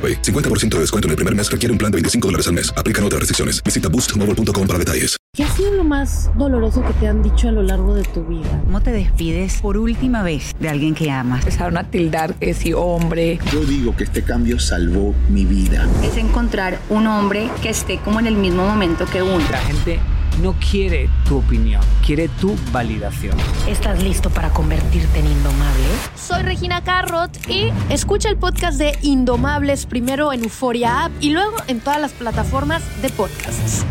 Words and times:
AroPay. 0.00 0.22
50% 0.22 0.76
de 0.76 0.80
descuento 0.80 1.08
en 1.08 1.10
el 1.10 1.16
primer 1.16 1.34
mes 1.34 1.50
requiere 1.50 1.72
un 1.72 1.78
plan 1.78 1.92
de 1.92 1.96
25 1.96 2.28
dólares 2.28 2.46
al 2.48 2.54
mes. 2.54 2.72
Aplican 2.74 3.04
otras 3.04 3.20
restricciones. 3.20 3.62
Visita 3.62 3.88
boostmobile.com 3.88 4.66
para 4.66 4.78
detalles. 4.78 5.20
¿Qué 5.32 5.44
ha 5.44 5.50
sido 5.54 5.72
lo 5.74 5.84
más 5.84 6.28
doloroso 6.36 6.82
que 6.82 6.92
te 6.94 7.06
han 7.06 7.22
dicho 7.22 7.48
a 7.48 7.52
lo 7.52 7.62
largo 7.62 7.94
de 7.94 8.02
tu 8.02 8.24
vida? 8.24 8.62
¿Cómo 8.64 8.80
te 8.80 8.90
despides 8.90 9.60
por 9.60 9.76
última 9.76 10.24
vez 10.24 10.56
de 10.58 10.68
alguien 10.68 10.92
que 10.92 11.08
amas? 11.12 11.40
Empezaron 11.40 11.76
a 11.76 11.88
tildar 11.88 12.34
que 12.34 12.52
si 12.52 12.72
hombre. 12.72 13.38
Yo 13.52 13.64
digo 13.64 13.94
que 13.94 14.04
este 14.04 14.22
cambio 14.22 14.58
salvó 14.58 15.14
mi 15.28 15.44
vida. 15.44 15.86
Es 16.02 16.16
encontrar 16.16 16.80
un 16.88 17.06
hombre 17.06 17.48
que 17.62 17.70
esté 17.70 17.98
como 17.98 18.18
en 18.18 18.26
el 18.26 18.34
mismo 18.34 18.66
momento 18.66 19.06
que 19.06 19.22
uno. 19.22 19.38
La 19.52 19.58
gente 19.58 20.00
no 20.40 20.54
quiere 20.70 21.08
tu 21.28 21.38
opinión, 21.38 21.82
quiere 22.04 22.28
tu 22.40 22.56
validación. 22.72 23.36
¿Estás 23.68 24.02
listo 24.02 24.30
para 24.30 24.50
convertirte 24.50 25.20
en 25.20 25.26
indomable? 25.26 25.84
Soy 26.16 26.42
Regina 26.42 26.82
Carrot 26.82 27.30
y 27.48 27.70
escucha 27.90 28.28
el 28.30 28.36
podcast 28.36 28.78
de 28.78 28.96
Indomables 29.02 29.86
primero 29.86 30.32
en 30.32 30.42
Euforia 30.42 31.04
App 31.04 31.12
y 31.20 31.30
luego 31.30 31.56
en 31.68 31.80
todas 31.80 32.00
las 32.00 32.12
plataformas 32.12 32.82
de 33.02 33.10
podcasts. 33.10 33.84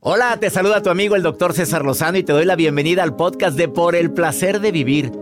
Hola, 0.00 0.36
te 0.38 0.50
saluda 0.50 0.82
tu 0.82 0.90
amigo 0.90 1.14
el 1.14 1.22
doctor 1.22 1.52
César 1.52 1.84
Lozano 1.84 2.18
y 2.18 2.24
te 2.24 2.32
doy 2.32 2.44
la 2.44 2.56
bienvenida 2.56 3.02
al 3.02 3.14
podcast 3.16 3.56
de 3.56 3.68
Por 3.68 3.94
el 3.94 4.12
placer 4.12 4.60
de 4.60 4.72
vivir. 4.72 5.21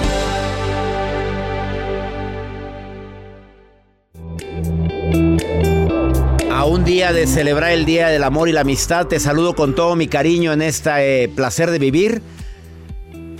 Un 6.71 6.85
día 6.85 7.11
de 7.11 7.27
celebrar 7.27 7.71
el 7.73 7.83
Día 7.83 8.07
del 8.07 8.23
Amor 8.23 8.47
y 8.47 8.53
la 8.53 8.61
Amistad, 8.61 9.05
te 9.07 9.19
saludo 9.19 9.55
con 9.55 9.75
todo 9.75 9.97
mi 9.97 10.07
cariño 10.07 10.53
en 10.53 10.61
este 10.61 11.27
placer 11.27 11.69
de 11.69 11.79
vivir. 11.79 12.21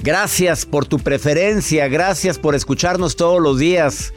Gracias 0.03 0.66
por 0.66 0.85
tu 0.85 1.00
preferencia, 1.00 1.88
gracias 1.88 2.38
por 2.38 2.55
escucharnos 2.55 3.16
todos 3.16 3.41
los 3.41 3.57
días. 3.57 4.13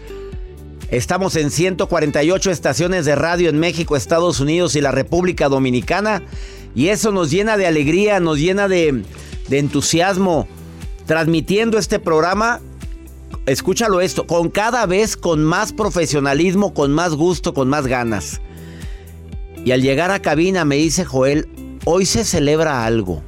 Estamos 0.91 1.37
en 1.37 1.53
148 1.53 2.51
estaciones 2.51 3.05
de 3.05 3.15
radio 3.15 3.51
en 3.51 3.61
México, 3.61 3.95
Estados 3.95 4.41
Unidos 4.41 4.75
y 4.75 4.81
la 4.81 4.91
República 4.91 5.49
Dominicana. 5.49 6.25
Y 6.75 6.89
eso 6.89 7.13
nos 7.13 7.31
llena 7.31 7.57
de 7.57 7.69
alegría, 7.69 8.19
nos 8.19 8.41
llena 8.41 8.67
de, 8.67 9.05
de 9.47 9.59
entusiasmo. 9.61 10.49
Transmitiendo 11.07 11.79
este 11.79 12.01
programa, 12.01 12.61
escúchalo 13.47 14.01
esto, 14.01 14.27
con 14.27 14.51
cada 14.51 14.87
vez 14.87 15.17
con 15.17 15.45
más 15.45 15.73
profesionalismo, 15.73 16.75
con 16.75 16.91
más 16.91 17.15
gusto, 17.15 17.55
con 17.55 17.69
más 17.69 17.87
ganas. 17.87 18.41
Y 19.65 19.73
al 19.73 19.83
llegar 19.83 20.11
a 20.11 20.21
cabina 20.21 20.65
me 20.65 20.77
dice 20.77 21.05
Joel, 21.05 21.49
hoy 21.85 22.07
se 22.07 22.25
celebra 22.25 22.85
algo. 22.85 23.23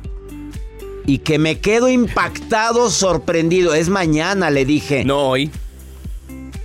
Y 1.07 1.19
que 1.19 1.39
me 1.39 1.61
quedo 1.61 1.89
impactado, 1.89 2.91
sorprendido. 2.91 3.75
Es 3.75 3.89
mañana, 3.89 4.51
le 4.51 4.65
dije. 4.65 5.05
No, 5.05 5.29
hoy. 5.29 5.51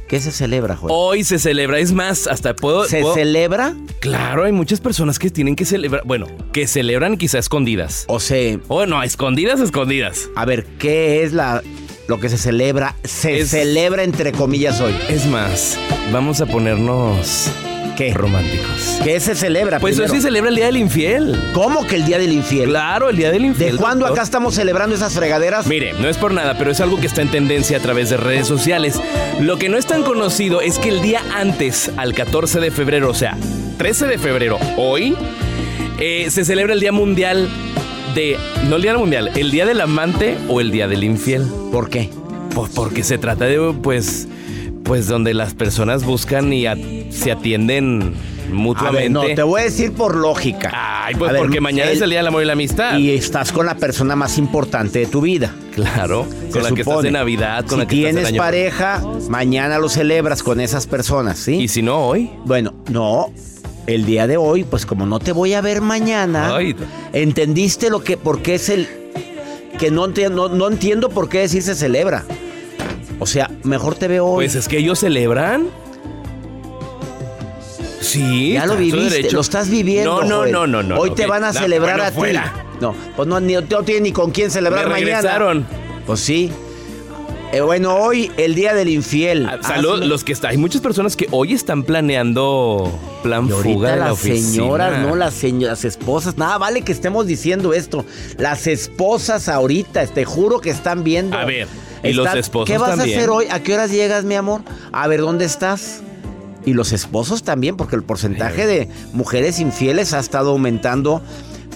¿Qué 0.09 0.19
se 0.19 0.31
celebra, 0.31 0.75
Joel? 0.75 0.91
Hoy 0.93 1.23
se 1.23 1.39
celebra, 1.39 1.79
es 1.79 1.93
más, 1.93 2.27
hasta 2.27 2.53
puedo... 2.53 2.83
¿Se 2.85 2.99
puedo- 2.99 3.13
celebra? 3.13 3.75
Claro, 4.01 4.43
hay 4.43 4.51
muchas 4.51 4.81
personas 4.81 5.19
que 5.19 5.29
tienen 5.29 5.55
que 5.55 5.63
celebrar, 5.63 6.01
bueno, 6.05 6.27
que 6.51 6.67
celebran 6.67 7.15
quizá 7.15 7.37
escondidas. 7.39 8.03
O 8.09 8.19
sea, 8.19 8.59
O 8.67 8.85
no, 8.85 9.01
escondidas, 9.03 9.61
escondidas. 9.61 10.27
a 10.35 10.43
ver, 10.43 10.65
¿qué 10.79 11.23
es 11.23 11.31
la, 11.31 11.63
lo 12.09 12.19
que 12.19 12.27
se 12.27 12.37
celebra? 12.37 12.97
Se 13.05 13.39
Es- 13.39 13.51
celebra 13.51 14.03
entre 14.03 14.33
comillas 14.33 14.81
hoy. 14.81 14.93
Es 15.07 15.25
más, 15.27 15.77
vamos 16.11 16.41
a 16.41 16.45
ponernos 16.45 17.49
¿Qué? 18.01 18.13
románticos. 18.15 18.99
¿Qué 19.03 19.19
se 19.19 19.35
celebra? 19.35 19.79
Pues 19.79 19.93
hoy 19.93 20.05
primero? 20.05 20.15
se 20.15 20.27
celebra 20.27 20.49
el 20.49 20.55
Día 20.55 20.65
del 20.65 20.77
Infiel. 20.77 21.39
¿Cómo 21.53 21.85
que 21.85 21.97
el 21.97 22.05
Día 22.05 22.17
del 22.17 22.31
Infiel? 22.31 22.69
Claro, 22.69 23.09
el 23.09 23.15
Día 23.15 23.31
del 23.31 23.45
Infiel. 23.45 23.73
¿De 23.73 23.77
cuándo 23.77 24.07
acá 24.07 24.23
estamos 24.23 24.55
celebrando 24.55 24.95
esas 24.95 25.13
fregaderas? 25.13 25.67
Mire, 25.67 25.93
no 25.93 26.09
es 26.09 26.17
por 26.17 26.33
nada, 26.33 26.57
pero 26.57 26.71
es 26.71 26.81
algo 26.81 26.99
que 26.99 27.05
está 27.05 27.21
en 27.21 27.29
tendencia 27.29 27.77
a 27.77 27.79
través 27.79 28.09
de 28.09 28.17
redes 28.17 28.47
sociales. 28.47 28.99
Lo 29.39 29.59
que 29.59 29.69
no 29.69 29.77
es 29.77 29.85
tan 29.85 30.01
conocido 30.01 30.61
es 30.61 30.79
que 30.79 30.89
el 30.89 31.03
día 31.03 31.21
antes, 31.35 31.91
al 31.95 32.15
14 32.15 32.59
de 32.59 32.71
febrero, 32.71 33.07
o 33.07 33.13
sea, 33.13 33.37
13 33.77 34.07
de 34.07 34.17
febrero, 34.17 34.57
hoy, 34.77 35.15
eh, 35.99 36.25
se 36.31 36.43
celebra 36.43 36.73
el 36.73 36.79
Día 36.79 36.91
Mundial 36.91 37.49
de... 38.15 38.35
No 38.67 38.77
el 38.77 38.81
Día 38.81 38.97
Mundial, 38.97 39.29
el 39.35 39.51
Día 39.51 39.67
del 39.67 39.79
Amante 39.79 40.39
o 40.47 40.59
el 40.59 40.71
Día 40.71 40.87
del 40.87 41.03
Infiel. 41.03 41.45
¿Por 41.71 41.91
qué? 41.91 42.09
Pues 42.55 42.71
porque 42.73 43.03
se 43.03 43.19
trata 43.19 43.45
de, 43.45 43.75
pues, 43.83 44.27
pues 44.83 45.07
donde 45.07 45.33
las 45.33 45.53
personas 45.53 46.03
buscan 46.05 46.51
y 46.53 46.65
a- 46.65 46.75
se 47.09 47.31
atienden 47.31 48.13
A 48.49 48.53
mutuamente. 48.53 49.01
ver, 49.03 49.11
no, 49.11 49.21
te 49.35 49.43
voy 49.43 49.61
a 49.61 49.63
decir 49.65 49.93
por 49.93 50.15
lógica. 50.15 50.71
Ay, 50.73 51.15
pues 51.15 51.29
A 51.29 51.33
ver, 51.33 51.41
porque 51.41 51.61
mañana 51.61 51.89
el- 51.91 51.97
es 51.97 52.01
el 52.03 52.09
Día 52.09 52.19
del 52.19 52.27
Amor 52.27 52.43
y 52.43 52.45
la 52.45 52.53
Amistad. 52.53 52.97
Y 52.97 53.11
estás 53.11 53.51
con 53.51 53.65
la 53.65 53.75
persona 53.75 54.15
más 54.15 54.37
importante 54.37 54.99
de 54.99 55.05
tu 55.05 55.21
vida. 55.21 55.53
Claro, 55.75 56.25
Se 56.47 56.49
con 56.51 56.63
la 56.63 56.71
que 56.71 56.81
estás 56.81 57.05
en 57.05 57.13
Navidad, 57.13 57.61
con 57.65 57.69
si 57.69 57.77
la 57.77 57.87
que 57.87 57.95
estás 57.95 58.09
en 58.09 58.15
tienes 58.15 58.25
Año 58.27 58.37
Nuevo. 58.37 58.43
pareja, 58.45 59.01
mañana 59.29 59.79
lo 59.79 59.87
celebras 59.89 60.43
con 60.43 60.59
esas 60.59 60.87
personas, 60.87 61.39
¿sí? 61.39 61.55
Y 61.55 61.67
si 61.67 61.81
no, 61.81 61.97
hoy. 62.07 62.29
Bueno, 62.45 62.73
no. 62.89 63.27
El 63.87 64.05
día 64.05 64.27
de 64.27 64.37
hoy, 64.37 64.63
pues 64.63 64.85
como 64.85 65.05
no 65.05 65.19
te 65.19 65.31
voy 65.31 65.53
a 65.53 65.61
ver 65.61 65.81
mañana, 65.81 66.55
Ay. 66.55 66.75
¿entendiste 67.13 67.89
lo 67.89 68.03
que, 68.03 68.15
por 68.17 68.41
qué 68.41 68.55
es 68.55 68.69
el... 68.69 68.87
que 69.79 69.89
no, 69.89 70.07
enti- 70.07 70.29
no, 70.29 70.49
no 70.49 70.67
entiendo 70.69 71.09
por 71.09 71.29
qué 71.29 71.39
decir 71.39 71.63
se 71.63 71.73
celebra? 71.73 72.23
O 73.23 73.27
sea, 73.27 73.51
mejor 73.63 73.93
te 73.93 74.07
veo 74.07 74.25
hoy. 74.25 74.45
Pues 74.45 74.55
es 74.55 74.67
que 74.67 74.79
ellos 74.79 74.97
celebran. 74.99 75.67
Sí, 77.99 78.53
ya 78.53 78.65
lo 78.65 78.75
viviste, 78.77 79.09
derecho. 79.15 79.35
lo 79.35 79.41
estás 79.41 79.69
viviendo. 79.69 80.23
No, 80.23 80.27
no, 80.27 80.45
no, 80.47 80.65
no, 80.67 80.81
no. 80.83 80.99
Hoy 80.99 81.11
te 81.11 81.27
van 81.27 81.43
a 81.43 81.51
No, 81.53 81.59
celebrar 81.59 81.97
bueno, 81.97 82.03
a 82.07 82.11
ti. 82.11 82.17
fuera. 82.17 82.65
No, 82.81 82.95
pues 83.15 83.27
no, 83.27 83.39
ni- 83.39 83.53
no 83.53 83.83
tiene 83.83 84.01
ni 84.01 84.11
con 84.11 84.31
quién 84.31 84.49
celebrar 84.49 84.85
Me 84.85 84.91
mañana. 84.93 85.17
regresaron. 85.17 85.67
Pues 86.07 86.19
sí. 86.19 86.51
Eh, 87.53 87.61
bueno, 87.61 87.95
hoy 87.95 88.31
el 88.37 88.55
día 88.55 88.73
del 88.73 88.89
infiel. 88.89 89.45
Ah, 89.45 89.59
Salud, 89.61 89.95
Hazlo. 89.95 90.05
los 90.07 90.23
que 90.23 90.31
están. 90.33 90.51
Hay 90.51 90.57
muchas 90.57 90.81
personas 90.81 91.15
que 91.15 91.27
hoy 91.31 91.53
están 91.53 91.83
planeando 91.83 92.91
plan 93.23 93.47
Y 93.47 93.51
ahorita 93.51 93.73
fuga 93.73 93.91
de 93.91 93.97
las 93.97 94.17
señoras, 94.17 94.99
no 95.05 95.15
las 95.15 95.33
señoras, 95.35 95.83
las 95.83 95.85
esposas. 95.85 96.37
Nada, 96.37 96.57
vale 96.57 96.81
que 96.81 96.91
estemos 96.93 97.27
diciendo 97.27 97.73
esto. 97.73 98.03
Las 98.37 98.65
esposas 98.67 99.47
ahorita, 99.47 100.07
te 100.07 100.25
juro 100.25 100.59
que 100.59 100.69
están 100.71 101.03
viendo. 101.03 101.37
A 101.37 101.45
ver, 101.45 101.67
y 102.03 102.13
los 102.13 102.33
esposos 102.35 102.67
¿Qué 102.67 102.77
vas 102.77 102.97
también. 102.97 103.17
a 103.17 103.19
hacer 103.19 103.29
hoy? 103.29 103.45
¿A 103.51 103.61
qué 103.61 103.73
horas 103.73 103.91
llegas, 103.91 104.23
mi 104.23 104.35
amor? 104.35 104.61
A 104.91 105.07
ver, 105.07 105.21
¿dónde 105.21 105.45
estás? 105.45 106.01
Y 106.65 106.73
los 106.73 106.91
esposos 106.91 107.43
también, 107.43 107.75
porque 107.75 107.95
el 107.95 108.03
porcentaje 108.03 108.67
de 108.67 108.87
mujeres 109.13 109.59
infieles 109.59 110.13
ha 110.13 110.19
estado 110.19 110.51
aumentando 110.51 111.21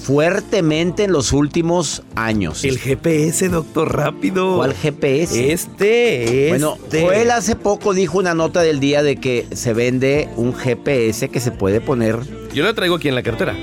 fuertemente 0.06 1.06
en 1.06 1.12
los 1.12 1.34
últimos 1.34 2.04
años. 2.16 2.64
El 2.64 2.78
GPS, 2.78 3.50
doctor, 3.50 3.96
rápido. 3.96 4.58
¿Cuál 4.58 4.76
GPS? 4.76 5.52
Este, 5.52 6.48
Bueno, 6.50 6.78
este. 6.84 7.02
Joel 7.02 7.32
hace 7.32 7.56
poco 7.56 7.96
dijo 7.96 8.20
una 8.20 8.36
nota 8.36 8.62
del 8.62 8.80
día 8.80 9.02
de 9.02 9.16
que 9.16 9.48
se 9.54 9.74
vende 9.74 10.30
un 10.36 10.54
GPS 10.54 11.30
que 11.30 11.40
se 11.40 11.52
puede 11.52 11.82
poner 11.82 12.20
Yo 12.54 12.64
lo 12.64 12.76
traigo 12.76 12.96
aquí 12.96 13.08
en 13.08 13.16
la 13.16 13.24
cartera. 13.24 13.56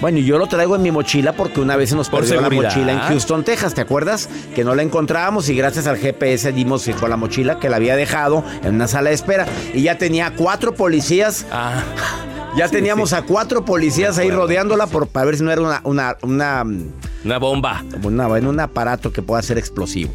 Bueno, 0.00 0.18
yo 0.18 0.36
lo 0.38 0.46
traigo 0.46 0.76
en 0.76 0.82
mi 0.82 0.90
mochila 0.90 1.32
porque 1.32 1.60
una 1.60 1.74
vez 1.76 1.90
se 1.90 1.96
nos 1.96 2.08
Por 2.10 2.20
perdió 2.20 2.40
la 2.42 2.48
mochila 2.68 2.92
en 2.92 2.98
Houston, 3.08 3.44
Texas, 3.44 3.74
¿te 3.74 3.80
acuerdas? 3.80 4.28
Que 4.54 4.62
no 4.62 4.74
la 4.74 4.82
encontrábamos 4.82 5.48
y 5.48 5.54
gracias 5.56 5.86
al 5.86 5.96
GPS 5.96 6.52
dimos 6.52 6.86
con 7.00 7.08
la 7.10 7.16
mochila 7.16 7.58
que 7.58 7.70
la 7.70 7.76
había 7.76 7.96
dejado 7.96 8.44
en 8.62 8.74
una 8.74 8.88
sala 8.88 9.08
de 9.08 9.14
espera 9.14 9.46
y 9.72 9.82
ya 9.82 9.96
tenía 9.98 10.34
cuatro 10.36 10.74
policías. 10.74 11.46
Ah, 11.50 11.82
Ya 12.56 12.68
teníamos 12.68 13.12
a 13.12 13.22
cuatro 13.22 13.64
policías 13.64 14.16
ahí 14.18 14.30
rodeándola 14.30 14.86
por, 14.86 15.08
para 15.08 15.26
ver 15.26 15.36
si 15.38 15.42
no 15.44 15.50
era 15.52 15.60
una, 15.62 15.80
una, 15.84 16.16
una, 16.22 16.64
una 17.24 17.38
bomba. 17.38 17.84
una- 18.02 18.38
en 18.38 18.46
un 18.46 18.60
aparato 18.60 19.12
que 19.12 19.20
pueda 19.22 19.42
ser 19.42 19.58
explosivo. 19.58 20.12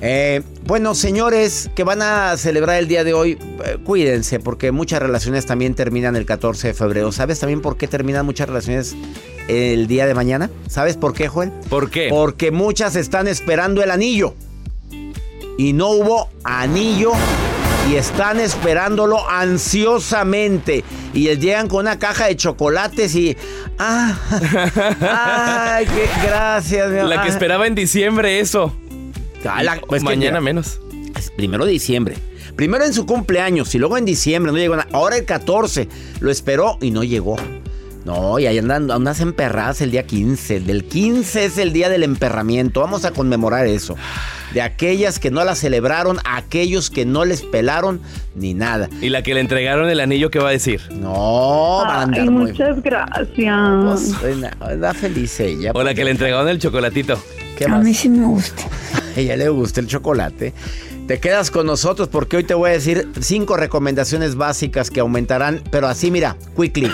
Eh, 0.00 0.42
bueno, 0.64 0.94
señores 0.94 1.70
que 1.74 1.82
van 1.82 2.02
a 2.02 2.36
celebrar 2.36 2.78
el 2.78 2.86
día 2.86 3.02
de 3.02 3.14
hoy, 3.14 3.38
eh, 3.64 3.78
cuídense 3.82 4.38
porque 4.38 4.70
muchas 4.70 5.02
relaciones 5.02 5.44
también 5.46 5.74
terminan 5.74 6.14
el 6.14 6.24
14 6.24 6.68
de 6.68 6.74
febrero. 6.74 7.10
¿Sabes 7.10 7.40
también 7.40 7.60
por 7.60 7.76
qué 7.76 7.88
terminan 7.88 8.24
muchas 8.24 8.48
relaciones 8.48 8.94
el 9.48 9.86
día 9.88 10.06
de 10.06 10.14
mañana? 10.14 10.50
¿Sabes 10.68 10.96
por 10.96 11.14
qué, 11.14 11.28
Joel? 11.28 11.50
¿Por 11.68 11.90
qué? 11.90 12.08
Porque 12.10 12.50
muchas 12.50 12.94
están 12.96 13.26
esperando 13.26 13.82
el 13.82 13.90
anillo. 13.90 14.34
Y 15.56 15.72
no 15.72 15.88
hubo 15.88 16.28
anillo 16.44 17.12
y 17.90 17.96
están 17.96 18.38
esperándolo 18.38 19.28
ansiosamente. 19.28 20.84
Y 21.12 21.34
llegan 21.36 21.66
con 21.66 21.80
una 21.80 21.98
caja 21.98 22.26
de 22.26 22.36
chocolates 22.36 23.14
y... 23.16 23.36
¡Ah! 23.78 24.16
¡Ay, 25.74 25.86
qué 25.86 26.08
gracias! 26.22 26.90
mi 26.90 26.98
amor. 26.98 27.08
La 27.08 27.22
que 27.22 27.28
esperaba 27.28 27.66
en 27.66 27.74
diciembre 27.74 28.38
eso. 28.38 28.72
La- 29.44 29.80
pues 29.86 30.02
Mañana 30.02 30.40
mira, 30.40 30.40
menos. 30.40 30.80
es 31.16 31.30
primero 31.30 31.64
de 31.64 31.72
diciembre. 31.72 32.16
Primero 32.56 32.84
en 32.84 32.92
su 32.92 33.06
cumpleaños 33.06 33.74
y 33.74 33.78
luego 33.78 33.96
en 33.96 34.04
diciembre 34.04 34.50
no 34.52 34.58
llegó 34.58 34.74
nada. 34.76 34.88
Ahora 34.92 35.16
el 35.16 35.24
14 35.24 35.88
lo 36.20 36.30
esperó 36.30 36.76
y 36.80 36.90
no 36.90 37.04
llegó. 37.04 37.36
No, 38.04 38.38
y 38.38 38.46
ahí 38.46 38.56
andan 38.58 38.90
unas 38.90 39.20
emperradas 39.20 39.82
el 39.82 39.90
día 39.90 40.04
15. 40.06 40.56
El 40.56 40.66
del 40.66 40.84
15 40.84 41.44
es 41.44 41.58
el 41.58 41.72
día 41.74 41.90
del 41.90 42.02
emperramiento. 42.04 42.80
Vamos 42.80 43.04
a 43.04 43.10
conmemorar 43.10 43.66
eso. 43.66 43.96
De 44.54 44.62
aquellas 44.62 45.18
que 45.18 45.30
no 45.30 45.44
la 45.44 45.54
celebraron, 45.54 46.16
aquellos 46.24 46.88
que 46.88 47.04
no 47.04 47.26
les 47.26 47.42
pelaron 47.42 48.00
ni 48.34 48.54
nada. 48.54 48.88
Y 49.02 49.10
la 49.10 49.22
que 49.22 49.34
le 49.34 49.40
entregaron 49.40 49.90
el 49.90 50.00
anillo, 50.00 50.30
¿qué 50.30 50.38
va 50.38 50.48
a 50.48 50.52
decir? 50.52 50.80
No, 50.90 51.82
van 51.86 51.90
a 51.90 52.02
andar 52.02 52.20
Ay, 52.22 52.30
muy. 52.30 52.50
muchas 52.52 52.82
gracias. 52.82 54.14
Pues, 54.20 54.42
anda 54.60 54.94
feliz 54.94 55.38
ella. 55.40 55.72
O 55.74 55.82
la 55.82 55.92
que 55.94 56.02
le 56.04 56.12
entregaron 56.12 56.48
el 56.48 56.58
chocolatito. 56.58 57.22
¿Qué 57.58 57.64
A 57.64 57.68
más? 57.68 57.84
mí 57.84 57.92
sí 57.92 58.08
me 58.08 58.24
gusta. 58.24 58.62
A 59.16 59.18
ella 59.20 59.36
le 59.36 59.48
gusta 59.48 59.80
el 59.80 59.88
chocolate. 59.88 60.54
Te 61.08 61.18
quedas 61.18 61.50
con 61.50 61.66
nosotros 61.66 62.06
porque 62.08 62.36
hoy 62.36 62.44
te 62.44 62.54
voy 62.54 62.70
a 62.70 62.74
decir 62.74 63.10
cinco 63.20 63.56
recomendaciones 63.56 64.36
básicas 64.36 64.90
que 64.90 65.00
aumentarán, 65.00 65.64
pero 65.72 65.88
así 65.88 66.12
mira, 66.12 66.36
quickly, 66.56 66.88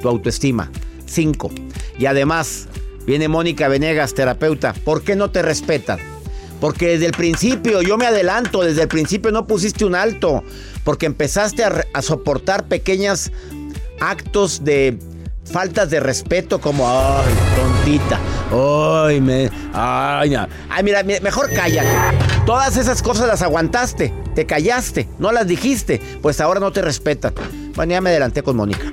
tu 0.00 0.08
autoestima. 0.08 0.72
Cinco. 1.06 1.52
Y 1.98 2.06
además, 2.06 2.66
viene 3.06 3.28
Mónica 3.28 3.68
Venegas, 3.68 4.12
terapeuta. 4.14 4.72
¿Por 4.72 5.02
qué 5.02 5.14
no 5.14 5.30
te 5.30 5.42
respetan? 5.42 6.00
Porque 6.60 6.88
desde 6.88 7.06
el 7.06 7.12
principio, 7.12 7.80
yo 7.82 7.96
me 7.96 8.06
adelanto, 8.06 8.62
desde 8.62 8.82
el 8.82 8.88
principio 8.88 9.30
no 9.30 9.46
pusiste 9.46 9.84
un 9.84 9.94
alto. 9.94 10.42
Porque 10.82 11.06
empezaste 11.06 11.62
a, 11.62 11.84
a 11.92 12.02
soportar 12.02 12.66
pequeños 12.66 13.30
actos 14.00 14.64
de 14.64 14.98
faltas 15.50 15.90
de 15.90 16.00
respeto 16.00 16.60
como, 16.60 16.88
ay, 16.88 17.24
tontita, 17.56 18.18
ay, 18.52 19.20
me, 19.20 19.50
ay, 19.72 20.30
no. 20.30 20.46
ay, 20.70 20.82
mira, 20.84 21.02
mi- 21.02 21.20
mejor 21.20 21.50
cállate. 21.52 21.88
Todas 22.46 22.76
esas 22.76 23.02
cosas 23.02 23.26
las 23.28 23.42
aguantaste, 23.42 24.12
te 24.34 24.46
callaste, 24.46 25.08
no 25.18 25.32
las 25.32 25.46
dijiste, 25.46 26.00
pues 26.22 26.40
ahora 26.40 26.60
no 26.60 26.72
te 26.72 26.82
respetan. 26.82 27.32
Bueno, 27.74 27.92
ya 27.92 28.00
me 28.00 28.10
adelanté 28.10 28.42
con 28.42 28.56
Mónica. 28.56 28.92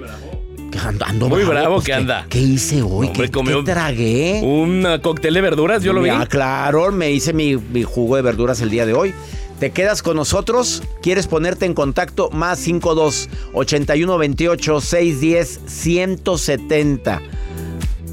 Ando, 0.86 1.06
ando 1.06 1.30
Muy 1.30 1.44
bravo 1.46 1.76
pues, 1.76 1.86
que 1.86 1.92
¿qué- 1.94 1.98
anda. 1.98 2.26
¿Qué 2.30 2.38
hice 2.40 2.82
hoy? 2.82 3.08
Hombre, 3.08 3.28
¿Qué, 3.28 3.32
comió 3.32 3.64
qué 3.64 3.72
tragué? 3.72 4.42
Un 4.44 4.86
uh, 4.86 5.02
cóctel 5.02 5.34
de 5.34 5.42
verduras, 5.42 5.82
yo 5.82 5.94
lo 5.94 6.02
vi. 6.02 6.10
Ah, 6.10 6.28
claro, 6.30 6.92
me 6.92 7.10
hice 7.12 7.32
mi, 7.32 7.56
mi 7.56 7.84
jugo 7.84 8.18
de 8.18 8.22
verduras 8.22 8.60
el 8.62 8.70
día 8.70 8.86
de 8.86 8.94
hoy. 8.94 9.14
¿Te 9.60 9.72
quedas 9.72 10.02
con 10.02 10.18
nosotros? 10.18 10.84
¿Quieres 11.02 11.28
ponerte 11.28 11.66
en 11.66 11.74
contacto? 11.74 12.30
Más 12.32 12.60
52 12.60 13.30
81 13.54 14.18
28 14.18 14.82
610 14.82 15.60
170. 15.66 17.22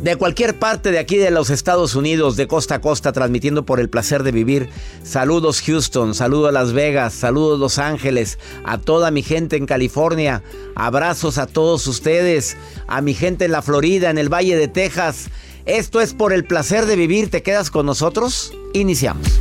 De 0.03 0.17
cualquier 0.17 0.59
parte 0.59 0.91
de 0.91 0.99
aquí 0.99 1.17
de 1.17 1.31
los 1.31 1.51
Estados 1.51 1.95
Unidos, 1.95 2.37
de 2.37 2.49
costa 2.49 2.77
a 2.77 2.81
costa, 2.81 3.13
transmitiendo 3.13 3.65
por 3.65 3.81
el 3.81 3.89
placer 3.89 4.23
de 4.23 4.33
vivir. 4.33 4.69
Saludos 5.05 5.63
Houston, 5.63 6.15
saludos 6.15 6.53
Las 6.53 6.73
Vegas, 6.73 7.13
saludos 7.13 7.59
Los 7.59 7.79
Ángeles, 7.79 8.39
a 8.65 8.79
toda 8.79 9.11
mi 9.11 9.23
gente 9.23 9.57
en 9.57 9.67
California, 9.67 10.43
abrazos 10.75 11.39
a 11.39 11.47
todos 11.47 11.87
ustedes, 11.87 12.57
a 12.87 13.01
mi 13.01 13.15
gente 13.15 13.45
en 13.45 13.53
la 13.53 13.63
Florida, 13.63 14.11
en 14.11 14.19
el 14.19 14.33
Valle 14.33 14.57
de 14.57 14.69
Texas. 14.69 15.29
Esto 15.67 16.01
es 16.01 16.15
por 16.15 16.33
el 16.33 16.45
placer 16.45 16.87
de 16.87 16.97
vivir. 16.97 17.31
¿Te 17.31 17.43
quedas 17.43 17.71
con 17.71 17.87
nosotros? 17.87 18.53
Iniciamos. 18.75 19.41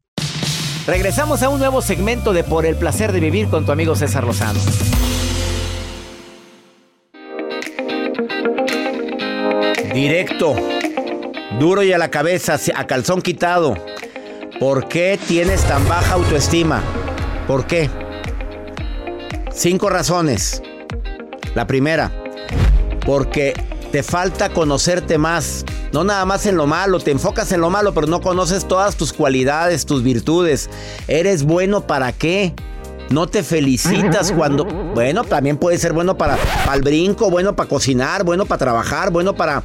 Regresamos 0.91 1.41
a 1.41 1.47
un 1.47 1.57
nuevo 1.57 1.81
segmento 1.81 2.33
de 2.33 2.43
Por 2.43 2.65
el 2.65 2.75
placer 2.75 3.13
de 3.13 3.21
vivir 3.21 3.47
con 3.47 3.65
tu 3.65 3.71
amigo 3.71 3.95
César 3.95 4.25
Lozano. 4.25 4.59
Directo, 9.93 10.53
duro 11.57 11.81
y 11.83 11.93
a 11.93 11.97
la 11.97 12.11
cabeza, 12.11 12.57
a 12.75 12.87
calzón 12.87 13.21
quitado. 13.21 13.77
¿Por 14.59 14.89
qué 14.89 15.17
tienes 15.29 15.63
tan 15.63 15.87
baja 15.87 16.15
autoestima? 16.15 16.83
¿Por 17.47 17.65
qué? 17.67 17.89
Cinco 19.49 19.89
razones. 19.89 20.61
La 21.55 21.67
primera, 21.67 22.11
porque 23.05 23.53
te 23.93 24.03
falta 24.03 24.49
conocerte 24.49 25.17
más. 25.17 25.63
No 25.93 26.03
nada 26.05 26.25
más 26.25 26.45
en 26.45 26.55
lo 26.55 26.67
malo, 26.67 26.99
te 26.99 27.11
enfocas 27.11 27.51
en 27.51 27.61
lo 27.61 27.69
malo, 27.69 27.93
pero 27.93 28.07
no 28.07 28.21
conoces 28.21 28.67
todas 28.67 28.95
tus 28.95 29.11
cualidades, 29.11 29.85
tus 29.85 30.03
virtudes. 30.03 30.69
¿Eres 31.07 31.43
bueno 31.43 31.85
para 31.85 32.13
qué? 32.13 32.53
No 33.09 33.27
te 33.27 33.43
felicitas 33.43 34.31
cuando... 34.31 34.63
Bueno, 34.63 35.25
también 35.25 35.57
puede 35.57 35.77
ser 35.77 35.91
bueno 35.91 36.17
para, 36.17 36.37
para 36.37 36.75
el 36.75 36.81
brinco, 36.81 37.29
bueno 37.29 37.55
para 37.57 37.67
cocinar, 37.67 38.23
bueno 38.23 38.45
para 38.45 38.59
trabajar, 38.59 39.11
bueno 39.11 39.35
para... 39.35 39.63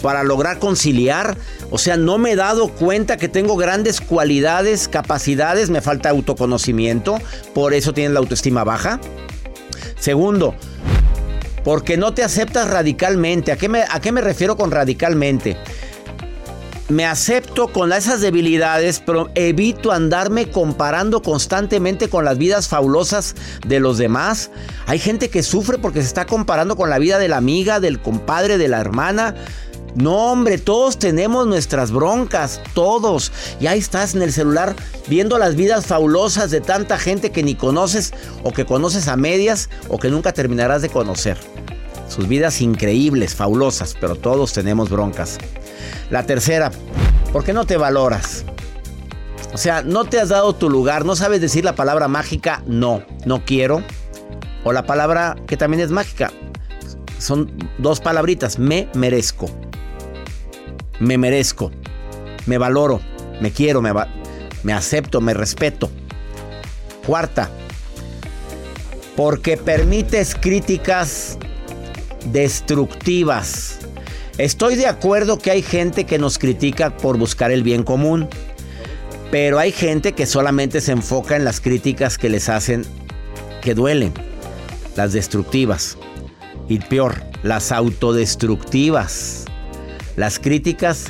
Para 0.00 0.22
lograr 0.22 0.58
conciliar. 0.58 1.36
O 1.70 1.76
sea, 1.76 1.98
no 1.98 2.16
me 2.16 2.32
he 2.32 2.36
dado 2.36 2.68
cuenta 2.68 3.18
que 3.18 3.28
tengo 3.28 3.56
grandes 3.56 4.00
cualidades, 4.00 4.88
capacidades, 4.88 5.68
me 5.68 5.82
falta 5.82 6.08
autoconocimiento. 6.08 7.18
Por 7.52 7.74
eso 7.74 7.92
tienes 7.92 8.14
la 8.14 8.20
autoestima 8.20 8.64
baja. 8.64 8.98
Segundo, 9.98 10.54
porque 11.64 11.96
no 11.96 12.14
te 12.14 12.22
aceptas 12.22 12.68
radicalmente. 12.68 13.52
¿A 13.52 13.56
qué 13.56 13.68
me, 13.68 14.20
refiero 14.20 14.56
con 14.56 14.70
radicalmente? 14.70 15.56
Me 16.88 17.06
acepto 17.06 17.68
con 17.68 17.92
esas 17.92 18.20
debilidades, 18.20 19.00
pero 19.04 19.30
evito 19.36 19.92
andarme 19.92 20.50
comparando 20.50 21.22
constantemente 21.22 22.08
con 22.08 22.24
las 22.24 22.36
vidas 22.36 22.66
fabulosas 22.66 23.36
de 23.64 23.78
los 23.78 23.96
demás. 23.96 24.50
Hay 24.86 24.98
gente 24.98 25.30
que 25.30 25.44
sufre 25.44 25.78
porque 25.78 26.00
se 26.00 26.08
está 26.08 26.26
comparando 26.26 26.74
con 26.74 26.90
la 26.90 26.98
vida 26.98 27.18
de 27.18 27.28
la 27.28 27.36
amiga, 27.36 27.78
del 27.78 28.00
compadre, 28.00 28.58
de 28.58 28.66
la 28.66 28.80
hermana. 28.80 29.36
No, 29.94 30.32
hombre, 30.32 30.58
todos 30.58 30.98
tenemos 30.98 31.46
nuestras 31.46 31.90
broncas, 31.90 32.60
todos. 32.74 33.32
Y 33.60 33.66
ahí 33.66 33.78
estás 33.78 34.14
en 34.14 34.22
el 34.22 34.32
celular 34.32 34.76
viendo 35.08 35.38
las 35.38 35.56
vidas 35.56 35.86
fabulosas 35.86 36.50
de 36.50 36.60
tanta 36.60 36.98
gente 36.98 37.30
que 37.30 37.42
ni 37.42 37.54
conoces 37.54 38.12
o 38.44 38.52
que 38.52 38.64
conoces 38.64 39.08
a 39.08 39.16
medias 39.16 39.68
o 39.88 39.98
que 39.98 40.10
nunca 40.10 40.32
terminarás 40.32 40.82
de 40.82 40.90
conocer. 40.90 41.38
Sus 42.08 42.28
vidas 42.28 42.60
increíbles, 42.60 43.34
fabulosas, 43.34 43.96
pero 44.00 44.16
todos 44.16 44.52
tenemos 44.52 44.90
broncas. 44.90 45.38
La 46.10 46.24
tercera, 46.24 46.70
¿por 47.32 47.44
qué 47.44 47.52
no 47.52 47.66
te 47.66 47.76
valoras? 47.76 48.44
O 49.52 49.58
sea, 49.58 49.82
no 49.82 50.04
te 50.04 50.20
has 50.20 50.28
dado 50.28 50.54
tu 50.54 50.70
lugar, 50.70 51.04
no 51.04 51.16
sabes 51.16 51.40
decir 51.40 51.64
la 51.64 51.74
palabra 51.74 52.06
mágica, 52.06 52.62
no, 52.66 53.02
no 53.26 53.44
quiero. 53.44 53.82
O 54.62 54.72
la 54.72 54.86
palabra 54.86 55.36
que 55.46 55.56
también 55.56 55.82
es 55.82 55.90
mágica. 55.90 56.30
Son 57.18 57.52
dos 57.78 58.00
palabritas, 58.00 58.58
me 58.58 58.88
merezco. 58.94 59.50
Me 61.00 61.18
merezco. 61.18 61.72
Me 62.46 62.58
valoro. 62.58 63.00
Me 63.40 63.50
quiero, 63.50 63.80
me, 63.82 64.72
acepto, 64.72 65.20
me 65.20 65.32
respeto. 65.32 65.90
Cuarta, 67.06 67.50
porque 69.16 69.56
permites 69.56 70.34
críticas 70.34 71.38
destructivas. 72.26 73.78
Estoy 74.36 74.76
de 74.76 74.86
acuerdo 74.86 75.38
que 75.38 75.50
hay 75.50 75.62
gente 75.62 76.04
que 76.04 76.18
nos 76.18 76.38
critica 76.38 76.96
por 76.96 77.16
buscar 77.16 77.50
el 77.50 77.62
bien 77.62 77.82
común, 77.82 78.28
pero 79.30 79.58
hay 79.58 79.72
gente 79.72 80.12
que 80.12 80.26
solamente 80.26 80.82
se 80.82 80.92
enfoca 80.92 81.36
en 81.36 81.44
las 81.44 81.60
críticas 81.60 82.18
que 82.18 82.28
les 82.28 82.50
hacen 82.50 82.84
que 83.62 83.74
duelen, 83.74 84.12
las 84.96 85.14
destructivas. 85.14 85.96
Y 86.68 86.78
peor, 86.78 87.22
las 87.42 87.72
autodestructivas. 87.72 89.46
Las 90.20 90.38
críticas 90.38 91.06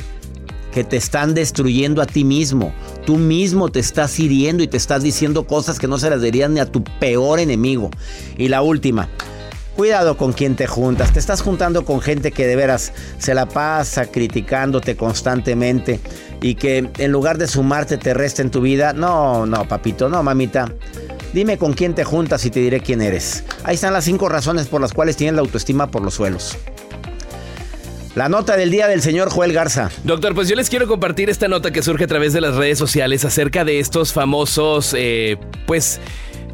que 0.73 0.85
te 0.85 0.97
están 0.97 1.35
destruyendo 1.35 2.01
a 2.01 2.07
ti 2.07 2.23
mismo. 2.23 2.73
Tú 3.05 3.17
mismo 3.17 3.69
te 3.69 3.81
estás 3.81 4.17
hiriendo 4.21 4.63
y 4.63 4.69
te 4.69 4.77
estás 4.77 5.03
diciendo 5.03 5.49
cosas 5.49 5.81
que 5.81 5.89
no 5.89 5.99
se 5.99 6.09
las 6.11 6.23
dirían 6.23 6.55
ni 6.55 6.61
a 6.61 6.71
tu 6.71 6.85
peor 7.01 7.41
enemigo. 7.41 7.91
Y 8.39 8.47
la 8.47 8.63
última, 8.63 9.09
Cuidado 9.75 10.17
con 10.17 10.33
quien 10.33 10.55
te 10.55 10.69
juntas. 10.69 11.13
Te 11.13 11.19
estás 11.19 11.43
juntando 11.43 11.85
con 11.85 12.01
gente 12.01 12.31
que 12.31 12.47
de 12.47 12.55
veras 12.55 12.93
se 13.19 13.35
la 13.35 13.47
pasa 13.47 14.07
criticándote 14.07 14.97
constantemente 14.97 15.99
y 16.41 16.55
que 16.55 16.91
en 16.97 17.11
lugar 17.11 17.37
de 17.37 17.49
sumarte 17.49 17.97
te 17.97 18.15
resta 18.15 18.43
en 18.43 18.51
tu 18.51 18.61
vida. 18.61 18.93
No, 18.93 19.45
no, 19.45 19.67
papito, 19.67 20.09
no, 20.09 20.23
mamita. 20.23 20.73
Dime 21.33 21.59
con 21.59 21.73
quién 21.73 21.95
te 21.95 22.05
juntas 22.05 22.45
y 22.45 22.51
te 22.51 22.61
diré 22.61 22.81
quién 22.81 23.01
eres. 23.01 23.43
Ahí 23.65 23.75
están 23.75 23.93
las 23.93 24.05
cinco 24.05 24.29
razones 24.29 24.69
por 24.69 24.81
las 24.81 24.93
cuales 24.93 25.17
tienes 25.17 25.35
la 25.35 25.41
autoestima 25.41 25.91
por 25.91 26.03
los 26.03 26.15
suelos. 26.15 26.59
La 28.15 28.29
nota 28.29 28.57
del 28.57 28.71
día 28.71 28.89
del 28.89 29.03
señor 29.03 29.31
Joel 29.31 29.53
Garza. 29.53 29.91
Doctor, 30.03 30.35
pues 30.35 30.49
yo 30.49 30.57
les 30.57 30.69
quiero 30.69 30.89
compartir 30.89 31.31
esta 31.31 31.47
nota 31.47 31.71
que 31.71 31.81
surge 31.83 32.05
a 32.05 32.09
través 32.09 32.33
de 32.33 32.41
las 32.41 32.57
redes 32.57 32.77
sociales 32.77 33.25
acerca 33.25 33.65
de 33.65 33.79
estos 33.79 34.13
famosos, 34.13 34.95
eh, 34.99 35.39
pues 35.67 36.01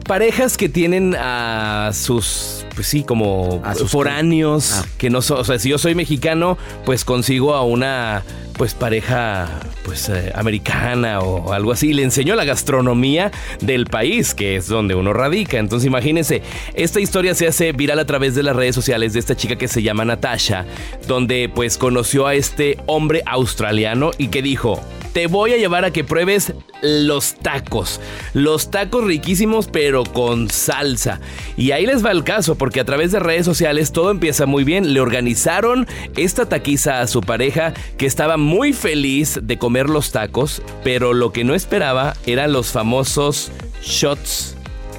parejas 0.07 0.57
que 0.57 0.69
tienen 0.69 1.17
a 1.19 1.91
sus, 1.95 2.67
pues 2.75 2.87
sí, 2.87 3.05
como 3.05 3.63
foráneos, 3.89 4.73
ah. 4.73 4.87
que 4.99 5.09
no 5.09 5.23
son, 5.23 5.41
o 5.41 5.45
sea, 5.45 5.59
si 5.59 5.71
yo 5.71 5.79
soy 5.79 5.95
mexicano, 5.95 6.59
pues 6.85 7.05
consigo 7.05 7.55
a 7.55 7.65
una, 7.65 8.23
pues 8.57 8.75
pareja, 8.75 9.49
pues 9.85 10.09
eh, 10.09 10.33
americana 10.35 11.21
o 11.21 11.53
algo 11.53 11.73
así. 11.73 11.93
Le 11.93 12.03
enseño 12.03 12.35
la 12.35 12.45
gastronomía 12.45 13.31
del 13.61 13.87
país, 13.87 14.35
que 14.35 14.57
es 14.57 14.69
donde 14.69 14.95
uno 14.95 15.13
radica. 15.13 15.59
Entonces 15.59 15.87
imagínense, 15.87 16.43
esta 16.75 17.01
historia 17.01 17.35
se 17.35 17.47
hace 17.47 17.73
viral 17.73 17.99
a 17.99 18.07
través 18.07 18.35
de 18.35 18.43
las 18.43 18.57
redes 18.57 18.75
sociales 18.75 19.13
de 19.13 19.21
esta 19.21 19.37
chica 19.37 19.57
que 19.57 19.69
se 19.69 19.83
llama 19.83 20.05
Natasha, 20.05 20.65
donde 21.07 21.51
pues 21.55 21.79
conoció 21.79 22.27
a 22.27 22.35
este 22.35 22.79
hombre 22.87 23.23
australiano 23.27 24.11
y 24.19 24.29
que 24.29 24.43
dijo, 24.43 24.81
te 25.16 25.28
voy 25.28 25.54
a 25.54 25.56
llevar 25.56 25.87
a 25.87 25.92
que 25.92 26.04
pruebes 26.04 26.52
los 26.82 27.37
tacos. 27.37 28.02
Los 28.35 28.70
tacos 28.70 29.02
riquísimos 29.02 29.66
pero 29.66 30.04
con 30.04 30.50
salsa. 30.50 31.23
Y 31.56 31.70
ahí 31.70 31.87
les 31.87 32.04
va 32.04 32.11
el 32.11 32.23
caso 32.23 32.56
porque 32.56 32.80
a 32.80 32.85
través 32.85 33.12
de 33.12 33.18
redes 33.18 33.46
sociales 33.46 33.92
todo 33.92 34.11
empieza 34.11 34.44
muy 34.44 34.62
bien. 34.62 34.92
Le 34.92 35.00
organizaron 35.00 35.87
esta 36.18 36.50
taquiza 36.50 37.00
a 37.00 37.06
su 37.06 37.23
pareja 37.23 37.73
que 37.96 38.04
estaba 38.04 38.37
muy 38.37 38.75
feliz 38.75 39.40
de 39.42 39.56
comer 39.56 39.88
los 39.88 40.12
tacos, 40.12 40.61
pero 40.85 41.14
lo 41.14 41.32
que 41.32 41.44
no 41.44 41.54
esperaba 41.54 42.14
eran 42.26 42.52
los 42.52 42.70
famosos 42.70 43.50
shots 43.82 44.54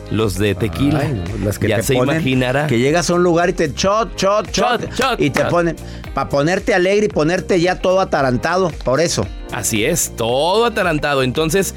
los 0.10 0.40
de 0.40 0.56
tequila. 0.56 1.04
las 1.44 1.60
que 1.60 1.68
ya 1.68 1.84
se 1.84 1.94
imaginará. 1.94 2.66
Que 2.66 2.80
llegas 2.80 3.12
a 3.12 3.14
un 3.14 3.22
lugar 3.22 3.50
y 3.50 3.54
te 3.54 3.72
shot, 3.72 4.18
shot, 4.18 4.52
shot. 4.52 5.20
y 5.20 5.30
te 5.30 5.46
ponen. 5.46 5.76
Para 6.16 6.28
ponerte 6.28 6.74
alegre 6.74 7.06
y 7.06 7.10
ponerte 7.10 7.62
ya 7.62 7.80
todo 7.80 8.00
atarantado. 8.00 8.72
Por 8.84 9.00
eso. 9.00 9.28
Así 9.52 9.86
es, 9.86 10.16
todo 10.16 10.66
atarantado. 10.66 11.24
Entonces. 11.24 11.76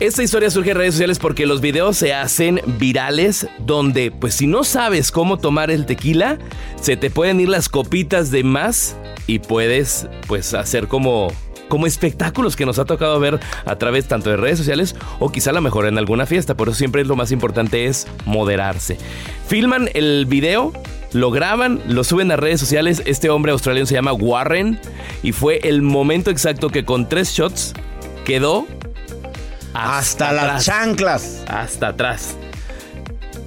Esta 0.00 0.22
historia 0.22 0.48
surge 0.48 0.70
en 0.70 0.78
redes 0.78 0.94
sociales 0.94 1.18
porque 1.18 1.44
los 1.44 1.60
videos 1.60 1.98
se 1.98 2.14
hacen 2.14 2.62
virales 2.78 3.46
donde, 3.58 4.10
pues 4.10 4.32
si 4.32 4.46
no 4.46 4.64
sabes 4.64 5.10
cómo 5.10 5.36
tomar 5.36 5.70
el 5.70 5.84
tequila, 5.84 6.38
se 6.80 6.96
te 6.96 7.10
pueden 7.10 7.38
ir 7.38 7.50
las 7.50 7.68
copitas 7.68 8.30
de 8.30 8.42
más 8.42 8.96
y 9.26 9.40
puedes, 9.40 10.08
pues, 10.26 10.54
hacer 10.54 10.88
como 10.88 11.30
como 11.68 11.86
espectáculos 11.86 12.56
que 12.56 12.66
nos 12.66 12.78
ha 12.78 12.84
tocado 12.84 13.18
ver 13.20 13.40
a 13.64 13.76
través 13.76 14.06
tanto 14.06 14.28
de 14.28 14.36
redes 14.36 14.58
sociales 14.58 14.96
o 15.20 15.30
quizá 15.30 15.50
a 15.50 15.52
lo 15.54 15.62
mejor 15.62 15.86
en 15.86 15.96
alguna 15.96 16.26
fiesta. 16.26 16.56
Por 16.56 16.68
eso 16.68 16.76
siempre 16.76 17.02
lo 17.04 17.16
más 17.16 17.30
importante 17.32 17.86
es 17.86 18.06
moderarse. 18.26 18.98
Filman 19.46 19.88
el 19.94 20.26
video 20.26 20.72
lo 21.12 21.30
graban, 21.30 21.80
lo 21.88 22.04
suben 22.04 22.30
a 22.30 22.36
redes 22.36 22.60
sociales. 22.60 23.02
Este 23.06 23.30
hombre 23.30 23.52
australiano 23.52 23.86
se 23.86 23.94
llama 23.94 24.12
Warren 24.12 24.80
y 25.22 25.32
fue 25.32 25.60
el 25.64 25.82
momento 25.82 26.30
exacto 26.30 26.70
que 26.70 26.84
con 26.84 27.08
tres 27.08 27.30
shots 27.30 27.74
quedó 28.24 28.66
hasta, 29.74 30.32
las 30.32 30.64
chanclas. 30.64 31.44
Hasta 31.48 31.88
atrás. 31.88 32.36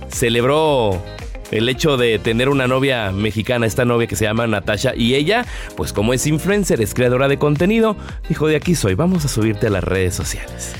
Celebró 0.10 1.02
el 1.52 1.70
hecho 1.70 1.98
de 1.98 2.20
tener 2.20 2.50
una 2.50 2.68
novia 2.68 3.12
mexicana, 3.12 3.66
esta 3.66 3.86
novia 3.86 4.08
que 4.08 4.16
se 4.16 4.26
llama 4.26 4.48
Natasha, 4.48 4.94
y 4.96 5.16
ella, 5.16 5.46
pues 5.76 5.94
como 5.94 6.14
es 6.14 6.26
influencer, 6.26 6.82
es 6.82 6.94
creadora 6.94 7.28
de 7.28 7.38
contenido, 7.38 7.96
dijo, 8.28 8.48
de 8.48 8.56
aquí 8.56 8.76
soy, 8.76 8.96
vamos 8.96 9.26
a 9.26 9.28
subirte 9.28 9.68
a 9.68 9.70
las 9.70 9.84
redes 9.84 10.16
sociales. 10.16 10.74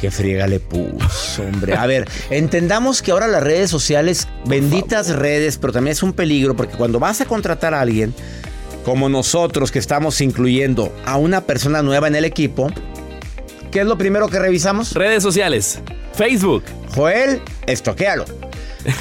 Qué 0.00 0.10
friega 0.10 0.46
le 0.46 0.60
puso, 0.60 1.42
hombre. 1.42 1.74
A 1.74 1.86
ver, 1.86 2.08
entendamos 2.30 3.02
que 3.02 3.10
ahora 3.10 3.28
las 3.28 3.42
redes 3.42 3.70
sociales, 3.70 4.28
benditas 4.46 5.10
redes, 5.10 5.58
pero 5.58 5.74
también 5.74 5.92
es 5.92 6.02
un 6.02 6.14
peligro 6.14 6.56
porque 6.56 6.74
cuando 6.74 6.98
vas 6.98 7.20
a 7.20 7.26
contratar 7.26 7.74
a 7.74 7.82
alguien, 7.82 8.14
como 8.84 9.10
nosotros 9.10 9.70
que 9.70 9.78
estamos 9.78 10.22
incluyendo 10.22 10.90
a 11.04 11.16
una 11.18 11.42
persona 11.42 11.82
nueva 11.82 12.08
en 12.08 12.16
el 12.16 12.24
equipo, 12.24 12.68
¿qué 13.70 13.80
es 13.80 13.86
lo 13.86 13.98
primero 13.98 14.28
que 14.28 14.38
revisamos? 14.38 14.94
Redes 14.94 15.22
sociales, 15.22 15.80
Facebook. 16.14 16.64
Joel, 16.94 17.42
estoquéalo. 17.66 18.24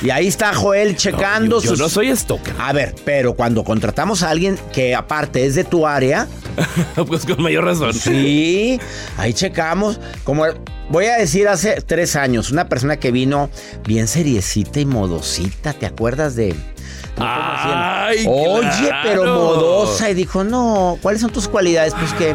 Y 0.04 0.10
ahí 0.10 0.28
está 0.28 0.54
Joel 0.54 0.96
checando 0.98 1.58
no, 1.58 1.62
yo, 1.62 1.76
no 1.76 1.90
soy 1.90 2.16
stalker. 2.16 2.54
A 2.60 2.74
ver, 2.74 2.94
pero 3.06 3.34
cuando 3.36 3.64
contratamos 3.64 4.24
a 4.24 4.30
alguien 4.30 4.60
que 4.74 4.96
aparte 4.96 5.46
es 5.46 5.56
de 5.56 5.64
tu 5.64 5.88
área. 5.88 6.28
pues 7.08 7.26
con 7.26 7.42
mayor 7.42 7.66
razón. 7.66 7.94
Sí, 7.94 8.80
ahí 9.18 9.34
checamos. 9.34 10.00
Como 10.24 10.46
voy 10.90 11.06
a 11.06 11.18
decir 11.18 11.48
hace 11.48 11.82
tres 11.82 12.16
años, 12.16 12.52
una 12.52 12.68
persona 12.70 12.98
que 12.98 13.12
vino 13.12 13.50
bien 13.88 14.08
seriecita 14.08 14.80
y 14.80 14.86
modosita, 14.86 15.74
¿te 15.74 15.86
acuerdas 15.86 16.36
de.? 16.36 16.56
Ay, 17.22 18.26
Oye, 18.28 18.92
pero 19.04 19.26
modosa. 19.26 20.10
Y 20.10 20.14
dijo, 20.14 20.44
no, 20.44 20.98
¿cuáles 21.02 21.22
son 21.22 21.32
tus 21.32 21.48
cualidades? 21.50 21.94
Pues 21.94 22.14
que 22.14 22.34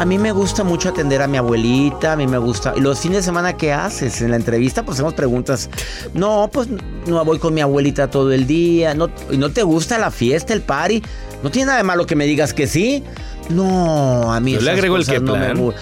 a 0.00 0.04
mí 0.04 0.18
me 0.18 0.32
gusta 0.32 0.64
mucho 0.64 0.88
atender 0.88 1.20
a 1.20 1.26
mi 1.26 1.36
abuelita, 1.36 2.12
a 2.12 2.16
mí 2.16 2.26
me 2.26 2.38
gusta. 2.38 2.72
¿Y 2.76 2.80
los 2.80 3.00
fines 3.00 3.18
de 3.18 3.22
semana 3.22 3.56
qué 3.56 3.72
haces? 3.72 4.22
En 4.22 4.30
la 4.30 4.36
entrevista 4.36 4.82
pues 4.82 4.96
hacemos 4.96 5.14
preguntas. 5.14 5.68
No, 6.14 6.48
pues 6.52 6.68
no 7.06 7.24
voy 7.24 7.38
con 7.38 7.52
mi 7.54 7.60
abuelita 7.60 8.10
todo 8.10 8.32
el 8.32 8.46
día. 8.46 8.94
No, 8.94 9.10
¿Y 9.30 9.36
no 9.36 9.50
te 9.50 9.62
gusta 9.62 9.98
la 9.98 10.10
fiesta, 10.10 10.52
el 10.54 10.62
party? 10.62 11.02
No 11.42 11.50
tiene 11.50 11.66
nada 11.66 11.78
de 11.78 11.84
malo 11.84 12.06
que 12.06 12.16
me 12.16 12.26
digas 12.26 12.54
que 12.54 12.66
sí. 12.66 13.02
No, 13.48 14.32
a 14.32 14.40
mí 14.40 14.52
Yo 14.52 14.60
le 14.60 14.70
agrego 14.70 14.96
el 14.96 15.06
que 15.06 15.20
no 15.20 15.34
plan. 15.34 15.72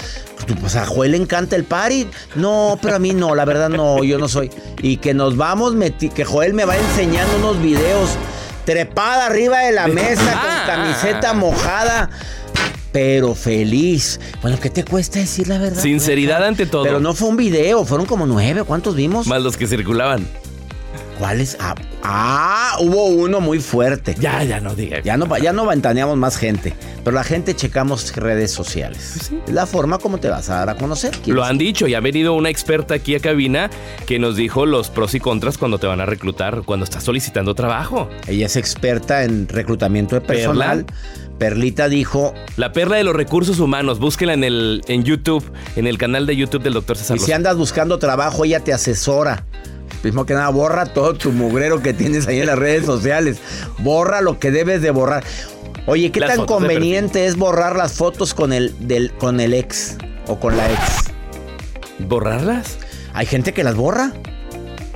Pues 0.61 0.77
a 0.77 0.87
Joel 0.87 1.11
le 1.13 1.17
encanta 1.19 1.57
el 1.57 1.65
party. 1.65 2.07
No, 2.37 2.79
pero 2.81 2.97
a 2.97 2.99
mí 2.99 3.13
no, 3.13 3.35
la 3.35 3.45
verdad 3.45 3.69
no, 3.69 4.03
yo 4.05 4.19
no 4.19 4.29
soy. 4.29 4.51
Y 4.83 4.97
que 4.99 5.13
nos 5.15 5.37
vamos, 5.37 5.75
que 6.15 6.25
Joel 6.25 6.55
me 6.55 6.65
va 6.65 6.77
enseñando 6.77 7.37
unos 7.39 7.61
videos 7.61 8.11
trepada 8.65 9.27
arriba 9.27 9.61
de 9.61 9.73
la 9.73 9.87
mesa 9.89 10.23
con 10.23 10.51
Ah. 10.51 10.65
camiseta 10.67 11.33
mojada 11.35 12.11
pero 12.93 13.35
feliz. 13.35 14.19
Bueno, 14.43 14.59
¿qué 14.61 14.71
te 14.71 14.85
cuesta 14.85 15.19
decir 15.19 15.49
la 15.49 15.59
verdad? 15.59 15.81
Sinceridad 15.83 16.43
ante 16.43 16.67
todo. 16.67 16.83
Pero 16.85 17.01
no 17.01 17.15
fue 17.15 17.29
un 17.29 17.37
video, 17.37 17.85
fueron 17.85 18.07
como 18.07 18.27
nueve. 18.27 18.65
¿Cuántos 18.65 18.95
vimos? 18.97 19.27
Más 19.27 19.43
los 19.43 19.57
que 19.57 19.67
circulaban. 19.67 20.27
¿Cuáles? 21.19 21.57
Ah, 21.59 21.75
ah, 22.05 22.77
hubo 22.81 23.07
uno 23.07 23.41
muy 23.41 23.59
fuerte. 23.59 24.15
Ya, 24.21 24.45
ya 24.45 24.61
no 24.61 24.77
diga. 24.77 25.01
Ya 25.01 25.17
no, 25.17 25.37
ya 25.39 25.53
no 25.53 25.67
ventaneamos 25.67 26.17
más 26.17 26.37
gente. 26.37 26.75
Pero 27.03 27.17
la 27.17 27.25
gente 27.25 27.57
checamos 27.57 28.15
redes 28.15 28.53
sociales. 28.53 29.31
Pues 29.31 29.49
Es 29.49 29.53
la 29.53 29.67
forma 29.67 29.99
como 29.99 30.19
te 30.19 30.29
vas 30.29 30.49
a 30.49 30.57
dar 30.59 30.71
a 30.71 30.77
conocer. 30.77 31.11
Lo 31.27 31.43
han 31.43 31.59
dicho 31.59 31.89
y 31.89 31.95
ha 31.95 32.01
venido 32.01 32.35
una 32.35 32.51
experta 32.51 32.95
aquí 32.95 33.17
a 33.17 33.21
cabina 33.21 33.69
que 34.07 34.21
nos 34.21 34.37
dijo 34.37 34.65
los 34.65 34.91
pros 34.91 35.15
y 35.15 35.21
contras 35.21 35.59
cuando 35.59 35.79
te 35.79 35.89
van 35.89 36.01
a 36.01 36.07
reclutar, 36.07 36.63
cuando 36.65 36.85
estás 36.85 37.03
solicitando 37.03 37.55
trabajo. 37.57 38.09
Ella 38.29 38.47
es 38.47 38.57
experta 38.57 39.25
en 39.25 39.49
reclutamiento 39.49 40.15
de 40.15 40.21
personal. 40.21 40.87
Perlita 41.39 41.89
dijo. 41.89 42.35
La 42.57 42.73
perla 42.73 42.97
de 42.97 43.05
los 43.05 43.15
recursos 43.15 43.59
humanos, 43.59 43.99
búsquela 43.99 44.35
en 44.35 44.45
el 44.45 44.83
en 44.87 45.03
YouTube, 45.03 45.45
en 45.75 45.87
el 45.87 45.99
canal 45.99 46.27
de 46.27 46.37
YouTube 46.37 46.63
del 46.63 46.75
doctor 46.75 46.97
César. 46.97 47.17
Y 47.17 47.21
si 47.21 47.33
andas 47.33 47.57
buscando 47.57 47.99
trabajo, 47.99 48.45
ella 48.45 48.61
te 48.61 48.73
asesora. 48.73 49.45
Mismo 50.03 50.25
que 50.27 50.35
nada, 50.35 50.49
borra 50.51 50.87
todo 50.87 51.15
tu 51.15 51.33
mugrero 51.33 51.83
que 51.83 51.93
tienes 51.93 52.27
ahí 52.27 52.41
en 52.41 52.47
las 52.47 52.59
redes 52.59 52.87
sociales. 52.87 53.39
Borra 53.79 54.21
lo 54.21 54.39
que 54.39 54.51
debes 54.51 54.83
de 54.83 54.91
borrar. 54.91 55.25
Oye, 55.87 56.13
¿qué 56.13 56.21
tan 56.21 56.47
conveniente 56.47 57.27
es 57.27 57.37
borrar 57.37 57.75
las 57.75 57.95
fotos 57.95 58.35
con 58.35 58.53
el, 58.53 58.75
del, 58.87 59.13
con 59.13 59.41
el 59.41 59.55
ex 59.55 59.97
o 60.27 60.39
con 60.39 60.57
la 60.57 60.71
ex? 60.71 60.81
¿Borrarlas? 61.99 62.79
Hay 63.15 63.27
gente 63.27 63.53
que 63.53 63.65
las 63.65 63.75
borra. 63.75 64.13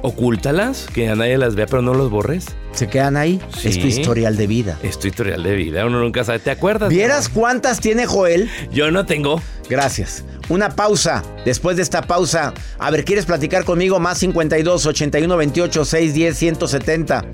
Ocúltalas, 0.03 0.87
que 0.93 1.09
a 1.09 1.15
nadie 1.15 1.39
las 1.39 1.55
vea, 1.55 1.67
pero 1.67 1.81
no 1.81 1.95
los 1.95 2.11
borres. 2.11 2.47
Se 2.73 2.89
quedan 2.89 3.17
ahí. 3.17 3.41
Es 3.63 3.79
tu 3.79 3.87
historial 3.87 4.37
de 4.37 4.49
vida. 4.49 4.79
Es 4.83 4.99
tu 4.99 5.07
historial 5.07 5.43
de 5.43 5.55
vida. 5.55 5.87
Uno 5.87 6.01
nunca 6.01 6.25
sabe. 6.25 6.41
¿Te 6.41 6.51
acuerdas? 6.51 6.89
¿Vieras 6.89 7.29
cuántas 7.29 7.81
tiene 7.81 8.07
Joel? 8.07 8.51
Yo 8.73 8.91
no 8.91 9.07
tengo. 9.07 9.41
Gracias. 9.71 10.25
Una 10.49 10.71
pausa. 10.71 11.23
Después 11.45 11.77
de 11.77 11.83
esta 11.83 12.03
pausa, 12.03 12.53
a 12.79 12.91
ver, 12.91 13.05
¿quieres 13.05 13.27
platicar 13.27 13.65
conmigo? 13.65 14.01
Más 14.01 14.19
52 14.19 14.87
81 14.87 15.37
28 15.37 15.85
610 15.85 16.37
170. 16.37 17.25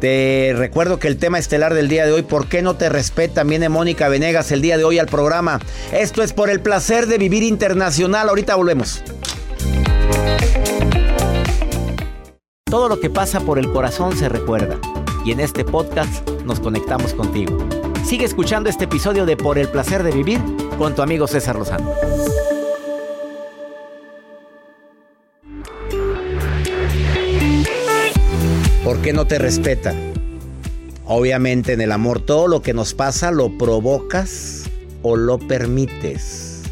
Te 0.00 0.54
recuerdo 0.56 0.98
que 0.98 1.08
el 1.08 1.18
tema 1.18 1.38
estelar 1.38 1.74
del 1.74 1.88
día 1.88 2.06
de 2.06 2.12
hoy, 2.12 2.22
¿por 2.22 2.48
qué 2.48 2.62
no 2.62 2.74
te 2.74 2.88
respetan? 2.88 3.48
Viene 3.48 3.68
Mónica 3.68 4.08
Venegas 4.08 4.50
el 4.50 4.62
día 4.62 4.76
de 4.76 4.84
hoy 4.84 4.98
al 4.98 5.06
programa. 5.06 5.60
Esto 5.92 6.22
es 6.22 6.32
por 6.32 6.50
el 6.50 6.60
placer 6.60 7.06
de 7.06 7.18
vivir 7.18 7.42
internacional. 7.42 8.28
Ahorita 8.28 8.56
volvemos. 8.56 9.02
Todo 12.72 12.88
lo 12.88 13.00
que 13.00 13.10
pasa 13.10 13.40
por 13.40 13.58
el 13.58 13.70
corazón 13.70 14.16
se 14.16 14.30
recuerda. 14.30 14.80
Y 15.26 15.32
en 15.32 15.40
este 15.40 15.62
podcast 15.62 16.26
nos 16.46 16.58
conectamos 16.58 17.12
contigo. 17.12 17.58
Sigue 18.02 18.24
escuchando 18.24 18.70
este 18.70 18.84
episodio 18.84 19.26
de 19.26 19.36
Por 19.36 19.58
el 19.58 19.68
placer 19.68 20.02
de 20.02 20.10
vivir 20.10 20.40
con 20.78 20.94
tu 20.94 21.02
amigo 21.02 21.26
César 21.26 21.56
Lozano. 21.56 21.92
¿Por 28.82 29.02
qué 29.02 29.12
no 29.12 29.26
te 29.26 29.38
respeta? 29.38 29.94
Obviamente 31.04 31.74
en 31.74 31.82
el 31.82 31.92
amor 31.92 32.20
todo 32.20 32.48
lo 32.48 32.62
que 32.62 32.72
nos 32.72 32.94
pasa 32.94 33.30
lo 33.32 33.58
provocas 33.58 34.62
o 35.02 35.16
lo 35.16 35.38
permites. 35.38 36.62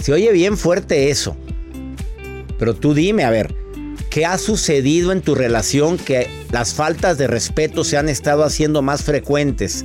Se 0.00 0.12
oye 0.12 0.32
bien 0.32 0.56
fuerte 0.56 1.10
eso. 1.10 1.36
Pero 2.58 2.74
tú 2.74 2.92
dime, 2.92 3.22
a 3.22 3.30
ver, 3.30 3.54
¿qué 4.16 4.24
ha 4.24 4.38
sucedido 4.38 5.12
en 5.12 5.20
tu 5.20 5.34
relación 5.34 5.98
que 5.98 6.30
las 6.50 6.72
faltas 6.72 7.18
de 7.18 7.26
respeto 7.26 7.84
se 7.84 7.98
han 7.98 8.08
estado 8.08 8.44
haciendo 8.44 8.80
más 8.80 9.02
frecuentes? 9.02 9.84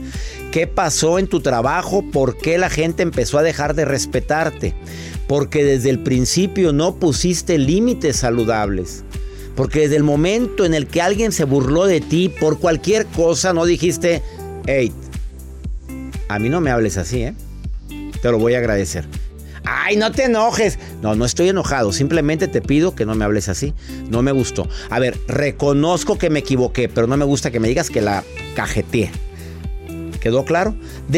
¿Qué 0.53 0.67
pasó 0.67 1.19
en 1.19 1.27
tu 1.27 1.41
trabajo? 1.41 2.01
¿Por 2.13 2.37
qué 2.37 2.57
la 2.57 2.69
gente 2.69 3.03
empezó 3.03 3.39
a 3.39 3.43
dejar 3.43 3.75
de 3.75 3.83
respetarte? 3.83 4.73
Porque 5.27 5.65
desde 5.65 5.89
el 5.89 5.99
principio 5.99 6.71
no 6.71 6.95
pusiste 6.95 7.57
límites 7.57 8.15
saludables. 8.15 9.03
Porque 9.57 9.81
desde 9.81 9.97
el 9.97 10.03
momento 10.03 10.63
en 10.63 10.75
el 10.75 10.87
que 10.87 11.01
alguien 11.01 11.33
se 11.33 11.43
burló 11.43 11.85
de 11.85 11.99
ti 11.99 12.29
por 12.29 12.57
cualquier 12.57 13.07
cosa, 13.07 13.51
no 13.51 13.65
dijiste, 13.65 14.23
hey, 14.65 14.93
a 16.29 16.39
mí 16.39 16.47
no 16.47 16.61
me 16.61 16.71
hables 16.71 16.95
así, 16.95 17.23
¿eh? 17.23 17.33
Te 18.21 18.31
lo 18.31 18.39
voy 18.39 18.53
a 18.53 18.59
agradecer. 18.59 19.03
Ay, 19.63 19.95
no 19.95 20.11
te 20.11 20.25
enojes. 20.25 20.79
No, 21.01 21.15
no 21.15 21.25
estoy 21.25 21.49
enojado. 21.49 21.91
Simplemente 21.91 22.47
te 22.47 22.61
pido 22.61 22.95
que 22.95 23.05
no 23.05 23.15
me 23.15 23.25
hables 23.25 23.49
así. 23.49 23.73
No 24.09 24.21
me 24.21 24.31
gustó. 24.31 24.67
A 24.89 24.99
ver, 24.99 25.17
reconozco 25.27 26.17
que 26.17 26.29
me 26.29 26.39
equivoqué, 26.39 26.89
pero 26.89 27.07
no 27.07 27.17
me 27.17 27.25
gusta 27.25 27.51
que 27.51 27.59
me 27.59 27.67
digas 27.67 27.89
que 27.89 28.01
la 28.01 28.23
cajeteé. 28.55 29.11
¿Quedó 30.21 30.45
claro? 30.45 30.75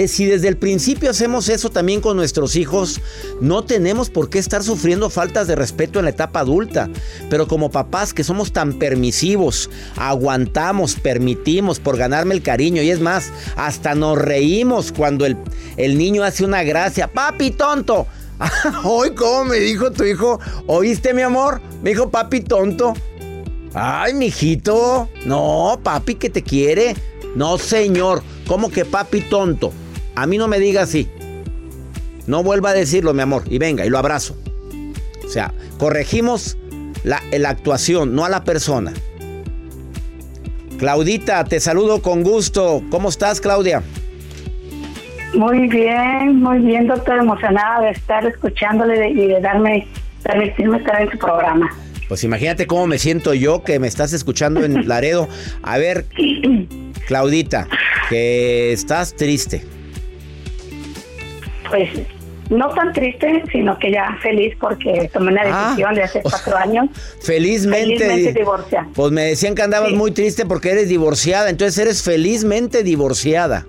Si 0.07 0.23
desde 0.23 0.47
el 0.47 0.55
principio 0.55 1.09
hacemos 1.09 1.49
eso 1.49 1.69
también 1.69 1.99
con 1.99 2.15
nuestros 2.15 2.55
hijos, 2.55 3.01
no 3.41 3.65
tenemos 3.65 4.09
por 4.09 4.29
qué 4.29 4.39
estar 4.39 4.63
sufriendo 4.63 5.09
faltas 5.09 5.45
de 5.45 5.57
respeto 5.57 5.99
en 5.99 6.05
la 6.05 6.11
etapa 6.11 6.39
adulta. 6.39 6.89
Pero 7.29 7.45
como 7.49 7.69
papás 7.69 8.13
que 8.13 8.23
somos 8.23 8.53
tan 8.53 8.79
permisivos, 8.79 9.69
aguantamos, 9.97 10.95
permitimos 10.95 11.81
por 11.81 11.97
ganarme 11.97 12.33
el 12.33 12.41
cariño. 12.41 12.81
Y 12.81 12.91
es 12.91 13.01
más, 13.01 13.33
hasta 13.57 13.93
nos 13.93 14.17
reímos 14.17 14.93
cuando 14.93 15.25
el, 15.25 15.35
el 15.75 15.97
niño 15.97 16.23
hace 16.23 16.45
una 16.45 16.63
gracia. 16.63 17.11
Papi 17.11 17.51
tonto. 17.51 18.07
Hoy, 18.83 19.13
¿cómo 19.15 19.45
me 19.45 19.57
dijo 19.57 19.91
tu 19.91 20.03
hijo? 20.03 20.39
¿Oíste, 20.67 21.13
mi 21.13 21.21
amor? 21.21 21.61
Me 21.81 21.91
dijo 21.91 22.09
papi 22.09 22.41
tonto. 22.41 22.93
Ay, 23.73 24.13
mijito. 24.13 25.09
No, 25.25 25.79
papi 25.81 26.15
que 26.15 26.29
te 26.29 26.43
quiere. 26.43 26.95
No, 27.35 27.57
señor. 27.57 28.23
¿Cómo 28.47 28.69
que 28.69 28.85
papi 28.85 29.21
tonto? 29.21 29.71
A 30.15 30.25
mí 30.27 30.37
no 30.37 30.47
me 30.47 30.59
diga 30.59 30.83
así. 30.83 31.09
No 32.27 32.43
vuelva 32.43 32.69
a 32.71 32.73
decirlo, 32.73 33.13
mi 33.13 33.21
amor. 33.21 33.43
Y 33.49 33.57
venga, 33.57 33.85
y 33.85 33.89
lo 33.89 33.97
abrazo. 33.97 34.35
O 35.25 35.29
sea, 35.29 35.53
corregimos 35.77 36.57
la, 37.03 37.21
la 37.31 37.49
actuación, 37.49 38.15
no 38.15 38.25
a 38.25 38.29
la 38.29 38.43
persona. 38.43 38.93
Claudita, 40.77 41.43
te 41.45 41.59
saludo 41.59 42.01
con 42.01 42.23
gusto. 42.23 42.83
¿Cómo 42.89 43.09
estás, 43.09 43.39
Claudia? 43.41 43.83
Muy 45.33 45.67
bien, 45.67 46.39
muy 46.41 46.59
bien, 46.59 46.87
doctor. 46.87 47.17
Emocionada 47.19 47.81
de 47.81 47.91
estar 47.91 48.25
escuchándole 48.25 49.09
y 49.09 49.27
de 49.27 49.41
darme, 49.41 49.87
permitirme 50.23 50.77
estar 50.77 51.01
en 51.01 51.11
su 51.11 51.17
programa. 51.17 51.69
Pues 52.07 52.23
imagínate 52.23 52.67
cómo 52.67 52.85
me 52.85 52.99
siento 52.99 53.33
yo 53.33 53.63
que 53.63 53.79
me 53.79 53.87
estás 53.87 54.13
escuchando 54.13 54.63
en 54.63 54.87
Laredo. 54.87 55.27
A 55.63 55.77
ver, 55.77 56.05
Claudita, 57.07 57.67
que 58.09 58.71
estás 58.73 59.15
triste. 59.15 59.63
Pues 61.69 61.89
no 62.49 62.69
tan 62.69 62.93
triste, 62.93 63.43
sino 63.51 63.79
que 63.79 63.91
ya 63.91 64.15
feliz 64.21 64.53
porque 64.59 65.09
tomé 65.11 65.31
una 65.31 65.41
Ah. 65.45 65.63
decisión 65.69 65.95
de 65.95 66.03
hace 66.03 66.21
cuatro 66.23 66.55
años. 66.57 66.89
Felizmente. 67.21 67.97
Felizmente 67.97 68.39
divorciada. 68.39 68.87
Pues 68.93 69.11
me 69.11 69.23
decían 69.23 69.55
que 69.55 69.63
andabas 69.63 69.91
muy 69.93 70.11
triste 70.11 70.45
porque 70.45 70.71
eres 70.71 70.89
divorciada. 70.89 71.49
Entonces 71.49 71.77
eres 71.79 72.03
felizmente 72.03 72.83
divorciada. 72.83 73.65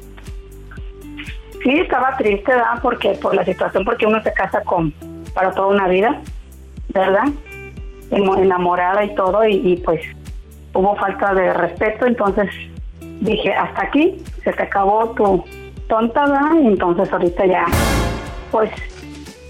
Sí, 1.64 1.70
estaba 1.81 2.14
triste, 2.18 2.53
¿verdad? 2.53 2.79
Porque 2.83 3.12
por 3.12 3.35
la 3.35 3.42
situación, 3.42 3.87
porque 3.87 4.07
uno 4.07 4.22
se 4.22 4.33
casa 4.35 4.62
con 4.64 4.92
para 5.33 5.50
toda 5.53 5.68
una 5.68 5.88
vida, 5.88 6.20
¿verdad? 6.92 7.24
Enamorada 8.11 9.03
y 9.03 9.14
todo, 9.14 9.44
y, 9.48 9.81
pues 9.85 10.03
hubo 10.74 10.94
falta 10.96 11.33
de 11.33 11.55
respeto, 11.55 12.05
entonces 12.05 12.50
dije, 13.20 13.53
hasta 13.55 13.83
aquí, 13.83 14.22
se 14.42 14.53
te 14.53 14.62
acabó 14.62 15.11
tu 15.11 15.42
tonta, 15.88 16.27
¿verdad? 16.27 16.61
Y 16.62 16.66
entonces 16.66 17.11
ahorita 17.11 17.46
ya, 17.46 17.64
pues, 18.50 18.70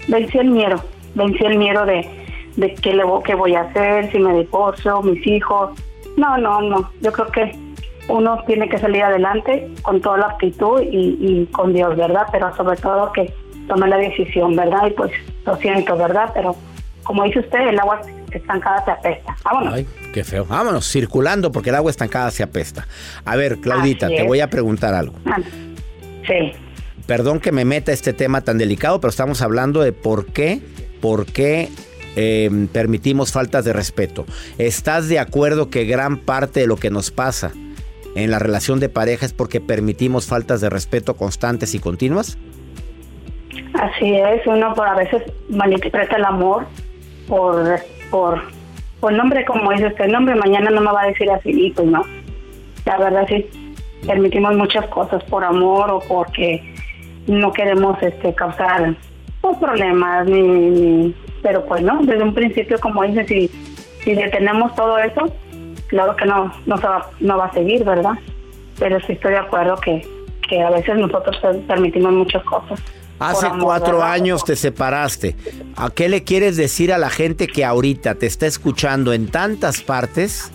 vencí 0.07 0.37
el 0.37 0.51
miedo, 0.51 0.81
vencí 1.15 1.43
el 1.43 1.57
miedo 1.57 1.85
de, 1.85 2.09
de 2.55 2.75
qué, 2.75 2.93
le, 2.93 3.03
qué 3.25 3.35
voy 3.35 3.55
a 3.55 3.61
hacer, 3.61 4.09
si 4.11 4.19
me 4.19 4.33
divorcio, 4.39 5.01
mis 5.01 5.25
hijos. 5.27 5.71
No, 6.15 6.37
no, 6.37 6.61
no, 6.61 6.89
yo 7.01 7.11
creo 7.11 7.27
que 7.27 7.64
uno 8.07 8.43
tiene 8.45 8.69
que 8.69 8.77
salir 8.77 9.03
adelante 9.03 9.69
con 9.81 10.01
toda 10.01 10.17
la 10.17 10.27
actitud 10.27 10.81
y, 10.81 11.17
y 11.19 11.45
con 11.51 11.73
Dios, 11.73 11.95
¿verdad? 11.95 12.27
Pero 12.31 12.55
sobre 12.55 12.77
todo 12.77 13.11
que 13.11 13.33
tome 13.67 13.87
la 13.87 13.97
decisión, 13.97 14.55
¿verdad? 14.55 14.87
Y 14.87 14.91
pues 14.91 15.11
lo 15.45 15.55
siento, 15.57 15.97
¿verdad? 15.97 16.29
Pero 16.33 16.55
como 17.03 17.23
dice 17.23 17.39
usted, 17.39 17.59
el 17.67 17.79
agua 17.79 18.01
estancada 18.31 18.83
se 18.83 18.91
apesta. 18.91 19.35
Vámonos. 19.43 19.73
Ay, 19.73 19.87
qué 20.13 20.23
feo. 20.23 20.45
Vámonos, 20.45 20.89
circulando 20.91 21.51
porque 21.51 21.69
el 21.69 21.75
agua 21.75 21.91
estancada 21.91 22.31
se 22.31 22.43
apesta. 22.43 22.87
A 23.23 23.35
ver, 23.35 23.57
Claudita, 23.57 24.07
te 24.07 24.23
voy 24.23 24.41
a 24.41 24.49
preguntar 24.49 24.93
algo. 24.93 25.15
Ah, 25.25 25.37
Sí. 26.27 26.53
Perdón 27.05 27.39
que 27.39 27.51
me 27.51 27.65
meta 27.65 27.91
este 27.91 28.13
tema 28.13 28.41
tan 28.41 28.57
delicado, 28.57 28.99
pero 28.99 29.09
estamos 29.11 29.43
hablando 29.43 29.81
de 29.81 29.93
por 29.93 30.25
qué, 30.25 30.59
por 31.01 31.27
qué 31.27 31.69
eh, 32.15 32.67
permitimos 32.73 33.31
faltas 33.31 33.63
de 33.63 33.73
respeto. 33.73 34.25
¿Estás 34.57 35.07
de 35.07 35.19
acuerdo 35.19 35.69
que 35.69 35.85
gran 35.85 36.17
parte 36.17 36.61
de 36.61 36.67
lo 36.67 36.77
que 36.77 36.89
nos 36.89 37.11
pasa 37.11 37.51
en 38.15 38.31
la 38.31 38.39
relación 38.39 38.79
de 38.79 38.89
pareja 38.89 39.25
es 39.25 39.33
porque 39.33 39.61
permitimos 39.61 40.27
faltas 40.27 40.61
de 40.61 40.69
respeto 40.69 41.15
constantes 41.15 41.75
y 41.75 41.79
continuas? 41.79 42.37
Así 43.73 44.15
es, 44.15 44.45
uno 44.47 44.73
por 44.73 44.87
a 44.87 44.95
veces 44.95 45.21
malinterpreta 45.49 46.15
el 46.15 46.25
amor 46.25 46.65
por, 47.27 47.79
por, 48.09 48.41
nombre, 49.11 49.43
como 49.45 49.71
dice 49.71 49.87
usted, 49.87 50.07
nombre, 50.07 50.33
mañana 50.35 50.69
no 50.69 50.81
me 50.81 50.91
va 50.91 51.03
a 51.03 51.07
decir 51.07 51.29
así, 51.29 51.49
y 51.51 51.71
pues 51.71 51.87
no. 51.87 52.03
La 52.85 52.97
verdad 52.97 53.25
sí, 53.27 53.45
permitimos 54.07 54.55
muchas 54.55 54.87
cosas 54.87 55.23
por 55.25 55.43
amor 55.43 55.91
o 55.91 55.99
porque 55.99 56.63
no 57.27 57.51
queremos 57.51 58.01
este 58.01 58.33
causar 58.33 58.95
pues, 59.41 59.57
problemas, 59.57 60.25
ni, 60.27 60.41
ni- 60.41 61.15
pero 61.41 61.65
pues 61.65 61.81
no, 61.81 61.99
desde 62.03 62.23
un 62.23 62.33
principio, 62.33 62.79
como 62.79 63.03
dice, 63.03 63.25
si, 63.25 63.51
si 64.03 64.13
detenemos 64.15 64.73
todo 64.75 64.97
eso, 64.99 65.31
claro 65.87 66.15
que 66.15 66.25
no, 66.25 66.51
no, 66.65 66.77
se 66.77 66.87
va, 66.87 67.09
no 67.19 67.37
va 67.37 67.45
a 67.45 67.53
seguir, 67.53 67.83
¿verdad? 67.83 68.13
Pero 68.79 68.99
sí 69.01 69.13
estoy 69.13 69.31
de 69.31 69.39
acuerdo 69.39 69.75
que, 69.77 70.05
que 70.47 70.61
a 70.61 70.69
veces 70.69 70.97
nosotros 70.97 71.37
permitimos 71.67 72.13
muchas 72.13 72.43
cosas. 72.43 72.81
Hace 73.19 73.47
cuatro 73.61 74.03
años 74.03 74.43
te 74.43 74.55
separaste. 74.55 75.35
¿A 75.77 75.89
qué 75.89 76.09
le 76.09 76.23
quieres 76.23 76.57
decir 76.57 76.91
a 76.91 76.97
la 76.97 77.09
gente 77.09 77.47
que 77.47 77.63
ahorita 77.63 78.15
te 78.15 78.25
está 78.25 78.45
escuchando 78.45 79.13
en 79.13 79.27
tantas 79.27 79.81
partes 79.81 80.51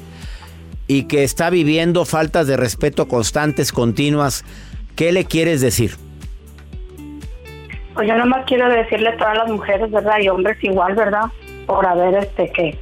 y 0.87 1.05
que 1.05 1.25
está 1.25 1.49
viviendo 1.49 2.05
faltas 2.05 2.47
de 2.47 2.59
respeto 2.59 3.09
constantes, 3.09 3.73
continuas? 3.73 4.45
¿Qué 4.95 5.11
le 5.11 5.25
quieres 5.25 5.63
decir? 5.63 5.97
Pues 7.95 8.07
yo 8.07 8.17
nomás 8.17 8.45
quiero 8.47 8.69
decirle 8.69 9.09
a 9.09 9.17
todas 9.17 9.39
las 9.39 9.49
mujeres, 9.49 9.91
¿verdad? 9.91 10.19
Y 10.21 10.29
hombres 10.29 10.63
igual, 10.63 10.95
¿verdad? 10.95 11.25
Por 11.67 11.87
haber 11.87 12.15
este 12.15 12.53
que 12.53 12.79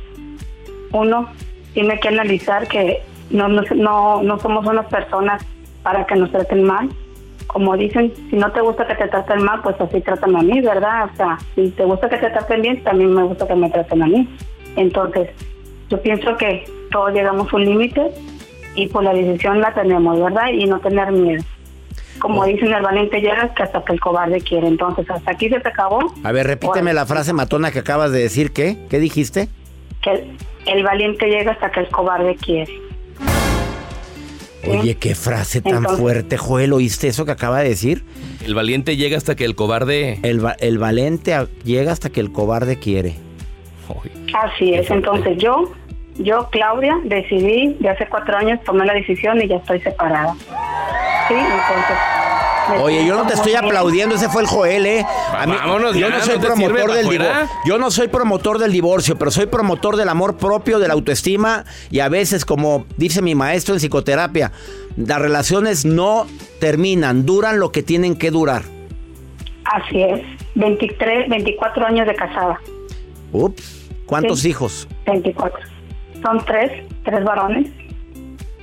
uno 0.90 1.30
tiene 1.78 2.00
que 2.00 2.08
analizar 2.08 2.66
que 2.66 3.00
no, 3.30 3.46
no, 3.46 3.62
no, 4.20 4.38
somos 4.40 4.66
unas 4.66 4.86
personas 4.86 5.46
para 5.84 6.04
que 6.06 6.16
nos 6.16 6.32
traten 6.32 6.64
mal. 6.64 6.88
Como 7.46 7.76
dicen, 7.76 8.12
si 8.28 8.34
no 8.34 8.50
te 8.50 8.60
gusta 8.60 8.84
que 8.84 8.96
te 8.96 9.06
traten 9.06 9.44
mal, 9.44 9.60
pues 9.62 9.80
así 9.80 10.00
tratan 10.00 10.34
a 10.34 10.42
mí, 10.42 10.60
¿verdad? 10.60 11.08
O 11.12 11.16
sea, 11.16 11.38
si 11.54 11.70
te 11.70 11.84
gusta 11.84 12.08
que 12.08 12.16
te 12.16 12.30
traten 12.30 12.62
bien, 12.62 12.82
también 12.82 13.14
me 13.14 13.22
gusta 13.22 13.46
que 13.46 13.54
me 13.54 13.70
traten 13.70 14.02
a 14.02 14.06
mí. 14.06 14.28
Entonces, 14.74 15.30
yo 15.88 16.02
pienso 16.02 16.36
que 16.36 16.64
todos 16.90 17.12
llegamos 17.12 17.52
a 17.52 17.56
un 17.56 17.64
límite 17.64 18.10
y 18.74 18.88
pues 18.88 19.04
la 19.04 19.14
decisión 19.14 19.60
la 19.60 19.72
tenemos, 19.72 20.20
¿verdad? 20.20 20.48
Y 20.52 20.66
no 20.66 20.80
tener 20.80 21.12
miedo. 21.12 21.44
Como 22.18 22.44
dicen, 22.44 22.72
el 22.72 22.82
valiente 22.82 23.20
llega 23.20 23.54
que 23.54 23.62
hasta 23.62 23.84
que 23.84 23.92
el 23.92 24.00
cobarde 24.00 24.40
quiere. 24.40 24.66
Entonces, 24.66 25.08
hasta 25.08 25.30
aquí 25.30 25.48
se 25.48 25.60
te 25.60 25.68
acabó. 25.68 26.12
A 26.24 26.32
ver, 26.32 26.48
repíteme 26.48 26.92
la 26.92 27.06
frase 27.06 27.32
matona 27.32 27.70
que 27.70 27.78
acabas 27.78 28.10
de 28.10 28.18
decir, 28.18 28.52
¿qué? 28.52 28.78
¿Qué 28.90 28.98
dijiste? 28.98 29.48
Que 30.02 30.26
el, 30.68 30.82
valiente 30.82 31.26
llega 31.28 31.52
hasta 31.52 31.70
que 31.70 31.80
el 31.80 31.88
cobarde 31.88 32.36
quiere. 32.36 32.72
Oye, 34.66 34.96
qué 34.96 35.14
frase 35.14 35.62
tan 35.62 35.76
Entonces- 35.76 35.98
fuerte, 36.00 36.36
Joel. 36.36 36.72
¿Oíste 36.72 37.08
eso 37.08 37.24
que 37.24 37.32
acaba 37.32 37.60
de 37.60 37.68
decir? 37.70 38.04
El 38.44 38.54
valiente 38.54 38.96
llega 38.96 39.16
hasta 39.16 39.34
que 39.34 39.44
el 39.44 39.54
cobarde... 39.54 40.18
El, 40.22 40.44
va- 40.44 40.56
el 40.60 40.78
valiente 40.78 41.34
llega 41.64 41.92
hasta 41.92 42.10
que 42.10 42.20
el 42.20 42.32
cobarde 42.32 42.78
quiere. 42.78 43.14
Así 44.34 44.74
es. 44.74 44.90
Entonces, 44.90 45.38
yo, 45.38 45.72
yo, 46.18 46.48
Claudia, 46.50 46.98
decidí, 47.04 47.76
de 47.80 47.88
hace 47.88 48.06
cuatro 48.08 48.36
años 48.36 48.60
tomé 48.64 48.84
la 48.84 48.92
decisión 48.92 49.40
y 49.40 49.48
ya 49.48 49.56
estoy 49.56 49.80
separada. 49.80 50.34
Sí, 51.28 51.34
entonces. 51.34 51.96
Oye, 52.82 53.06
yo 53.06 53.16
no 53.16 53.26
te 53.26 53.34
estoy 53.34 53.54
aplaudiendo, 53.54 54.14
ese 54.14 54.28
fue 54.28 54.42
el 54.42 54.48
Joel, 54.48 54.86
¿eh? 54.86 55.04
A 55.32 55.46
mí- 55.46 55.54
Vámonos 55.56 55.94
yo 55.94 56.08
ya, 56.08 56.18
no 56.18 56.24
soy 56.24 56.34
¿no 56.36 56.40
te 56.40 56.46
sirve 56.54 56.66
promotor 56.74 56.92
del 56.92 57.08
divorcio. 57.08 57.48
Yo 57.64 57.78
no 57.78 57.90
soy 57.90 58.08
promotor 58.08 58.58
del 58.58 58.72
divorcio, 58.72 59.16
pero 59.18 59.30
soy 59.30 59.46
promotor 59.46 59.96
del 59.96 60.08
amor 60.08 60.36
propio, 60.36 60.78
de 60.78 60.88
la 60.88 60.94
autoestima 60.94 61.64
y 61.90 62.00
a 62.00 62.08
veces, 62.08 62.44
como 62.44 62.86
dice 62.96 63.22
mi 63.22 63.34
maestro 63.34 63.74
en 63.74 63.80
psicoterapia, 63.80 64.52
las 64.96 65.20
relaciones 65.20 65.84
no 65.84 66.26
terminan, 66.60 67.24
duran 67.26 67.58
lo 67.60 67.70
que 67.72 67.82
tienen 67.82 68.16
que 68.16 68.30
durar. 68.30 68.62
Así 69.64 70.02
es. 70.02 70.20
23, 70.54 71.28
24 71.28 71.86
años 71.86 72.06
de 72.06 72.14
casada. 72.14 72.58
Ups, 73.32 73.88
¿cuántos 74.06 74.40
Sí. 74.40 74.50
hijos? 74.50 74.88
24. 75.06 75.58
Son 76.22 76.44
tres, 76.46 76.72
tres 77.04 77.22
varones. 77.24 77.68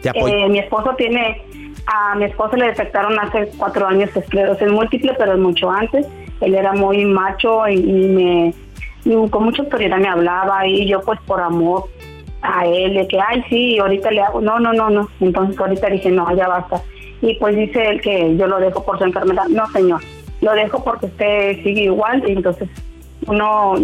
Te 0.01 0.09
apoyo. 0.09 0.27
Eh, 0.35 0.49
mi 0.49 0.59
esposo 0.59 0.93
tiene, 0.97 1.41
a 1.87 2.15
mi 2.15 2.25
esposo 2.25 2.55
le 2.55 2.67
detectaron 2.67 3.17
hace 3.19 3.49
cuatro 3.57 3.87
años 3.87 4.15
esclerosis 4.15 4.71
múltiple, 4.71 5.13
pero 5.17 5.37
mucho 5.37 5.69
antes. 5.69 6.07
Él 6.41 6.55
era 6.55 6.73
muy 6.73 7.05
macho 7.05 7.67
y, 7.67 7.81
me 7.81 8.53
y 9.05 9.29
con 9.29 9.43
mucha 9.43 9.61
autoridad 9.61 9.97
me 9.97 10.07
hablaba 10.07 10.67
y 10.67 10.87
yo 10.87 11.01
pues 11.01 11.19
por 11.27 11.39
amor 11.39 11.85
a 12.41 12.65
él, 12.65 12.95
de 12.95 13.07
que, 13.07 13.19
ay, 13.19 13.43
sí, 13.49 13.79
ahorita 13.79 14.11
le 14.11 14.21
hago, 14.21 14.41
no, 14.41 14.59
no, 14.59 14.73
no, 14.73 14.89
no. 14.89 15.09
Entonces 15.19 15.59
ahorita 15.59 15.89
dije, 15.89 16.11
no, 16.11 16.35
ya 16.35 16.47
basta. 16.47 16.81
Y 17.21 17.35
pues 17.35 17.55
dice 17.55 17.87
él 17.87 18.01
que 18.01 18.35
yo 18.35 18.47
lo 18.47 18.59
dejo 18.59 18.83
por 18.83 18.97
su 18.97 19.05
enfermedad. 19.05 19.45
No, 19.47 19.67
señor, 19.71 20.01
lo 20.41 20.53
dejo 20.53 20.83
porque 20.83 21.07
usted 21.07 21.63
sigue 21.63 21.83
igual 21.83 22.23
y 22.27 22.33
entonces 22.33 22.69
no, 23.27 23.75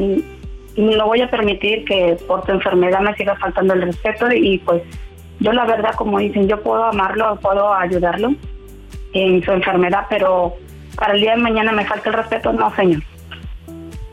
no 0.77 1.05
voy 1.05 1.21
a 1.21 1.29
permitir 1.29 1.85
que 1.85 2.17
por 2.27 2.45
su 2.45 2.51
enfermedad 2.51 3.01
me 3.01 3.15
siga 3.15 3.35
faltando 3.37 3.73
el 3.73 3.83
respeto 3.83 4.31
y 4.31 4.59
pues 4.59 4.81
yo 5.41 5.51
la 5.51 5.65
verdad, 5.65 5.95
como 5.95 6.19
dicen, 6.19 6.47
yo 6.47 6.61
puedo 6.61 6.83
amarlo, 6.83 7.35
puedo 7.41 7.73
ayudarlo 7.73 8.33
en 9.13 9.43
su 9.43 9.51
enfermedad, 9.51 10.05
pero 10.07 10.53
para 10.95 11.13
el 11.13 11.21
día 11.21 11.35
de 11.35 11.41
mañana 11.41 11.71
me 11.71 11.83
falta 11.83 12.09
el 12.09 12.15
respeto, 12.15 12.53
no, 12.53 12.73
señor. 12.75 13.01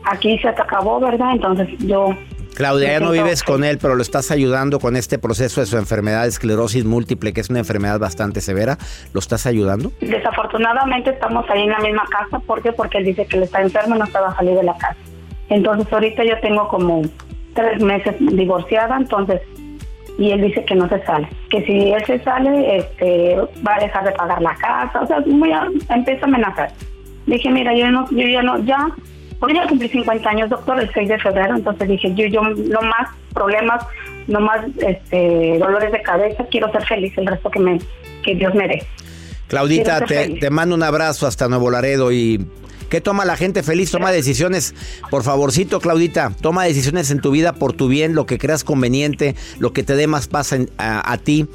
Aquí 0.05 0.39
se 0.39 0.51
te 0.51 0.61
acabó, 0.61 0.99
¿verdad? 0.99 1.33
Entonces 1.33 1.69
yo... 1.79 2.15
Claudia, 2.55 2.93
ya 2.93 2.99
no 2.99 3.11
vives 3.11 3.43
con 3.43 3.63
él, 3.63 3.77
pero 3.79 3.95
lo 3.95 4.01
estás 4.01 4.31
ayudando 4.31 4.79
con 4.79 4.95
este 4.95 5.19
proceso 5.19 5.61
de 5.61 5.67
su 5.67 5.77
enfermedad 5.77 6.23
de 6.23 6.29
esclerosis 6.29 6.83
múltiple, 6.83 7.31
que 7.31 7.41
es 7.41 7.49
una 7.49 7.59
enfermedad 7.59 7.99
bastante 7.99 8.41
severa. 8.41 8.77
¿Lo 9.13 9.19
estás 9.19 9.45
ayudando? 9.45 9.93
Desafortunadamente 10.01 11.11
estamos 11.11 11.47
ahí 11.49 11.61
en 11.61 11.69
la 11.69 11.79
misma 11.79 12.05
casa, 12.09 12.39
¿por 12.39 12.63
qué? 12.63 12.73
Porque 12.73 12.97
él 12.97 13.05
dice 13.05 13.27
que 13.27 13.37
él 13.37 13.43
está 13.43 13.61
enfermo 13.61 13.95
y 13.95 13.99
no 13.99 14.05
estaba 14.05 14.35
salir 14.35 14.55
de 14.55 14.63
la 14.63 14.75
casa. 14.77 14.97
Entonces 15.49 15.93
ahorita 15.93 16.23
yo 16.25 16.39
tengo 16.41 16.67
como 16.67 17.03
tres 17.53 17.81
meses 17.81 18.15
divorciada, 18.19 18.97
entonces, 18.97 19.41
y 20.19 20.31
él 20.31 20.41
dice 20.41 20.63
que 20.65 20.75
no 20.75 20.87
se 20.89 21.01
sale, 21.05 21.27
que 21.49 21.65
si 21.65 21.91
él 21.93 22.03
se 22.05 22.19
sale, 22.19 22.77
este, 22.77 23.35
va 23.65 23.75
a 23.75 23.79
dejar 23.79 24.03
de 24.03 24.11
pagar 24.11 24.41
la 24.41 24.53
casa, 24.55 24.99
o 25.01 25.07
sea, 25.07 25.19
muy 25.25 25.51
a- 25.51 25.67
empieza 25.89 26.25
a 26.25 26.27
amenazar. 26.27 26.71
Dije, 27.25 27.49
mira, 27.49 27.73
yo 27.75 27.89
no, 27.89 28.05
yo 28.11 28.27
ya 28.27 28.41
no, 28.43 28.57
ya, 28.65 28.87
hoy 29.39 29.53
ya 29.55 29.65
cumplí 29.67 29.87
50 29.87 30.29
años, 30.29 30.49
doctor, 30.49 30.79
el 30.79 30.91
6 30.93 31.07
de 31.09 31.17
febrero, 31.19 31.55
entonces 31.55 31.87
dije, 31.87 32.13
yo, 32.15 32.25
yo 32.27 32.41
no 32.41 32.81
más 32.81 33.09
problemas, 33.33 33.85
no 34.27 34.41
más 34.41 34.59
este, 34.85 35.57
dolores 35.57 35.91
de 35.91 36.01
cabeza, 36.01 36.45
quiero 36.51 36.71
ser 36.71 36.85
feliz 36.85 37.17
el 37.17 37.25
resto 37.25 37.49
que 37.49 37.59
me, 37.59 37.79
que 38.23 38.35
Dios 38.35 38.53
me 38.53 38.67
dé. 38.67 38.83
Claudita, 39.47 40.01
te, 40.05 40.35
te 40.39 40.49
mando 40.49 40.75
un 40.75 40.83
abrazo 40.83 41.25
hasta 41.25 41.47
Nuevo 41.47 41.71
Laredo 41.71 42.11
y 42.11 42.45
¿qué 42.89 43.01
toma 43.01 43.25
la 43.25 43.35
gente 43.37 43.63
feliz? 43.63 43.91
Toma 43.91 44.11
decisiones, 44.11 44.73
por 45.09 45.23
favorcito, 45.23 45.79
Claudita, 45.79 46.31
toma 46.41 46.63
decisiones 46.65 47.11
en 47.11 47.21
tu 47.21 47.31
vida 47.31 47.53
por 47.53 47.73
tu 47.73 47.87
bien, 47.87 48.15
lo 48.15 48.25
que 48.25 48.37
creas 48.37 48.63
conveniente, 48.63 49.35
lo 49.59 49.71
que 49.73 49.83
te 49.83 49.95
dé 49.95 50.07
más 50.07 50.27
paz 50.27 50.51
en- 50.53 50.69
a, 50.77 51.11
a 51.11 51.17
ti 51.17 51.47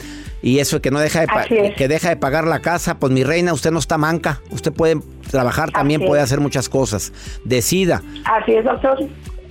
y 0.43 0.59
eso 0.59 0.81
que 0.83 0.91
no 0.91 1.01
deja 1.01 1.21
de 1.21 1.27
es. 1.27 1.75
que 1.75 1.89
deja 1.89 2.09
de 2.11 2.17
pagar 2.17 2.47
la 2.47 2.61
casa, 2.61 2.99
pues 2.99 3.13
mi 3.13 3.25
reina, 3.25 3.53
usted 3.53 3.71
no 3.71 3.79
está 3.79 3.99
manca, 3.99 4.41
usted 4.51 4.73
puede 4.73 4.99
trabajar 5.31 5.71
también, 5.71 6.01
Así 6.03 6.09
puede 6.09 6.23
hacer 6.23 6.41
muchas 6.41 6.69
cosas. 6.69 7.13
Decida. 7.45 8.03
Así 8.25 8.53
es, 8.55 8.65
doctor. 8.65 8.99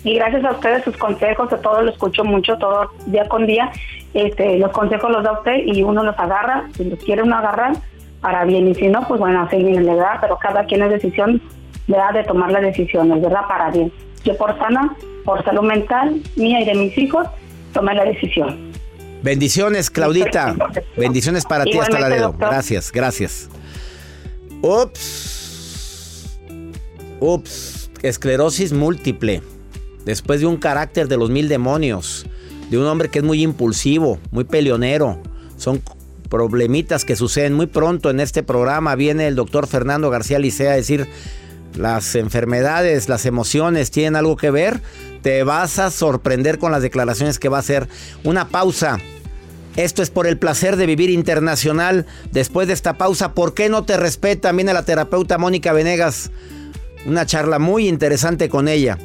Y 0.04 0.15
gracias 0.15 0.43
a 0.43 0.52
ustedes, 0.52 0.84
sus 0.84 0.98
consejos, 0.98 1.50
de 1.50 1.58
todo 1.58 1.82
lo 1.82 1.89
escucho 1.89 2.24
mucho, 2.26 2.58
todo 2.58 2.89
día 3.06 3.28
con 3.30 3.48
día. 3.48 3.72
Este, 4.13 4.60
los 4.60 4.72
consejos 4.72 5.10
los 5.10 5.24
da 5.24 5.32
usted 5.32 5.56
y 5.65 5.82
uno 5.82 6.04
los 6.04 6.17
agarra, 6.19 6.65
si 6.76 6.84
los 6.84 7.00
quiere 7.00 7.24
uno 7.24 7.38
agarrar, 7.38 7.74
para 8.22 8.43
bien. 8.43 8.67
Y 8.67 8.76
si 8.76 8.88
no, 8.89 9.08
pues 9.08 9.19
bueno, 9.19 9.41
así 9.43 9.58
bien, 9.63 9.86
¿verdad? 9.86 10.17
Pero 10.22 10.38
cada 10.38 10.65
quien 10.65 10.84
es 10.84 10.89
decisión, 10.91 11.41
¿verdad? 11.88 12.13
De 12.13 12.24
tomar 12.24 12.52
las 12.52 12.62
decisiones, 12.62 13.22
¿verdad? 13.22 13.41
Para 13.48 13.72
bien. 13.72 13.91
Yo 14.24 14.38
por 14.38 14.58
sana, 14.58 14.96
por 15.26 15.43
salud 15.43 15.63
mental 15.63 16.22
mía 16.36 16.62
y 16.62 16.65
de 16.65 16.76
mis 16.76 16.98
hijos, 16.98 17.28
tomé 17.74 17.93
la 17.96 18.06
decisión. 18.06 18.72
Bendiciones, 19.22 19.89
Claudita. 19.89 20.56
Bendiciones 20.98 21.46
para 21.46 21.63
ti 21.63 21.78
hasta 21.80 22.00
Laredo. 22.00 22.28
doctor. 22.28 22.50
Gracias, 22.50 22.91
gracias. 22.91 23.50
Ups. 24.62 26.38
Ups. 27.19 27.89
Esclerosis 28.02 28.74
múltiple. 28.74 29.41
Después 30.06 30.41
de 30.41 30.46
un 30.46 30.58
carácter 30.58 31.08
de 31.08 31.15
los 31.17 31.30
mil 31.30 31.48
demonios. 31.48 32.26
De 32.69 32.78
un 32.78 32.86
hombre 32.86 33.10
que 33.10 33.19
es 33.19 33.26
muy 33.26 33.41
impulsivo, 33.41 34.19
muy 34.32 34.43
peleonero. 34.43 35.19
Son 35.58 35.82
problemitas 36.30 37.06
que 37.06 37.15
suceden 37.15 37.54
muy 37.54 37.67
pronto 37.67 38.10
en 38.10 38.19
este 38.19 38.43
programa. 38.43 38.96
Viene 38.96 39.28
el 39.28 39.36
doctor 39.36 39.67
Fernando 39.67 40.10
García 40.10 40.39
Licea 40.39 40.72
a 40.72 40.76
decir, 40.76 41.08
las 41.76 42.16
enfermedades, 42.16 43.10
las 43.10 43.26
emociones 43.26 43.92
tienen 43.92 44.16
algo 44.16 44.38
que 44.38 44.52
ver. 44.52 44.82
Te 45.22 45.44
vas 45.44 45.80
a 45.80 45.90
sorprender 45.92 46.60
con 46.60 46.72
las 46.72 46.82
declaraciones 46.82 47.40
que 47.40 47.50
va 47.50 47.58
a 47.58 47.62
hacer. 47.62 47.88
Una 48.24 48.50
pausa. 48.50 49.00
Esto 49.76 50.04
es 50.04 50.12
por 50.12 50.28
el 50.28 50.38
placer 50.38 50.76
de 50.76 50.86
vivir 50.86 51.10
internacional. 51.10 52.06
Después 52.32 52.68
de 52.68 52.74
esta 52.74 52.98
pausa, 52.98 53.34
¿por 53.34 53.54
qué 53.54 53.70
no 53.70 53.84
te 53.84 53.98
respeta? 53.98 54.52
Viene 54.52 54.74
la 54.74 54.86
terapeuta 54.86 55.38
Mónica 55.38 55.74
Venegas. 55.74 56.30
Una 57.06 57.26
charla 57.26 57.58
muy 57.60 57.88
interesante 57.88 58.50
con 58.50 58.68
ella. 58.68 58.98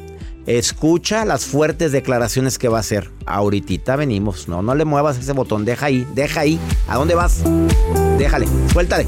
Escucha 0.45 1.25
las 1.25 1.45
fuertes 1.45 1.91
declaraciones 1.91 2.57
que 2.57 2.69
va 2.69 2.77
a 2.77 2.81
hacer. 2.81 3.09
Ahorita 3.25 3.95
venimos. 3.95 4.47
No, 4.47 4.61
no 4.61 4.75
le 4.75 4.85
muevas 4.85 5.17
ese 5.17 5.33
botón. 5.33 5.65
Deja 5.65 5.87
ahí, 5.87 6.07
deja 6.13 6.41
ahí. 6.41 6.59
¿A 6.87 6.97
dónde 6.97 7.15
vas? 7.15 7.43
Déjale, 8.17 8.47
suéltale. 8.71 9.07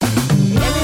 Every 0.00 0.83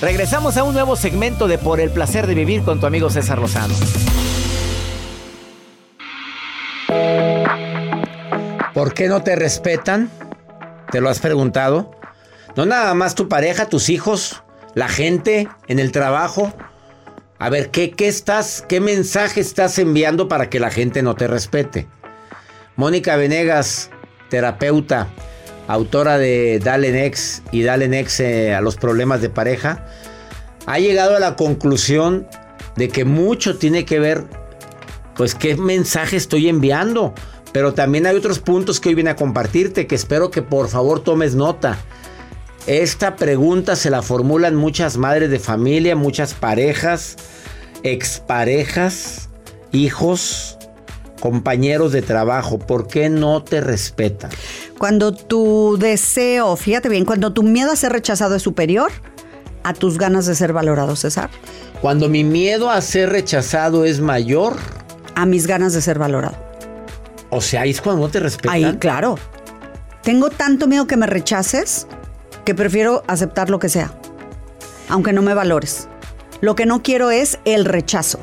Regresamos 0.00 0.58
a 0.58 0.62
un 0.62 0.74
nuevo 0.74 0.94
segmento 0.94 1.48
de 1.48 1.56
Por 1.56 1.80
el 1.80 1.90
placer 1.90 2.26
de 2.26 2.34
vivir 2.34 2.62
con 2.62 2.80
tu 2.80 2.86
amigo 2.86 3.08
César 3.08 3.38
Lozano. 3.38 3.74
¿Por 8.74 8.92
qué 8.92 9.08
no 9.08 9.22
te 9.22 9.36
respetan? 9.36 10.10
¿Te 10.90 11.00
lo 11.00 11.08
has 11.08 11.20
preguntado? 11.20 11.92
No 12.56 12.66
nada 12.66 12.92
más 12.92 13.14
tu 13.14 13.26
pareja, 13.28 13.70
tus 13.70 13.88
hijos, 13.88 14.42
la 14.74 14.88
gente 14.88 15.48
en 15.66 15.78
el 15.78 15.92
trabajo. 15.92 16.52
A 17.38 17.48
ver, 17.48 17.70
¿qué, 17.70 17.90
qué 17.90 18.06
estás, 18.06 18.62
qué 18.68 18.80
mensaje 18.80 19.40
estás 19.40 19.78
enviando 19.78 20.28
para 20.28 20.50
que 20.50 20.60
la 20.60 20.70
gente 20.70 21.02
no 21.02 21.14
te 21.14 21.26
respete? 21.26 21.86
Mónica 22.76 23.16
Venegas, 23.16 23.90
terapeuta, 24.28 25.08
autora 25.66 26.18
de 26.18 26.60
Dale 26.62 26.92
Next 26.92 27.44
y 27.52 27.62
Dale 27.62 27.88
Next 27.88 28.20
eh, 28.20 28.54
a 28.54 28.60
los 28.60 28.76
problemas 28.76 29.20
de 29.20 29.30
pareja, 29.30 29.86
ha 30.66 30.78
llegado 30.78 31.16
a 31.16 31.20
la 31.20 31.36
conclusión 31.36 32.26
de 32.76 32.88
que 32.88 33.04
mucho 33.04 33.56
tiene 33.56 33.84
que 33.84 33.98
ver, 33.98 34.24
pues, 35.16 35.34
qué 35.34 35.56
mensaje 35.56 36.16
estoy 36.16 36.48
enviando. 36.48 37.14
Pero 37.52 37.72
también 37.72 38.06
hay 38.06 38.14
otros 38.16 38.38
puntos 38.38 38.80
que 38.80 38.90
hoy 38.90 38.94
viene 38.94 39.10
a 39.10 39.16
compartirte 39.16 39.86
que 39.86 39.94
espero 39.94 40.30
que 40.30 40.42
por 40.42 40.68
favor 40.68 41.00
tomes 41.00 41.34
nota. 41.34 41.78
Esta 42.66 43.16
pregunta 43.16 43.76
se 43.76 43.90
la 43.90 44.02
formulan 44.02 44.56
muchas 44.56 44.96
madres 44.98 45.30
de 45.30 45.38
familia, 45.38 45.96
muchas 45.96 46.34
parejas, 46.34 47.16
exparejas, 47.82 49.30
hijos, 49.72 50.55
compañeros 51.20 51.92
de 51.92 52.02
trabajo. 52.02 52.58
¿Por 52.58 52.88
qué 52.88 53.08
no 53.08 53.42
te 53.42 53.60
respetan? 53.60 54.30
Cuando 54.78 55.12
tu 55.12 55.76
deseo, 55.78 56.56
fíjate 56.56 56.88
bien, 56.88 57.04
cuando 57.04 57.32
tu 57.32 57.42
miedo 57.42 57.72
a 57.72 57.76
ser 57.76 57.92
rechazado 57.92 58.34
es 58.34 58.42
superior 58.42 58.92
a 59.62 59.74
tus 59.74 59.98
ganas 59.98 60.26
de 60.26 60.34
ser 60.34 60.52
valorado, 60.52 60.94
César. 60.96 61.30
Cuando 61.80 62.08
mi 62.08 62.24
miedo 62.24 62.70
a 62.70 62.80
ser 62.80 63.10
rechazado 63.10 63.84
es 63.84 64.00
mayor 64.00 64.56
a 65.14 65.26
mis 65.26 65.46
ganas 65.46 65.72
de 65.72 65.80
ser 65.80 65.98
valorado. 65.98 66.36
O 67.30 67.40
sea, 67.40 67.62
ahí 67.62 67.70
es 67.70 67.80
cuando 67.80 68.02
no 68.02 68.08
te 68.10 68.20
respetan. 68.20 68.54
Ahí, 68.54 68.76
claro. 68.78 69.16
Tengo 70.02 70.30
tanto 70.30 70.68
miedo 70.68 70.86
que 70.86 70.96
me 70.96 71.06
rechaces 71.06 71.88
que 72.44 72.54
prefiero 72.54 73.02
aceptar 73.08 73.50
lo 73.50 73.58
que 73.58 73.68
sea, 73.68 73.92
aunque 74.88 75.12
no 75.12 75.20
me 75.20 75.34
valores. 75.34 75.88
Lo 76.40 76.54
que 76.54 76.64
no 76.64 76.82
quiero 76.82 77.10
es 77.10 77.40
el 77.44 77.64
rechazo. 77.64 78.20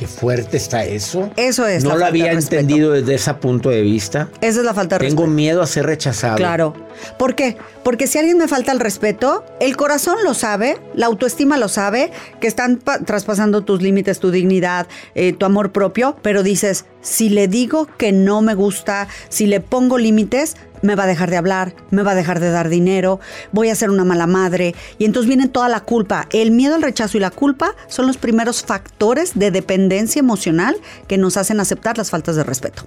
Qué 0.00 0.06
fuerte 0.06 0.56
está 0.56 0.82
eso. 0.82 1.28
Eso 1.36 1.66
es. 1.66 1.84
No 1.84 1.94
lo 1.94 2.06
había 2.06 2.32
entendido 2.32 2.92
desde 2.92 3.16
ese 3.16 3.34
punto 3.34 3.68
de 3.68 3.82
vista. 3.82 4.28
Esa 4.40 4.60
es 4.60 4.64
la 4.64 4.72
falta 4.72 4.96
de 4.96 5.06
Tengo 5.06 5.24
respeto. 5.24 5.34
miedo 5.36 5.60
a 5.60 5.66
ser 5.66 5.84
rechazado. 5.84 6.36
Claro. 6.38 6.72
¿Por 7.18 7.34
qué? 7.34 7.56
Porque 7.82 8.06
si 8.06 8.18
alguien 8.18 8.38
me 8.38 8.48
falta 8.48 8.72
el 8.72 8.80
respeto, 8.80 9.44
el 9.60 9.76
corazón 9.76 10.16
lo 10.24 10.34
sabe, 10.34 10.78
la 10.94 11.06
autoestima 11.06 11.56
lo 11.58 11.68
sabe, 11.68 12.10
que 12.40 12.46
están 12.46 12.76
pa- 12.76 12.98
traspasando 13.00 13.62
tus 13.62 13.82
límites, 13.82 14.18
tu 14.20 14.30
dignidad, 14.30 14.86
eh, 15.14 15.32
tu 15.32 15.46
amor 15.46 15.72
propio, 15.72 16.16
pero 16.22 16.42
dices, 16.42 16.84
si 17.00 17.28
le 17.28 17.48
digo 17.48 17.86
que 17.98 18.12
no 18.12 18.42
me 18.42 18.54
gusta, 18.54 19.08
si 19.28 19.46
le 19.46 19.60
pongo 19.60 19.98
límites, 19.98 20.56
me 20.82 20.94
va 20.94 21.04
a 21.04 21.06
dejar 21.06 21.30
de 21.30 21.36
hablar, 21.36 21.74
me 21.90 22.02
va 22.02 22.12
a 22.12 22.14
dejar 22.14 22.40
de 22.40 22.50
dar 22.50 22.70
dinero, 22.70 23.20
voy 23.52 23.68
a 23.68 23.74
ser 23.74 23.90
una 23.90 24.04
mala 24.04 24.26
madre. 24.26 24.74
Y 24.98 25.04
entonces 25.04 25.28
viene 25.28 25.46
toda 25.46 25.68
la 25.68 25.80
culpa. 25.80 26.26
El 26.32 26.52
miedo 26.52 26.74
al 26.74 26.82
rechazo 26.82 27.18
y 27.18 27.20
la 27.20 27.30
culpa 27.30 27.74
son 27.86 28.06
los 28.06 28.16
primeros 28.16 28.62
factores 28.62 29.32
de 29.38 29.50
dependencia 29.50 30.20
emocional 30.20 30.76
que 31.06 31.18
nos 31.18 31.36
hacen 31.36 31.60
aceptar 31.60 31.98
las 31.98 32.10
faltas 32.10 32.36
de 32.36 32.44
respeto. 32.44 32.84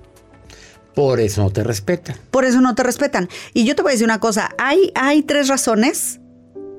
Por 0.95 1.19
eso 1.19 1.41
no 1.41 1.49
te 1.51 1.63
respetan. 1.63 2.15
Por 2.32 2.45
eso 2.45 2.62
no 2.62 2.75
te 2.75 2.84
respetan. 2.84 3.29
Y 3.53 3.65
yo 3.65 3.75
te 3.75 3.82
voy 3.82 3.91
a 3.91 3.93
decir 3.93 4.06
una 4.06 4.19
cosa, 4.19 4.49
hay, 4.58 4.91
hay 4.95 5.23
tres 5.23 5.47
razones, 5.47 6.19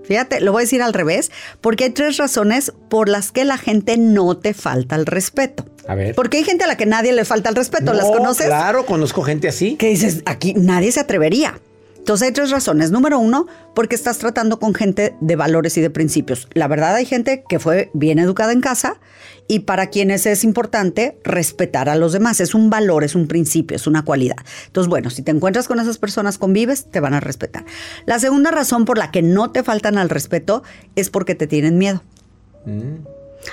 fíjate, 0.05 0.41
lo 0.41 0.53
voy 0.53 0.61
a 0.61 0.65
decir 0.65 0.83
al 0.83 0.93
revés, 0.93 1.31
porque 1.61 1.85
hay 1.85 1.91
tres 1.91 2.17
razones 2.17 2.73
por 2.89 3.09
las 3.09 3.33
que 3.33 3.45
la 3.45 3.59
gente 3.59 3.97
no 3.99 4.37
te 4.37 4.55
falta 4.55 4.97
el 4.97 5.07
respeto. 5.07 5.67
A 5.87 5.95
ver. 5.95 6.15
Porque 6.15 6.39
hay 6.39 6.45
gente 6.45 6.65
a 6.65 6.67
la 6.67 6.77
que 6.77 6.87
nadie 6.87 7.13
le 7.13 7.25
falta 7.25 7.49
el 7.51 7.57
respeto, 7.57 7.93
¿las 7.93 8.07
No, 8.07 8.13
conoces? 8.13 8.47
Claro, 8.47 8.87
conozco 8.87 9.23
gente 9.23 9.49
así. 9.49 9.77
Que 9.77 9.89
dices, 9.89 10.23
aquí 10.27 10.55
nadie 10.55 10.93
se 10.93 11.01
atrevería. 11.01 11.61
Entonces 12.05 12.27
hay 12.27 12.33
tres 12.35 12.51
razones. 12.51 12.91
Número 12.91 13.19
uno, 13.19 13.47
porque 13.75 13.95
estás 13.95 14.19
tratando 14.19 14.59
con 14.59 14.75
gente 14.75 15.17
de 15.23 15.37
valores 15.37 15.79
y 15.79 15.81
de 15.81 15.89
principios. 15.89 16.49
La 16.53 16.69
verdad 16.69 16.95
hay 16.95 17.07
gente 17.07 17.45
que 17.49 17.59
fue 17.59 17.91
bien 17.95 18.19
educada 18.19 18.53
en 18.53 18.61
casa 18.61 19.01
y 19.49 19.61
para 19.61 19.87
quienes 19.87 20.27
es 20.27 20.45
importante 20.45 21.17
respetar 21.25 21.89
a 21.89 21.97
los 21.97 22.13
demás. 22.13 22.41
Es 22.41 22.55
un 22.55 22.69
valor, 22.69 23.05
es 23.05 23.15
un 23.15 23.27
principio, 23.27 23.75
es 23.75 23.87
una 23.87 24.05
cualidad. 24.05 24.37
Entonces, 24.67 24.91
bueno, 24.91 25.09
si 25.09 25.23
te 25.23 25.31
encuentras 25.31 25.67
con 25.67 25.81
esas 25.81 25.97
personas, 25.97 26.37
convives, 26.37 26.91
te 26.91 27.01
van 27.01 27.15
a 27.15 27.21
respetar. 27.21 27.65
La 28.05 28.19
segunda 28.19 28.51
razón 28.51 28.85
por 28.85 28.99
la 28.99 29.11
que 29.11 29.23
no 29.23 29.51
te 29.51 29.63
faltan 29.63 29.97
al 29.97 30.11
respeto 30.11 30.63
es 30.97 31.09
porque 31.09 31.35
te 31.35 31.47
tienen 31.47 31.79
miedo. 31.79 32.03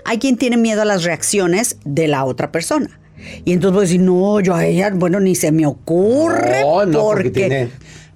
Hay 0.04 0.18
quien 0.20 0.36
tiene 0.36 0.58
miedo 0.58 0.82
a 0.82 0.86
las 0.86 1.06
reacciones 1.06 1.78
de 1.86 2.10
la 2.10 2.26
otra 2.26 2.52
persona. 2.52 3.00
Y 3.46 3.54
entonces 3.54 3.74
voy 3.74 3.84
a 3.84 3.88
decir, 3.88 4.02
no, 4.02 4.42
yo 4.42 4.56
a 4.56 4.66
ella, 4.66 4.92
bueno, 4.94 5.22
ni 5.22 5.36
se 5.36 5.54
me 5.54 5.66
ocurre. 5.66 6.64
No, 6.64 6.86
no, 6.86 7.00
porque, 7.00 7.24
porque 7.24 7.30
tiene 7.32 7.70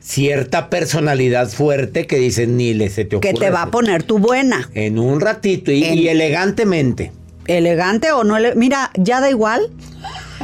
cierta 0.05 0.69
personalidad 0.69 1.49
fuerte 1.49 2.05
que 2.05 2.17
dicen 2.17 2.57
ni 2.57 2.73
le 2.73 2.89
se 2.89 3.05
te 3.05 3.15
ocurre. 3.15 3.33
que 3.33 3.39
te 3.39 3.49
va 3.49 3.63
a 3.63 3.71
poner 3.71 4.03
tu 4.03 4.19
buena. 4.19 4.69
En 4.75 4.99
un 4.99 5.19
ratito 5.19 5.71
y, 5.71 5.83
y 5.83 6.07
elegantemente. 6.07 7.11
Elegante 7.47 8.11
o 8.11 8.23
no. 8.23 8.37
ele- 8.37 8.55
Mira, 8.55 8.91
ya 8.95 9.19
da 9.19 9.29
igual. 9.29 9.71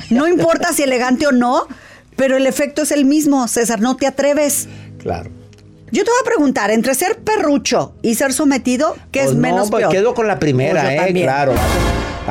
No 0.10 0.28
importa 0.28 0.74
si 0.74 0.84
elegante 0.84 1.28
o 1.28 1.32
no, 1.32 1.67
pero 2.15 2.38
el 2.38 2.47
efecto 2.47 2.82
es 2.84 2.91
el 2.91 3.06
mismo, 3.06 3.47
César. 3.47 3.82
No 3.82 3.95
te 3.97 4.08
atreves. 4.08 4.67
Claro. 5.00 5.30
Yo 5.91 6.04
te 6.06 6.10
voy 6.10 6.19
a 6.21 6.26
preguntar, 6.26 6.71
entre 6.71 6.95
ser 6.95 7.17
perrucho 7.19 7.93
y 8.02 8.15
ser 8.15 8.32
sometido, 8.34 8.95
¿qué 9.12 9.19
Pues 9.19 9.32
es 9.32 9.36
no, 9.36 9.41
menos 9.41 9.69
pues 9.69 9.82
peor? 9.82 9.91
quedo 9.91 10.13
con 10.13 10.26
la 10.26 10.39
primera, 10.39 10.84
Pues 10.84 11.10
eh, 11.10 11.13
claro. 11.21 11.54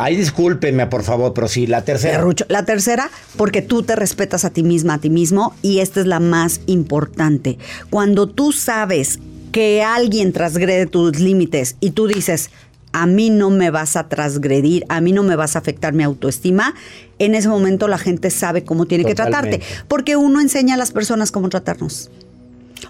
Ay, 0.02 0.16
discúlpenme, 0.16 0.86
por 0.86 1.02
favor, 1.02 1.34
pero 1.34 1.46
sí, 1.46 1.66
la 1.66 1.84
tercera. 1.84 2.16
Perrucho. 2.16 2.46
La 2.48 2.64
tercera, 2.64 3.10
porque 3.36 3.60
tú 3.60 3.82
te 3.82 3.96
respetas 3.96 4.46
a 4.46 4.50
ti 4.50 4.62
misma, 4.62 4.94
a 4.94 4.98
ti 4.98 5.10
mismo, 5.10 5.54
y 5.60 5.80
esta 5.80 6.00
es 6.00 6.06
la 6.06 6.20
más 6.20 6.62
importante. 6.64 7.58
Cuando 7.90 8.26
tú 8.26 8.52
sabes 8.52 9.18
que 9.52 9.82
alguien 9.82 10.32
transgrede 10.32 10.86
tus 10.86 11.20
límites 11.20 11.76
y 11.80 11.90
tú 11.90 12.06
dices, 12.06 12.50
a 12.92 13.04
mí 13.04 13.28
no 13.28 13.50
me 13.50 13.70
vas 13.70 13.96
a 13.96 14.08
transgredir, 14.08 14.86
a 14.88 15.02
mí 15.02 15.12
no 15.12 15.22
me 15.22 15.36
vas 15.36 15.54
a 15.54 15.58
afectar 15.58 15.92
mi 15.92 16.02
autoestima, 16.02 16.74
en 17.18 17.34
ese 17.34 17.48
momento 17.48 17.86
la 17.86 17.98
gente 17.98 18.30
sabe 18.30 18.64
cómo 18.64 18.86
tiene 18.86 19.04
que 19.04 19.14
tratarte, 19.14 19.60
porque 19.86 20.16
uno 20.16 20.40
enseña 20.40 20.76
a 20.76 20.78
las 20.78 20.92
personas 20.92 21.30
cómo 21.30 21.50
tratarnos. 21.50 22.10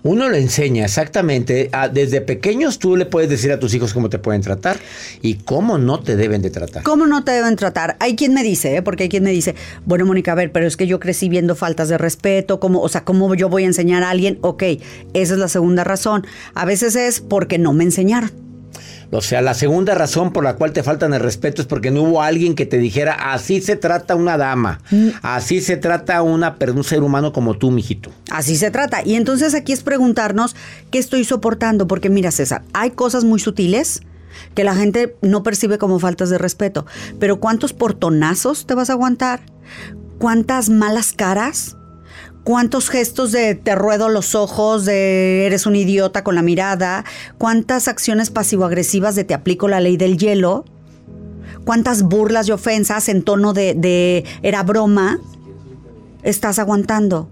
Uno 0.02 0.28
le 0.28 0.38
enseña 0.38 0.84
exactamente. 0.84 1.68
a- 1.72 1.88
desde 1.88 2.20
pequeños 2.20 2.78
tú 2.78 2.96
le 2.96 3.06
puedes 3.06 3.28
decir 3.28 3.52
a 3.52 3.58
tus 3.58 3.74
hijos 3.74 3.92
cómo 3.92 4.08
te 4.08 4.18
pueden 4.18 4.40
tratar 4.40 4.78
y 5.22 5.34
cómo 5.34 5.78
no 5.78 6.00
te 6.00 6.16
deben 6.16 6.42
de 6.42 6.50
tratar. 6.50 6.82
¿Cómo 6.82 7.06
no 7.06 7.24
te 7.24 7.32
deben 7.32 7.56
tratar? 7.56 7.96
Hay 8.00 8.16
quien 8.16 8.32
me 8.34 8.42
dice, 8.42 8.76
¿eh? 8.76 8.82
porque 8.82 9.04
hay 9.04 9.08
quien 9.08 9.22
me 9.24 9.30
dice, 9.30 9.54
bueno, 9.84 10.06
Mónica, 10.06 10.32
a 10.32 10.34
ver, 10.34 10.52
pero 10.52 10.66
es 10.66 10.76
que 10.76 10.86
yo 10.86 11.00
crecí 11.00 11.28
viendo 11.28 11.54
faltas 11.54 11.88
de 11.88 11.98
respeto, 11.98 12.60
¿cómo, 12.60 12.80
o 12.80 12.88
sea, 12.88 13.04
¿cómo 13.04 13.34
yo 13.34 13.48
voy 13.48 13.64
a 13.64 13.66
enseñar 13.66 14.02
a 14.02 14.10
alguien? 14.10 14.38
Ok, 14.40 14.62
esa 15.12 15.34
es 15.34 15.38
la 15.38 15.48
segunda 15.48 15.84
razón. 15.84 16.26
A 16.54 16.64
veces 16.64 16.96
es 16.96 17.20
porque 17.20 17.58
no 17.58 17.72
me 17.72 17.84
enseñaron. 17.84 18.30
O 19.12 19.20
sea, 19.20 19.42
la 19.42 19.54
segunda 19.54 19.94
razón 19.94 20.32
por 20.32 20.44
la 20.44 20.54
cual 20.54 20.72
te 20.72 20.82
faltan 20.84 21.12
el 21.14 21.20
respeto 21.20 21.60
es 21.62 21.66
porque 21.66 21.90
no 21.90 22.02
hubo 22.02 22.22
alguien 22.22 22.54
que 22.54 22.64
te 22.64 22.78
dijera 22.78 23.32
así 23.32 23.60
se 23.60 23.74
trata 23.76 24.14
una 24.14 24.36
dama, 24.36 24.80
Mm. 24.90 25.08
así 25.22 25.60
se 25.60 25.76
trata 25.76 26.22
una, 26.22 26.56
un 26.74 26.84
ser 26.84 27.02
humano 27.02 27.32
como 27.32 27.54
tú, 27.56 27.70
mijito. 27.70 28.10
Así 28.30 28.56
se 28.56 28.70
trata. 28.70 29.02
Y 29.04 29.14
entonces 29.14 29.54
aquí 29.54 29.72
es 29.72 29.82
preguntarnos 29.82 30.54
qué 30.92 30.98
estoy 30.98 31.24
soportando, 31.24 31.86
porque 31.88 32.08
mira, 32.08 32.30
César, 32.30 32.62
hay 32.72 32.90
cosas 32.92 33.24
muy 33.24 33.40
sutiles 33.40 34.02
que 34.54 34.62
la 34.62 34.74
gente 34.76 35.16
no 35.22 35.42
percibe 35.42 35.76
como 35.78 35.98
faltas 35.98 36.30
de 36.30 36.38
respeto, 36.38 36.86
pero 37.18 37.40
¿cuántos 37.40 37.72
portonazos 37.72 38.66
te 38.66 38.74
vas 38.74 38.90
a 38.90 38.92
aguantar? 38.92 39.40
¿Cuántas 40.18 40.68
malas 40.68 41.12
caras? 41.12 41.76
¿Cuántos 42.44 42.88
gestos 42.88 43.32
de 43.32 43.54
te 43.54 43.74
ruedo 43.74 44.08
los 44.08 44.34
ojos, 44.34 44.84
de 44.84 45.46
eres 45.46 45.66
un 45.66 45.76
idiota 45.76 46.24
con 46.24 46.34
la 46.34 46.42
mirada? 46.42 47.04
¿Cuántas 47.38 47.86
acciones 47.86 48.30
pasivo-agresivas 48.30 49.14
de 49.14 49.24
te 49.24 49.34
aplico 49.34 49.68
la 49.68 49.80
ley 49.80 49.96
del 49.96 50.16
hielo? 50.16 50.64
¿Cuántas 51.64 52.02
burlas 52.02 52.48
y 52.48 52.52
ofensas 52.52 53.08
en 53.08 53.22
tono 53.22 53.52
de, 53.52 53.74
de 53.74 54.24
era 54.42 54.62
broma 54.62 55.20
estás 56.22 56.58
aguantando? 56.58 57.28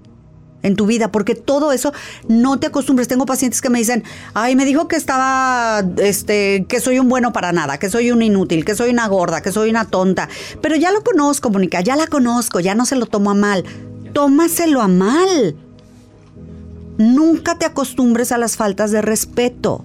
en 0.63 0.77
tu 0.77 0.87
vida, 0.87 1.11
porque 1.13 1.35
todo 1.35 1.73
eso 1.73 1.93
no 2.29 2.59
te 2.59 2.67
acostumbres. 2.67 3.09
Tengo 3.09 3.27
pacientes 3.27 3.61
que 3.61 3.71
me 3.71 3.79
dicen, 3.79 4.05
ay, 4.35 4.57
me 4.57 4.65
dijo 4.65 4.89
que 4.89 4.97
estaba, 4.97 5.85
este, 5.99 6.67
que 6.69 6.81
soy 6.81 6.99
un 6.99 7.09
bueno 7.09 7.33
para 7.33 7.53
nada, 7.53 7.79
que 7.79 7.89
soy 7.91 8.11
un 8.11 8.23
inútil, 8.23 8.65
que 8.65 8.75
soy 8.75 8.91
una 8.91 9.07
gorda, 9.09 9.41
que 9.41 9.53
soy 9.53 9.71
una 9.71 9.85
tonta. 9.85 10.29
Pero 10.61 10.77
ya 10.77 10.91
lo 10.91 11.03
conozco, 11.03 11.51
Mónica, 11.51 11.81
ya 11.81 11.97
la 11.97 12.07
conozco, 12.07 12.61
ya 12.61 12.75
no 12.75 12.87
se 12.87 12.97
lo 12.97 13.07
tomo 13.07 13.31
a 13.31 13.35
mal. 13.35 13.65
Tómaselo 14.23 14.81
a 14.83 14.89
mal. 14.89 15.55
Nunca 16.99 17.57
te 17.57 17.67
acostumbres 17.67 18.33
a 18.33 18.39
las 18.39 18.57
faltas 18.57 18.91
de 18.91 19.01
respeto. 19.01 19.85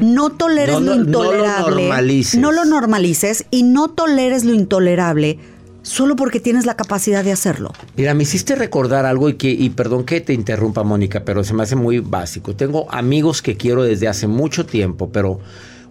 No 0.00 0.30
toleres 0.30 0.76
No 0.76 0.80
lo 0.80 0.86
lo- 0.94 1.04
no 1.04 1.22
lo 1.24 1.24
intolerable. 1.34 1.82
normalices. 1.88 2.40
No 2.40 2.50
lo 2.50 2.64
normalices 2.64 3.44
y 3.50 3.64
no 3.64 3.88
toleres 3.88 4.44
lo 4.46 4.54
intolerable 4.54 5.38
solo 5.82 6.16
porque 6.16 6.40
tienes 6.40 6.64
la 6.64 6.76
capacidad 6.78 7.22
de 7.22 7.32
hacerlo. 7.32 7.72
Mira, 7.94 8.14
me 8.14 8.22
hiciste 8.22 8.54
recordar 8.54 9.04
algo 9.04 9.28
y 9.28 9.34
que, 9.34 9.50
y 9.50 9.68
perdón 9.68 10.04
que 10.04 10.22
te 10.22 10.32
interrumpa, 10.32 10.82
Mónica, 10.82 11.22
pero 11.26 11.44
se 11.44 11.52
me 11.52 11.62
hace 11.64 11.76
muy 11.76 11.98
básico. 11.98 12.56
Tengo 12.56 12.90
amigos 12.90 13.42
que 13.42 13.58
quiero 13.58 13.82
desde 13.82 14.08
hace 14.08 14.26
mucho 14.28 14.64
tiempo, 14.64 15.10
pero 15.12 15.40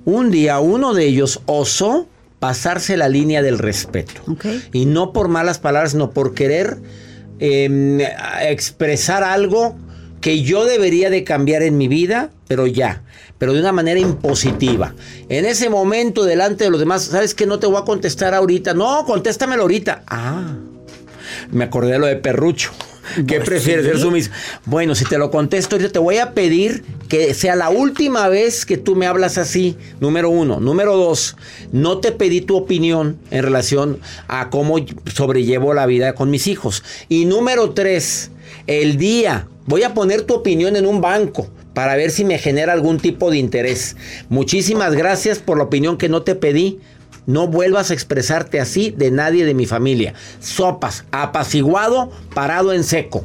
un 0.05 0.31
día 0.31 0.59
uno 0.59 0.95
de 0.95 1.05
ellos 1.05 1.41
osó 1.45 2.07
pasarse 2.39 2.97
la 2.97 3.07
línea 3.07 3.43
del 3.43 3.59
respeto. 3.59 4.23
Y 4.73 4.87
no 4.87 5.13
por 5.13 5.27
malas 5.27 5.59
palabras, 5.59 5.91
sino 5.91 6.09
por 6.09 6.33
querer 6.33 6.79
eh, 7.41 8.07
expresar 8.43 9.23
algo 9.23 9.75
que 10.21 10.43
yo 10.43 10.65
debería 10.65 11.09
de 11.09 11.23
cambiar 11.23 11.63
en 11.63 11.77
mi 11.77 11.87
vida, 11.87 12.29
pero 12.47 12.67
ya, 12.67 13.01
pero 13.39 13.53
de 13.53 13.59
una 13.59 13.71
manera 13.71 13.99
impositiva. 13.99 14.93
En 15.27 15.45
ese 15.45 15.69
momento, 15.69 16.23
delante 16.23 16.63
de 16.63 16.69
los 16.69 16.79
demás, 16.79 17.05
¿sabes 17.05 17.33
que 17.33 17.47
No 17.47 17.57
te 17.57 17.65
voy 17.65 17.81
a 17.81 17.85
contestar 17.85 18.35
ahorita. 18.35 18.75
No, 18.75 19.03
contéstamelo 19.05 19.63
ahorita. 19.63 20.03
Ah, 20.05 20.53
me 21.49 21.63
acordé 21.63 21.93
de 21.93 21.99
lo 21.99 22.05
de 22.05 22.17
Perrucho. 22.17 22.71
¿Qué 23.15 23.37
Pues 23.37 23.49
prefieres 23.49 23.85
sí. 23.85 23.91
ser 23.91 23.99
sumiso? 23.99 24.31
Bueno, 24.65 24.95
si 24.95 25.05
te 25.05 25.17
lo 25.17 25.31
contesto 25.31 25.75
ahorita, 25.75 25.91
te 25.91 25.99
voy 25.99 26.17
a 26.17 26.33
pedir 26.33 26.83
que 27.09 27.33
sea 27.33 27.55
la 27.55 27.69
última 27.69 28.27
vez 28.29 28.65
que 28.65 28.77
tú 28.77 28.95
me 28.95 29.05
hablas 29.05 29.37
así. 29.37 29.77
Número 29.99 30.29
uno. 30.29 30.59
Número 30.59 30.95
dos, 30.95 31.35
no 31.71 31.99
te 31.99 32.11
pedí 32.11 32.41
tu 32.41 32.55
opinión 32.57 33.17
en 33.31 33.43
relación 33.43 33.99
a 34.27 34.49
cómo 34.49 34.77
sobrellevo 35.13 35.73
la 35.73 35.85
vida 35.85 36.13
con 36.15 36.29
mis 36.29 36.47
hijos. 36.47 36.83
Y 37.09 37.25
número 37.25 37.71
tres, 37.71 38.31
el 38.67 38.97
día, 38.97 39.47
voy 39.65 39.83
a 39.83 39.93
poner 39.93 40.21
tu 40.23 40.33
opinión 40.35 40.75
en 40.75 40.85
un 40.85 41.01
banco 41.01 41.49
para 41.73 41.95
ver 41.95 42.11
si 42.11 42.25
me 42.25 42.37
genera 42.37 42.73
algún 42.73 42.99
tipo 42.99 43.31
de 43.31 43.37
interés. 43.37 43.95
Muchísimas 44.29 44.93
gracias 44.93 45.39
por 45.39 45.57
la 45.57 45.63
opinión 45.63 45.97
que 45.97 46.09
no 46.09 46.23
te 46.23 46.35
pedí. 46.35 46.79
No 47.27 47.47
vuelvas 47.47 47.91
a 47.91 47.93
expresarte 47.93 48.59
así 48.59 48.91
de 48.91 49.11
nadie 49.11 49.45
de 49.45 49.53
mi 49.53 49.65
familia. 49.65 50.13
Sopas, 50.39 51.05
apaciguado, 51.11 52.11
parado 52.33 52.73
en 52.73 52.83
seco. 52.83 53.23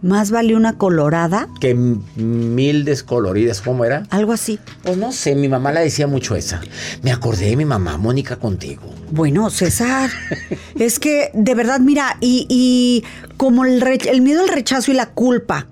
Más 0.00 0.32
vale 0.32 0.56
una 0.56 0.78
colorada, 0.78 1.48
Que 1.60 1.74
mil 1.74 2.84
descoloridas, 2.84 3.60
¿cómo 3.60 3.84
era? 3.84 4.02
algo 4.10 4.32
así. 4.32 4.58
Pues 4.82 4.96
no 4.96 5.12
sé, 5.12 5.36
mi 5.36 5.48
mamá 5.48 5.70
la 5.70 5.78
decía 5.80 6.08
mucho 6.08 6.34
esa. 6.34 6.60
Me 7.02 7.12
acordé 7.12 7.46
de 7.46 7.56
mi 7.56 7.64
mamá, 7.64 7.98
Mónica, 7.98 8.34
contigo. 8.36 8.82
Bueno, 9.12 9.48
César, 9.50 10.10
es 10.76 10.98
que 10.98 11.30
de 11.34 11.54
verdad, 11.54 11.78
mira, 11.78 12.16
y, 12.20 12.46
y 12.48 13.04
como 13.36 13.64
el, 13.64 13.80
el 14.08 14.22
miedo 14.22 14.42
al 14.42 14.48
rechazo 14.48 14.90
y 14.90 14.94
la 14.94 15.06
culpa 15.10 15.68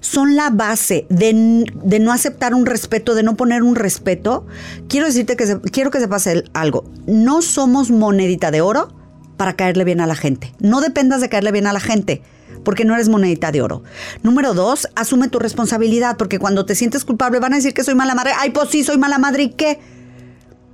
son 0.00 0.36
la 0.36 0.50
base 0.50 1.06
de, 1.08 1.64
de 1.84 1.98
no 2.00 2.12
aceptar 2.12 2.54
un 2.54 2.66
respeto, 2.66 3.14
de 3.14 3.22
no 3.22 3.36
poner 3.36 3.62
un 3.62 3.74
respeto, 3.76 4.46
quiero 4.88 5.06
decirte 5.06 5.36
que 5.36 5.46
se- 5.46 5.60
quiero 5.60 5.90
que 5.90 6.00
sepas 6.00 6.28
algo. 6.52 6.84
No 7.06 7.42
somos 7.42 7.90
monedita 7.90 8.50
de 8.50 8.60
oro 8.60 8.92
para 9.36 9.54
caerle 9.54 9.84
bien 9.84 10.00
a 10.00 10.06
la 10.06 10.14
gente. 10.14 10.52
No 10.60 10.80
dependas 10.80 11.20
de 11.20 11.28
caerle 11.28 11.52
bien 11.52 11.66
a 11.66 11.72
la 11.72 11.80
gente. 11.80 12.22
Porque 12.64 12.86
no 12.86 12.94
eres 12.94 13.10
monedita 13.10 13.52
de 13.52 13.60
oro. 13.60 13.82
Número 14.22 14.54
dos, 14.54 14.88
asume 14.96 15.28
tu 15.28 15.38
responsabilidad. 15.38 16.16
Porque 16.16 16.38
cuando 16.38 16.64
te 16.64 16.74
sientes 16.74 17.04
culpable 17.04 17.38
van 17.38 17.52
a 17.52 17.56
decir 17.56 17.74
que 17.74 17.84
soy 17.84 17.94
mala 17.94 18.14
madre. 18.14 18.32
Ay, 18.38 18.50
pues 18.50 18.70
sí, 18.70 18.82
soy 18.84 18.96
mala 18.96 19.18
madre. 19.18 19.42
¿Y 19.42 19.48
qué? 19.50 19.80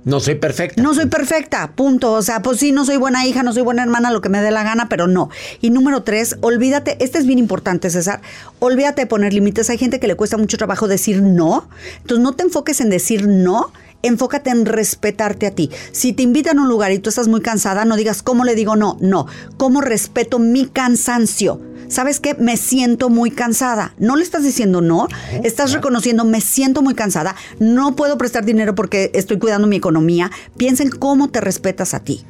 No 0.03 0.19
soy 0.19 0.35
perfecta. 0.35 0.81
No 0.81 0.95
soy 0.95 1.05
perfecta, 1.05 1.73
punto. 1.75 2.13
O 2.13 2.21
sea, 2.21 2.41
pues 2.41 2.59
sí, 2.59 2.71
no 2.71 2.85
soy 2.85 2.97
buena 2.97 3.25
hija, 3.25 3.43
no 3.43 3.53
soy 3.53 3.61
buena 3.61 3.83
hermana, 3.83 4.11
lo 4.11 4.21
que 4.21 4.29
me 4.29 4.41
dé 4.41 4.49
la 4.49 4.63
gana, 4.63 4.89
pero 4.89 5.07
no. 5.07 5.29
Y 5.61 5.69
número 5.69 6.03
tres, 6.03 6.37
olvídate, 6.41 6.97
este 7.03 7.19
es 7.19 7.25
bien 7.25 7.37
importante, 7.37 7.89
César, 7.89 8.21
olvídate 8.59 9.01
de 9.01 9.07
poner 9.07 9.33
límites. 9.33 9.69
Hay 9.69 9.77
gente 9.77 9.99
que 9.99 10.07
le 10.07 10.15
cuesta 10.15 10.37
mucho 10.37 10.57
trabajo 10.57 10.87
decir 10.87 11.21
no. 11.21 11.69
Entonces 11.97 12.23
no 12.23 12.33
te 12.33 12.43
enfoques 12.43 12.81
en 12.81 12.89
decir 12.89 13.27
no. 13.27 13.71
Enfócate 14.03 14.49
en 14.49 14.65
respetarte 14.65 15.47
a 15.47 15.51
ti. 15.51 15.69
Si 15.91 16.13
te 16.13 16.23
invitan 16.23 16.59
a 16.59 16.63
un 16.63 16.69
lugar 16.69 16.91
y 16.91 16.99
tú 16.99 17.09
estás 17.09 17.27
muy 17.27 17.41
cansada, 17.41 17.85
no 17.85 17.95
digas 17.95 18.23
cómo 18.23 18.43
le 18.43 18.55
digo 18.55 18.75
no, 18.75 18.97
no. 18.99 19.27
¿Cómo 19.57 19.81
respeto 19.81 20.39
mi 20.39 20.67
cansancio? 20.67 21.61
¿Sabes 21.87 22.21
qué? 22.21 22.35
Me 22.35 22.55
siento 22.55 23.09
muy 23.09 23.31
cansada. 23.31 23.93
No 23.97 24.15
le 24.15 24.23
estás 24.23 24.43
diciendo 24.43 24.79
no, 24.79 25.07
estás 25.43 25.73
reconociendo, 25.73 26.23
me 26.23 26.39
siento 26.39 26.81
muy 26.81 26.95
cansada, 26.95 27.35
no 27.59 27.97
puedo 27.97 28.17
prestar 28.17 28.45
dinero 28.45 28.75
porque 28.75 29.11
estoy 29.13 29.39
cuidando 29.39 29.67
mi 29.67 29.75
economía. 29.75 30.31
Piensa 30.55 30.83
en 30.83 30.89
cómo 30.89 31.29
te 31.29 31.41
respetas 31.41 31.93
a 31.93 31.99
ti. 31.99 32.25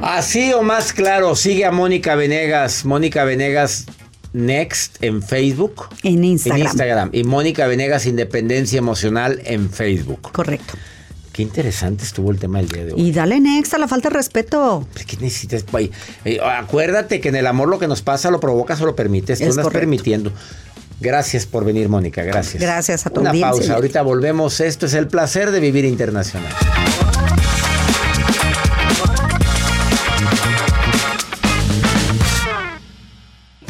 Así 0.00 0.52
o 0.52 0.62
más 0.62 0.92
claro, 0.92 1.34
sigue 1.34 1.64
a 1.64 1.72
Mónica 1.72 2.14
Venegas. 2.14 2.84
Mónica 2.84 3.24
Venegas 3.24 3.86
Next 4.32 5.02
en 5.02 5.22
Facebook. 5.22 5.88
En 6.02 6.24
Instagram. 6.24 6.60
En 6.60 6.66
Instagram. 6.66 7.10
Y 7.12 7.24
Mónica 7.24 7.66
Venegas 7.66 8.06
Independencia 8.06 8.78
Emocional 8.78 9.40
en 9.44 9.70
Facebook. 9.70 10.32
Correcto. 10.32 10.74
Qué 11.32 11.42
interesante 11.42 12.04
estuvo 12.04 12.30
el 12.30 12.38
tema 12.38 12.58
del 12.58 12.68
día 12.68 12.84
de 12.84 12.92
hoy. 12.92 13.00
Y 13.00 13.12
dale 13.12 13.40
next 13.40 13.72
a 13.72 13.78
la 13.78 13.88
falta 13.88 14.10
de 14.10 14.16
respeto. 14.16 14.86
Pues, 14.92 15.06
¿Qué 15.06 15.16
necesitas? 15.16 15.64
Eh, 16.24 16.38
acuérdate 16.44 17.20
que 17.20 17.30
en 17.30 17.36
el 17.36 17.46
amor 17.46 17.68
lo 17.68 17.78
que 17.78 17.88
nos 17.88 18.02
pasa 18.02 18.30
lo 18.30 18.38
provocas 18.38 18.80
o 18.82 18.86
lo 18.86 18.94
permites. 18.94 19.38
Tú 19.38 19.44
Es 19.44 19.50
andas 19.50 19.64
correcto. 19.64 19.80
permitiendo. 19.80 20.32
Gracias 21.00 21.46
por 21.46 21.64
venir, 21.64 21.88
Mónica. 21.88 22.22
Gracias. 22.22 22.62
Gracias 22.62 23.06
a 23.06 23.10
tu 23.10 23.20
Una 23.22 23.30
audiencia, 23.30 23.50
pausa. 23.58 23.74
Ahorita 23.74 24.02
volvemos. 24.02 24.60
Esto 24.60 24.86
es 24.86 24.94
el 24.94 25.08
placer 25.08 25.50
de 25.50 25.60
vivir 25.60 25.84
internacional. 25.86 26.52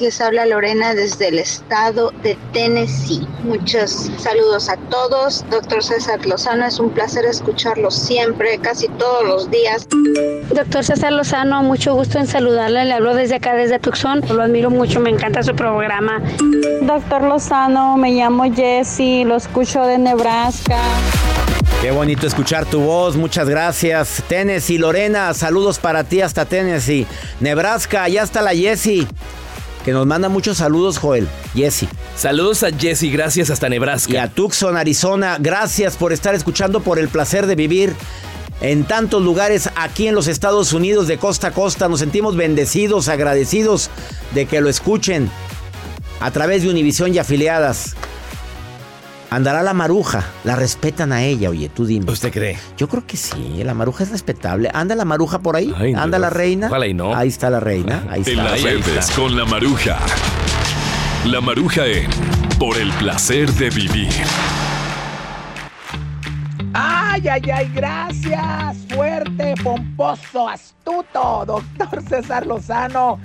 Les 0.00 0.20
habla 0.20 0.46
Lorena 0.46 0.94
desde 0.94 1.28
el 1.28 1.38
estado 1.40 2.12
de 2.22 2.38
Tennessee. 2.52 3.26
Muchos 3.42 4.10
saludos 4.16 4.68
a 4.68 4.76
todos. 4.76 5.44
Doctor 5.50 5.82
César 5.82 6.24
Lozano, 6.24 6.66
es 6.66 6.78
un 6.78 6.90
placer 6.90 7.24
escucharlo 7.24 7.90
siempre, 7.90 8.58
casi 8.58 8.86
todos 8.90 9.24
los 9.26 9.50
días. 9.50 9.88
Doctor 10.50 10.84
César 10.84 11.12
Lozano, 11.12 11.62
mucho 11.64 11.94
gusto 11.94 12.18
en 12.18 12.28
saludarle. 12.28 12.84
Le 12.84 12.92
hablo 12.92 13.14
desde 13.14 13.36
acá, 13.36 13.54
desde 13.54 13.80
Tucson. 13.80 14.22
Lo 14.28 14.42
admiro 14.42 14.70
mucho, 14.70 15.00
me 15.00 15.10
encanta 15.10 15.42
su 15.42 15.54
programa. 15.54 16.22
Doctor 16.82 17.22
Lozano, 17.22 17.96
me 17.96 18.12
llamo 18.12 18.44
Jessy, 18.54 19.24
lo 19.24 19.36
escucho 19.36 19.82
de 19.82 19.98
Nebraska. 19.98 20.80
Qué 21.82 21.90
bonito 21.90 22.26
escuchar 22.26 22.66
tu 22.66 22.80
voz, 22.80 23.16
muchas 23.16 23.48
gracias. 23.48 24.22
Tennessee, 24.28 24.78
Lorena, 24.78 25.34
saludos 25.34 25.78
para 25.78 26.04
ti 26.04 26.20
hasta 26.20 26.44
Tennessee. 26.44 27.06
Nebraska, 27.40 28.04
allá 28.04 28.22
está 28.24 28.42
la 28.42 28.50
Jessie, 28.50 29.06
que 29.88 29.94
nos 29.94 30.06
manda 30.06 30.28
muchos 30.28 30.58
saludos, 30.58 30.98
Joel. 30.98 31.26
Jessie. 31.54 31.88
Saludos 32.14 32.62
a 32.62 32.70
Jesse, 32.70 33.10
gracias 33.10 33.48
hasta 33.48 33.70
Nebraska. 33.70 34.12
Y 34.12 34.16
a 34.18 34.28
Tucson, 34.28 34.76
Arizona, 34.76 35.38
gracias 35.40 35.96
por 35.96 36.12
estar 36.12 36.34
escuchando 36.34 36.80
por 36.80 36.98
el 36.98 37.08
placer 37.08 37.46
de 37.46 37.54
vivir 37.54 37.94
en 38.60 38.84
tantos 38.84 39.22
lugares 39.22 39.70
aquí 39.76 40.06
en 40.06 40.14
los 40.14 40.26
Estados 40.26 40.74
Unidos 40.74 41.08
de 41.08 41.16
costa 41.16 41.46
a 41.46 41.50
costa. 41.52 41.88
Nos 41.88 42.00
sentimos 42.00 42.36
bendecidos, 42.36 43.08
agradecidos 43.08 43.88
de 44.34 44.44
que 44.44 44.60
lo 44.60 44.68
escuchen 44.68 45.30
a 46.20 46.30
través 46.32 46.64
de 46.64 46.68
Univisión 46.68 47.14
y 47.14 47.18
afiliadas. 47.18 47.94
Andará 49.30 49.62
la 49.62 49.74
maruja, 49.74 50.24
la 50.44 50.56
respetan 50.56 51.12
a 51.12 51.22
ella, 51.22 51.50
oye, 51.50 51.68
tú 51.68 51.84
dime. 51.84 52.10
¿Usted 52.10 52.32
cree? 52.32 52.56
Yo 52.78 52.88
creo 52.88 53.06
que 53.06 53.18
sí, 53.18 53.62
la 53.62 53.74
maruja 53.74 54.04
es 54.04 54.10
respetable. 54.10 54.70
¿Anda 54.72 54.94
la 54.94 55.04
maruja 55.04 55.40
por 55.40 55.54
ahí? 55.54 55.70
Ay, 55.76 55.92
¿Anda 55.92 56.16
Dios. 56.16 56.20
la 56.20 56.30
reina? 56.30 56.66
Ojalá 56.68 56.86
y 56.86 56.94
no. 56.94 57.14
Ahí 57.14 57.28
está 57.28 57.50
la 57.50 57.60
reina, 57.60 58.04
ahí 58.08 58.22
En 58.24 58.38
está. 58.38 58.42
las 58.44 58.62
redes 58.62 59.10
con 59.10 59.36
la 59.36 59.44
maruja. 59.44 59.98
La 61.26 61.40
maruja 61.42 61.84
en 61.86 62.08
Por 62.58 62.78
el 62.78 62.90
placer 62.92 63.52
de 63.52 63.68
vivir. 63.68 64.08
Ay, 66.72 67.28
ay, 67.28 67.42
ay, 67.52 67.70
gracias. 67.74 68.76
Fuerte, 68.94 69.54
pomposo, 69.62 70.48
astuto, 70.48 71.44
doctor 71.46 72.02
César 72.08 72.46
Lozano. 72.46 73.18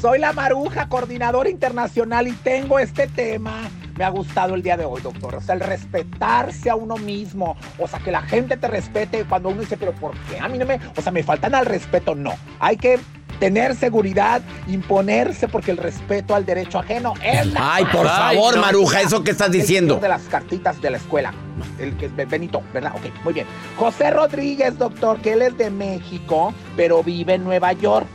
Soy 0.00 0.18
la 0.18 0.32
Maruja, 0.32 0.88
coordinadora 0.88 1.48
internacional 1.50 2.28
y 2.28 2.32
tengo 2.32 2.78
este 2.78 3.06
tema. 3.08 3.68
Me 3.96 4.04
ha 4.04 4.08
gustado 4.08 4.54
el 4.54 4.62
día 4.62 4.76
de 4.76 4.84
hoy, 4.84 5.00
doctor. 5.02 5.36
O 5.36 5.40
sea, 5.40 5.54
el 5.54 5.60
respetarse 5.60 6.68
a 6.70 6.74
uno 6.74 6.96
mismo. 6.96 7.56
O 7.78 7.86
sea, 7.86 8.00
que 8.00 8.10
la 8.10 8.22
gente 8.22 8.56
te 8.56 8.66
respete 8.66 9.24
cuando 9.24 9.50
uno 9.50 9.60
dice, 9.60 9.76
pero 9.76 9.92
¿por 9.92 10.16
qué? 10.28 10.40
A 10.40 10.48
mí 10.48 10.58
no 10.58 10.66
me... 10.66 10.80
O 10.96 11.02
sea, 11.02 11.12
me 11.12 11.22
faltan 11.22 11.54
al 11.54 11.66
respeto. 11.66 12.14
No. 12.14 12.32
Hay 12.58 12.76
que 12.76 12.98
tener 13.38 13.74
seguridad, 13.76 14.42
imponerse, 14.66 15.48
porque 15.48 15.70
el 15.70 15.76
respeto 15.76 16.34
al 16.34 16.46
derecho 16.46 16.78
ajeno 16.78 17.14
es 17.22 17.46
la 17.46 17.74
Ay, 17.74 17.84
por 17.86 18.06
Ay, 18.08 18.36
favor, 18.36 18.56
no, 18.56 18.62
Maruja. 18.62 19.00
¿eso 19.00 19.22
qué 19.22 19.32
estás 19.32 19.50
diciendo? 19.50 19.96
de 19.96 20.08
las 20.08 20.22
cartitas 20.22 20.80
de 20.80 20.90
la 20.90 20.96
escuela. 20.96 21.32
El 21.78 21.96
que 21.96 22.06
es 22.06 22.28
Benito, 22.28 22.62
¿verdad? 22.72 22.92
Ok, 22.94 23.12
muy 23.24 23.34
bien. 23.34 23.46
José 23.76 24.10
Rodríguez, 24.10 24.78
doctor, 24.78 25.20
que 25.20 25.32
él 25.32 25.42
es 25.42 25.56
de 25.58 25.70
México, 25.70 26.54
pero 26.76 27.02
vive 27.02 27.34
en 27.34 27.44
Nueva 27.44 27.72
York. 27.72 28.06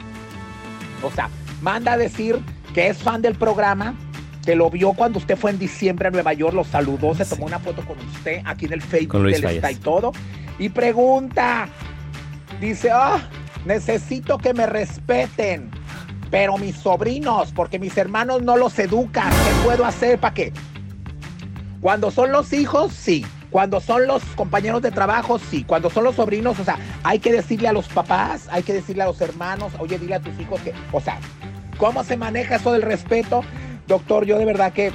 O 1.03 1.11
sea, 1.11 1.29
manda 1.61 1.93
a 1.93 1.97
decir 1.97 2.41
que 2.73 2.87
es 2.87 2.97
fan 2.97 3.21
del 3.21 3.35
programa, 3.35 3.95
que 4.45 4.55
lo 4.55 4.69
vio 4.69 4.93
cuando 4.93 5.19
usted 5.19 5.37
fue 5.37 5.51
en 5.51 5.59
diciembre 5.59 6.07
a 6.07 6.11
Nueva 6.11 6.33
York, 6.33 6.53
lo 6.53 6.63
saludó, 6.63 7.13
se 7.15 7.25
tomó 7.25 7.45
una 7.45 7.59
foto 7.59 7.85
con 7.85 7.97
usted 7.99 8.41
aquí 8.45 8.65
en 8.65 8.73
el 8.73 8.81
Facebook 8.81 9.23
del. 9.23 9.45
Está 9.45 9.71
y 9.71 9.75
todo. 9.75 10.11
Y 10.57 10.69
pregunta, 10.69 11.69
dice, 12.59 12.89
ah, 12.91 13.19
necesito 13.65 14.37
que 14.37 14.53
me 14.53 14.65
respeten. 14.65 15.71
Pero 16.31 16.57
mis 16.57 16.75
sobrinos, 16.75 17.51
porque 17.51 17.79
mis 17.79 17.97
hermanos 17.97 18.43
no 18.43 18.55
los 18.55 18.77
educan, 18.77 19.29
¿qué 19.29 19.65
puedo 19.65 19.83
hacer 19.85 20.19
para 20.19 20.33
qué? 20.33 20.53
Cuando 21.81 22.11
son 22.11 22.31
los 22.31 22.53
hijos, 22.53 22.93
sí. 22.93 23.25
Cuando 23.49 23.81
son 23.81 24.05
los 24.05 24.23
compañeros 24.35 24.81
de 24.83 24.91
trabajo, 24.91 25.39
sí. 25.39 25.63
Cuando 25.63 25.89
son 25.89 26.03
los 26.03 26.15
sobrinos, 26.15 26.59
o 26.59 26.63
sea, 26.63 26.77
hay 27.03 27.17
que 27.17 27.31
decirle 27.31 27.67
a 27.67 27.73
los 27.73 27.87
papás, 27.87 28.47
hay 28.51 28.61
que 28.61 28.73
decirle 28.73 29.03
a 29.03 29.07
los 29.07 29.19
hermanos, 29.21 29.73
oye, 29.79 29.97
dile 29.97 30.15
a 30.15 30.19
tus 30.19 30.39
hijos 30.39 30.61
que, 30.61 30.73
o 30.91 31.01
sea, 31.01 31.17
¿cómo 31.77 32.03
se 32.03 32.15
maneja 32.15 32.57
eso 32.57 32.73
del 32.73 32.83
respeto? 32.83 33.43
Doctor, 33.89 34.23
yo 34.23 34.37
de 34.37 34.45
verdad 34.45 34.71
que 34.71 34.91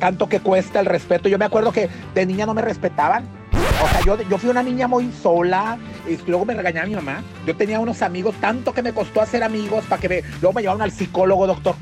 tanto 0.00 0.26
que 0.26 0.40
cuesta 0.40 0.80
el 0.80 0.86
respeto. 0.86 1.28
Yo 1.28 1.38
me 1.38 1.44
acuerdo 1.44 1.70
que 1.70 1.90
de 2.14 2.26
niña 2.26 2.46
no 2.46 2.54
me 2.54 2.62
respetaban. 2.62 3.24
O 3.52 3.88
sea, 3.88 4.00
yo, 4.06 4.20
yo 4.22 4.38
fui 4.38 4.48
una 4.48 4.62
niña 4.62 4.88
muy 4.88 5.12
sola. 5.12 5.76
Y 6.08 6.16
luego 6.28 6.46
me 6.46 6.54
regañaba 6.54 6.86
mi 6.86 6.94
mamá. 6.94 7.22
Yo 7.46 7.54
tenía 7.54 7.78
unos 7.78 8.00
amigos, 8.00 8.34
tanto 8.40 8.72
que 8.72 8.82
me 8.82 8.94
costó 8.94 9.20
hacer 9.20 9.44
amigos 9.44 9.84
para 9.84 10.00
que 10.00 10.08
me. 10.08 10.22
Luego 10.40 10.54
me 10.54 10.62
llevaron 10.62 10.80
al 10.80 10.90
psicólogo, 10.90 11.46
doctor. 11.46 11.76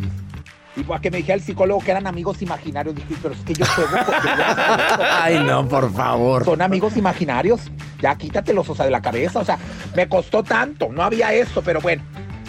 Y 0.74 0.82
para 0.82 1.00
que 1.00 1.12
me 1.12 1.18
dijera 1.18 1.36
el 1.36 1.42
psicólogo 1.42 1.80
que 1.80 1.92
eran 1.92 2.08
amigos 2.08 2.42
imaginarios. 2.42 2.96
Dije, 2.96 3.14
pero 3.22 3.32
es 3.32 3.40
que 3.42 3.54
yo 3.54 3.64
soy. 3.64 3.84
Ay, 5.22 5.44
no, 5.46 5.68
por 5.68 5.92
favor. 5.92 6.44
Son 6.44 6.60
amigos 6.60 6.96
imaginarios. 6.96 7.60
Ya 8.00 8.16
quítatelos, 8.16 8.68
o 8.68 8.74
sea, 8.74 8.86
de 8.86 8.90
la 8.90 9.00
cabeza. 9.00 9.38
O 9.38 9.44
sea, 9.44 9.56
me 9.94 10.08
costó 10.08 10.42
tanto. 10.42 10.88
No 10.90 11.04
había 11.04 11.32
eso, 11.32 11.62
pero 11.62 11.80
bueno. 11.80 12.02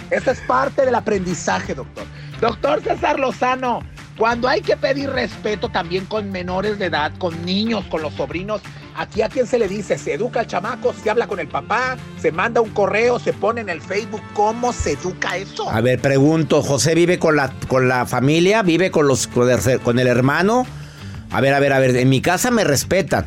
Eso 0.09 0.31
es 0.31 0.41
parte 0.41 0.85
del 0.85 0.95
aprendizaje, 0.95 1.75
doctor. 1.75 2.03
Doctor 2.41 2.81
César 2.81 3.19
Lozano, 3.19 3.83
cuando 4.21 4.47
hay 4.47 4.61
que 4.61 4.77
pedir 4.77 5.09
respeto 5.09 5.69
también 5.69 6.05
con 6.05 6.31
menores 6.31 6.77
de 6.77 6.85
edad, 6.85 7.11
con 7.17 7.43
niños, 7.43 7.83
con 7.85 8.03
los 8.03 8.13
sobrinos, 8.13 8.61
aquí 8.95 9.23
a 9.23 9.29
quién 9.29 9.47
se 9.47 9.57
le 9.57 9.67
dice, 9.67 9.97
se 9.97 10.13
educa 10.13 10.41
al 10.41 10.45
chamaco, 10.45 10.93
se 10.93 11.09
habla 11.09 11.25
con 11.25 11.39
el 11.39 11.47
papá, 11.47 11.97
se 12.21 12.31
manda 12.31 12.61
un 12.61 12.69
correo, 12.69 13.17
se 13.17 13.33
pone 13.33 13.61
en 13.61 13.69
el 13.69 13.81
Facebook, 13.81 14.21
¿cómo 14.35 14.73
se 14.73 14.91
educa 14.91 15.37
eso? 15.37 15.67
A 15.67 15.81
ver, 15.81 15.99
pregunto, 15.99 16.61
¿José 16.61 16.93
vive 16.93 17.17
con 17.17 17.35
la, 17.35 17.51
con 17.67 17.87
la 17.87 18.05
familia? 18.05 18.61
¿Vive 18.61 18.91
con, 18.91 19.07
los, 19.07 19.25
con, 19.25 19.49
el, 19.49 20.05
hermano? 20.05 20.67
A 21.31 21.41
ver, 21.41 21.55
a 21.55 21.59
ver, 21.59 21.73
a 21.73 21.79
ver, 21.79 21.95
en 21.95 22.09
mi 22.09 22.21
casa 22.21 22.51
me 22.51 22.63
respetan. 22.63 23.25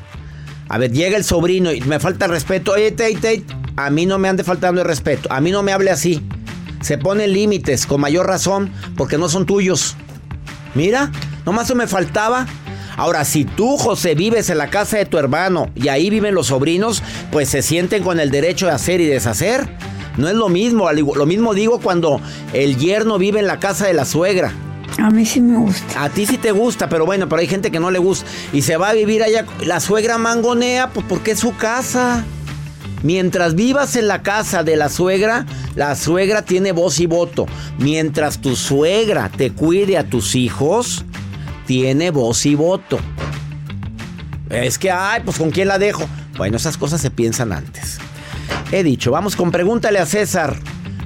A 0.68 0.78
ver, 0.78 0.92
llega 0.92 1.16
el 1.16 1.24
sobrino 1.24 1.72
y 1.72 1.80
me 1.80 1.98
falta 1.98 2.28
respeto. 2.28 2.70
Oye, 2.70 2.92
Tate, 2.92 3.14
Tate, 3.14 3.44
a 3.74 3.90
mí 3.90 4.06
no 4.06 4.20
me 4.20 4.28
ande 4.28 4.44
faltando 4.44 4.82
el 4.82 4.86
respeto. 4.86 5.28
A 5.32 5.40
mí 5.40 5.50
no 5.50 5.64
me 5.64 5.72
hable 5.72 5.90
así. 5.90 6.22
Se 6.82 6.98
ponen 6.98 7.32
límites, 7.32 7.84
con 7.84 8.00
mayor 8.00 8.28
razón, 8.28 8.70
porque 8.96 9.18
no 9.18 9.28
son 9.28 9.44
tuyos. 9.44 9.96
Mira, 10.74 11.10
nomás 11.44 11.66
eso 11.66 11.74
me 11.74 11.86
faltaba. 11.86 12.46
Ahora, 12.96 13.24
si 13.24 13.44
tú, 13.44 13.76
José, 13.76 14.14
vives 14.14 14.50
en 14.50 14.58
la 14.58 14.70
casa 14.70 14.98
de 14.98 15.06
tu 15.06 15.18
hermano 15.18 15.70
y 15.74 15.88
ahí 15.88 16.10
viven 16.10 16.34
los 16.34 16.48
sobrinos, 16.48 17.02
pues 17.32 17.48
se 17.48 17.62
sienten 17.62 18.02
con 18.02 18.20
el 18.20 18.30
derecho 18.30 18.66
de 18.66 18.72
hacer 18.72 19.00
y 19.00 19.06
deshacer. 19.06 19.68
No 20.16 20.28
es 20.28 20.34
lo 20.34 20.48
mismo, 20.48 20.90
lo 20.92 21.26
mismo 21.26 21.54
digo 21.54 21.80
cuando 21.80 22.20
el 22.52 22.76
yerno 22.76 23.18
vive 23.18 23.40
en 23.40 23.48
la 23.48 23.58
casa 23.58 23.86
de 23.86 23.94
la 23.94 24.04
suegra. 24.04 24.52
A 24.98 25.10
mí 25.10 25.26
sí 25.26 25.40
me 25.40 25.58
gusta. 25.58 26.04
A 26.04 26.08
ti 26.08 26.24
sí 26.24 26.38
te 26.38 26.52
gusta, 26.52 26.88
pero 26.88 27.04
bueno, 27.04 27.28
pero 27.28 27.40
hay 27.40 27.48
gente 27.48 27.72
que 27.72 27.80
no 27.80 27.90
le 27.90 27.98
gusta. 27.98 28.26
Y 28.52 28.62
se 28.62 28.76
va 28.76 28.90
a 28.90 28.92
vivir 28.92 29.24
allá. 29.24 29.44
La 29.64 29.80
suegra 29.80 30.18
mangonea, 30.18 30.90
pues 30.90 31.04
porque 31.08 31.32
es 31.32 31.40
su 31.40 31.56
casa. 31.56 32.24
Mientras 33.04 33.54
vivas 33.54 33.96
en 33.96 34.08
la 34.08 34.22
casa 34.22 34.64
de 34.64 34.76
la 34.76 34.88
suegra, 34.88 35.44
la 35.74 35.94
suegra 35.94 36.40
tiene 36.40 36.72
voz 36.72 37.00
y 37.00 37.06
voto. 37.06 37.44
Mientras 37.76 38.40
tu 38.40 38.56
suegra 38.56 39.28
te 39.28 39.52
cuide 39.52 39.98
a 39.98 40.04
tus 40.04 40.34
hijos, 40.34 41.04
tiene 41.66 42.10
voz 42.10 42.46
y 42.46 42.54
voto. 42.54 42.98
Es 44.48 44.78
que, 44.78 44.90
ay, 44.90 45.20
pues 45.22 45.36
con 45.36 45.50
quién 45.50 45.68
la 45.68 45.78
dejo. 45.78 46.08
Bueno, 46.38 46.56
esas 46.56 46.78
cosas 46.78 47.02
se 47.02 47.10
piensan 47.10 47.52
antes. 47.52 47.98
He 48.72 48.82
dicho, 48.82 49.10
vamos 49.10 49.36
con 49.36 49.50
pregúntale 49.50 49.98
a 49.98 50.06
César. 50.06 50.56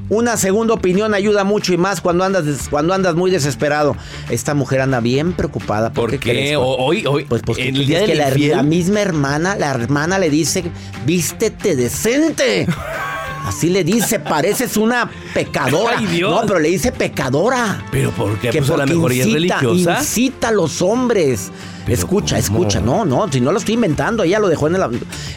Una 0.08 0.36
segunda 0.36 0.74
opinión 0.74 1.12
ayuda 1.14 1.44
mucho 1.44 1.72
y 1.74 1.76
más 1.76 2.00
cuando 2.00 2.24
andas, 2.24 2.44
cuando 2.70 2.94
andas 2.94 3.14
muy 3.14 3.30
desesperado. 3.30 3.96
Esta 4.30 4.54
mujer 4.54 4.80
anda 4.80 5.00
bien 5.00 5.32
preocupada. 5.34 5.92
¿Por, 5.92 6.10
¿Por 6.10 6.18
qué? 6.18 6.32
qué? 6.32 6.56
O- 6.56 6.62
hoy, 6.76 7.04
hoy, 7.06 7.24
Pues, 7.24 7.42
pues 7.42 7.58
el 7.58 7.74
¿qué 7.74 7.84
día 7.84 8.04
que 8.06 8.14
la, 8.14 8.30
la 8.30 8.62
misma 8.62 9.00
hermana, 9.00 9.56
la 9.56 9.70
hermana 9.70 10.18
le 10.18 10.30
dice, 10.30 10.64
vístete 11.04 11.76
decente. 11.76 12.66
Así 13.48 13.70
le 13.70 13.82
dice, 13.82 14.20
pareces 14.20 14.76
una 14.76 15.10
pecadora. 15.32 15.96
Ay, 15.98 16.06
Dios. 16.06 16.30
No, 16.30 16.46
pero 16.46 16.58
le 16.60 16.68
dice 16.68 16.92
pecadora. 16.92 17.82
¿Pero 17.90 18.10
por 18.10 18.38
qué? 18.38 18.50
Que 18.50 18.58
Pues 18.58 18.68
a 18.70 18.74
lo 18.74 18.78
porque 18.80 18.94
mejor 18.94 19.12
ella 19.12 19.22
es 19.22 19.28
incita, 19.28 19.60
religiosa. 19.60 19.98
incita 20.00 20.48
a 20.48 20.52
los 20.52 20.82
hombres. 20.82 21.50
Escucha, 21.86 22.36
¿cómo? 22.36 22.58
escucha. 22.64 22.80
No, 22.80 23.06
no, 23.06 23.32
si 23.32 23.40
no 23.40 23.50
lo 23.50 23.58
estoy 23.58 23.74
inventando. 23.74 24.22
Ella 24.22 24.38
lo 24.38 24.48
dejó 24.48 24.66
en 24.68 24.74
el, 24.76 24.82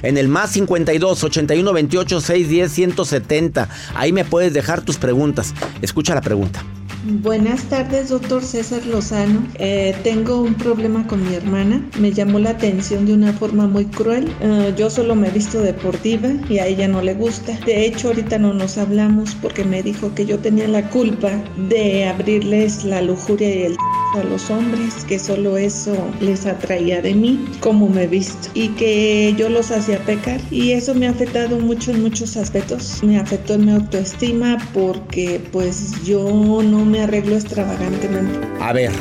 en 0.01 0.18
el 0.18 0.28
más 0.28 0.51
52 0.51 1.24
81 1.24 1.72
28 1.74 2.20
610 2.20 2.72
170. 2.72 3.70
Ahí 3.95 4.12
me 4.12 4.26
puedes 4.26 4.53
dejar 4.53 4.82
tus 4.82 4.97
preguntas. 4.97 5.53
Escucha 5.82 6.14
la 6.14 6.22
pregunta. 6.22 6.62
Buenas 7.04 7.64
tardes, 7.64 8.10
doctor 8.10 8.43
César 8.43 8.86
Lozano. 8.86 9.43
Eh, 9.56 9.95
tengo 10.04 10.39
un 10.39 10.54
problema 10.54 11.08
con 11.08 11.28
mi 11.28 11.34
hermana. 11.34 11.84
Me 11.99 12.12
llamó 12.12 12.38
la 12.38 12.52
atención 12.52 13.08
de 13.08 13.14
una 13.14 13.34
forma 13.34 13.66
muy 13.66 13.86
cruel. 13.86 14.32
Eh, 14.39 14.72
yo 14.78 14.88
solo 14.91 15.16
me 15.16 15.30
he 15.30 15.32
visto 15.32 15.62
deportiva 15.62 16.30
y 16.47 16.60
a 16.60 16.68
ella 16.68 16.88
no 16.88 17.02
le 17.02 17.16
gusta. 17.16 17.58
De 17.66 17.86
hecho, 17.86 18.10
ahorita 18.10 18.38
no 18.38 18.54
nos 18.54 18.78
hablamos 18.78 19.34
porque 19.34 19.64
me 19.64 19.82
dijo 19.82 20.14
que 20.14 20.28
yo 20.28 20.38
tenía 20.38 20.68
la 20.68 20.88
culpa 20.91 21.32
de 21.70 22.06
abrirles 22.06 22.84
la 22.84 23.02
lujuria 23.02 23.49
y 23.49 23.64
el 23.64 23.78
a 24.16 24.24
los 24.24 24.49
hombres, 24.49 25.05
que 25.05 25.20
solo 25.20 25.57
eso 25.57 25.95
les 26.20 26.45
atraía 26.45 27.01
de 27.01 27.14
mí, 27.14 27.45
como 27.59 27.88
me 27.88 28.03
he 28.03 28.07
visto, 28.07 28.49
y 28.53 28.70
que 28.70 29.34
yo 29.38 29.49
los 29.49 29.72
hacía 29.72 29.99
pecar. 29.99 30.39
Y 30.51 30.72
eso 30.72 30.93
me 30.93 31.07
ha 31.07 31.12
afectado 31.12 31.57
mucho 31.59 31.91
en 31.91 32.01
muchos 32.01 32.38
aspectos. 32.38 33.01
Me 33.03 33.20
afectó 33.20 33.53
en 33.53 33.66
mi 33.66 33.72
autoestima 33.72 34.57
porque 34.74 35.41
pues 35.51 36.03
yo 36.03 36.62
no 36.64 36.86
me 36.86 37.01
arreglo 37.01 37.36
extravagantemente. 37.36 38.39
A 38.59 38.74
ver. 38.74 38.91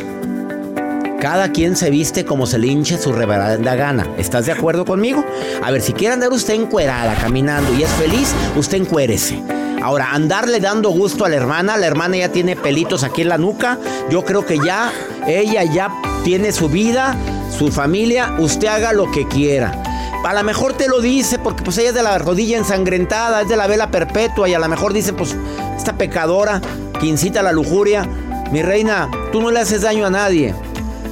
Cada 1.20 1.52
quien 1.52 1.76
se 1.76 1.90
viste 1.90 2.24
como 2.24 2.46
se 2.46 2.58
le 2.58 2.68
hinche 2.68 2.96
su 2.96 3.12
reverenda 3.12 3.74
gana. 3.74 4.08
¿Estás 4.16 4.46
de 4.46 4.52
acuerdo 4.52 4.86
conmigo? 4.86 5.22
A 5.62 5.70
ver, 5.70 5.82
si 5.82 5.92
quiere 5.92 6.14
andar 6.14 6.32
usted 6.32 6.54
encuerada 6.54 7.14
caminando 7.14 7.74
y 7.74 7.82
es 7.82 7.90
feliz, 7.90 8.34
usted 8.56 8.78
encuérese. 8.78 9.38
Ahora, 9.82 10.12
andarle 10.12 10.60
dando 10.60 10.90
gusto 10.90 11.24
a 11.24 11.28
la 11.28 11.36
hermana, 11.36 11.76
la 11.76 11.86
hermana 11.86 12.16
ya 12.16 12.30
tiene 12.30 12.56
pelitos 12.56 13.02
aquí 13.02 13.22
en 13.22 13.30
la 13.30 13.38
nuca. 13.38 13.78
Yo 14.10 14.24
creo 14.24 14.44
que 14.44 14.58
ya, 14.58 14.92
ella 15.26 15.64
ya 15.64 15.90
tiene 16.22 16.52
su 16.52 16.68
vida, 16.68 17.16
su 17.56 17.72
familia. 17.72 18.34
Usted 18.38 18.68
haga 18.68 18.92
lo 18.92 19.10
que 19.10 19.26
quiera. 19.26 19.82
A 20.24 20.34
lo 20.34 20.44
mejor 20.44 20.74
te 20.74 20.86
lo 20.86 21.00
dice 21.00 21.38
porque 21.38 21.64
pues 21.64 21.78
ella 21.78 21.88
es 21.88 21.94
de 21.94 22.02
la 22.02 22.18
rodilla 22.18 22.56
ensangrentada, 22.56 23.42
es 23.42 23.48
de 23.48 23.56
la 23.56 23.66
vela 23.66 23.90
perpetua 23.90 24.48
y 24.48 24.54
a 24.54 24.60
lo 24.60 24.68
mejor 24.68 24.92
dice 24.92 25.12
pues 25.12 25.34
esta 25.76 25.94
pecadora 25.94 26.60
que 27.00 27.06
incita 27.06 27.40
a 27.40 27.42
la 27.42 27.50
lujuria. 27.50 28.06
Mi 28.52 28.62
reina, 28.62 29.10
tú 29.32 29.40
no 29.40 29.50
le 29.50 29.60
haces 29.60 29.82
daño 29.82 30.06
a 30.06 30.10
nadie. 30.10 30.54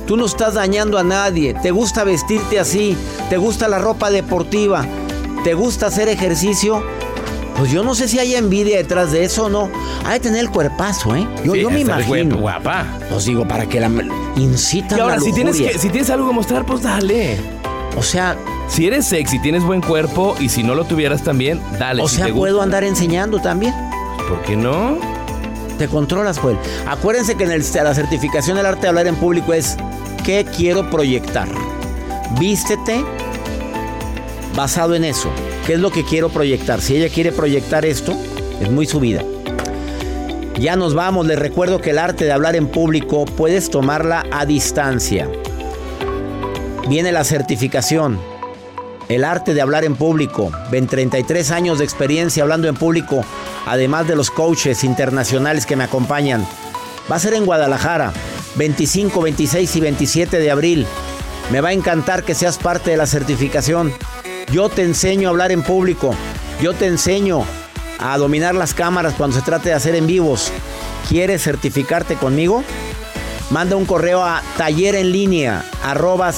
Tú 0.06 0.16
no 0.16 0.26
estás 0.26 0.54
dañando 0.54 0.98
a 0.98 1.04
nadie. 1.04 1.54
Te 1.54 1.70
gusta 1.70 2.04
vestirte 2.04 2.60
así. 2.60 2.96
Te 3.28 3.38
gusta 3.38 3.66
la 3.66 3.78
ropa 3.78 4.10
deportiva. 4.10 4.86
Te 5.42 5.54
gusta 5.54 5.86
hacer 5.86 6.08
ejercicio. 6.08 6.82
Pues 7.58 7.72
yo 7.72 7.82
no 7.82 7.94
sé 7.94 8.06
si 8.06 8.18
hay 8.20 8.36
envidia 8.36 8.76
detrás 8.76 9.10
de 9.10 9.24
eso 9.24 9.46
o 9.46 9.48
no. 9.48 9.68
Hay 10.04 10.14
de 10.14 10.20
tener 10.20 10.40
el 10.40 10.50
cuerpazo, 10.50 11.16
¿eh? 11.16 11.26
Yo, 11.44 11.54
Sí, 11.54 11.60
yo 11.62 11.70
me 11.70 11.80
imagino. 11.80 12.36
guapa. 12.38 12.86
Pues 13.10 13.24
digo, 13.24 13.46
para 13.48 13.66
que 13.68 13.80
la 13.80 13.90
incita 14.36 14.96
Y 14.96 15.00
ahora, 15.00 15.16
la 15.16 15.20
si 15.22 15.32
tienes, 15.32 15.56
que, 15.56 15.76
si 15.78 15.88
tienes 15.88 16.08
algo 16.10 16.28
que 16.28 16.34
mostrar, 16.34 16.64
pues 16.64 16.82
dale. 16.82 17.36
O 17.96 18.02
sea... 18.02 18.36
Si 18.68 18.86
eres 18.86 19.06
sexy, 19.06 19.40
tienes 19.40 19.64
buen 19.64 19.80
cuerpo 19.80 20.36
y 20.38 20.50
si 20.50 20.62
no 20.62 20.74
lo 20.74 20.84
tuvieras 20.84 21.24
también, 21.24 21.58
dale. 21.78 22.02
O 22.02 22.08
si 22.08 22.16
sea, 22.16 22.26
te 22.26 22.32
puedo 22.34 22.60
andar 22.62 22.84
enseñando 22.84 23.40
también. 23.40 23.74
¿Por 24.28 24.42
qué 24.42 24.56
no? 24.56 24.98
Te 25.78 25.88
controlas, 25.88 26.38
pues. 26.38 26.56
Acuérdense 26.86 27.34
que 27.34 27.44
en 27.44 27.50
el- 27.52 27.64
la 27.74 27.94
certificación 27.94 28.56
del 28.58 28.66
arte 28.66 28.82
de 28.82 28.88
hablar 28.88 29.06
en 29.06 29.16
público 29.16 29.52
es 29.54 29.76
¿qué 30.22 30.44
quiero 30.44 30.90
proyectar? 30.90 31.48
Vístete 32.38 33.02
basado 34.54 34.94
en 34.94 35.04
eso. 35.04 35.30
¿Qué 35.68 35.74
es 35.74 35.80
lo 35.80 35.90
que 35.90 36.02
quiero 36.02 36.30
proyectar? 36.30 36.80
Si 36.80 36.96
ella 36.96 37.12
quiere 37.12 37.30
proyectar 37.30 37.84
esto, 37.84 38.16
es 38.58 38.70
muy 38.70 38.86
su 38.86 39.00
vida. 39.00 39.22
Ya 40.58 40.76
nos 40.76 40.94
vamos. 40.94 41.26
Les 41.26 41.38
recuerdo 41.38 41.78
que 41.78 41.90
el 41.90 41.98
arte 41.98 42.24
de 42.24 42.32
hablar 42.32 42.56
en 42.56 42.68
público 42.68 43.26
puedes 43.26 43.68
tomarla 43.68 44.24
a 44.32 44.46
distancia. 44.46 45.28
Viene 46.88 47.12
la 47.12 47.22
certificación. 47.22 48.18
El 49.10 49.24
arte 49.24 49.52
de 49.52 49.60
hablar 49.60 49.84
en 49.84 49.94
público. 49.94 50.50
Ven 50.70 50.86
33 50.86 51.50
años 51.50 51.76
de 51.76 51.84
experiencia 51.84 52.42
hablando 52.42 52.66
en 52.66 52.74
público, 52.74 53.22
además 53.66 54.08
de 54.08 54.16
los 54.16 54.30
coaches 54.30 54.84
internacionales 54.84 55.66
que 55.66 55.76
me 55.76 55.84
acompañan. 55.84 56.46
Va 57.12 57.16
a 57.16 57.20
ser 57.20 57.34
en 57.34 57.44
Guadalajara, 57.44 58.14
25, 58.54 59.20
26 59.20 59.76
y 59.76 59.80
27 59.80 60.38
de 60.38 60.50
abril. 60.50 60.86
Me 61.52 61.60
va 61.60 61.68
a 61.68 61.74
encantar 61.74 62.24
que 62.24 62.34
seas 62.34 62.56
parte 62.56 62.90
de 62.90 62.96
la 62.96 63.06
certificación. 63.06 63.92
Yo 64.50 64.70
te 64.70 64.82
enseño 64.82 65.28
a 65.28 65.30
hablar 65.30 65.52
en 65.52 65.62
público. 65.62 66.14
Yo 66.62 66.72
te 66.72 66.86
enseño 66.86 67.44
a 67.98 68.16
dominar 68.16 68.54
las 68.54 68.72
cámaras 68.72 69.14
cuando 69.14 69.36
se 69.36 69.42
trate 69.42 69.68
de 69.68 69.74
hacer 69.74 69.94
en 69.94 70.06
vivos. 70.06 70.50
¿Quieres 71.08 71.42
certificarte 71.42 72.16
conmigo? 72.16 72.64
Manda 73.50 73.76
un 73.76 73.84
correo 73.84 74.24
a 74.24 74.42
taller 74.56 74.94
en 74.94 75.12
línea 75.12 75.64
arroba 75.82 76.32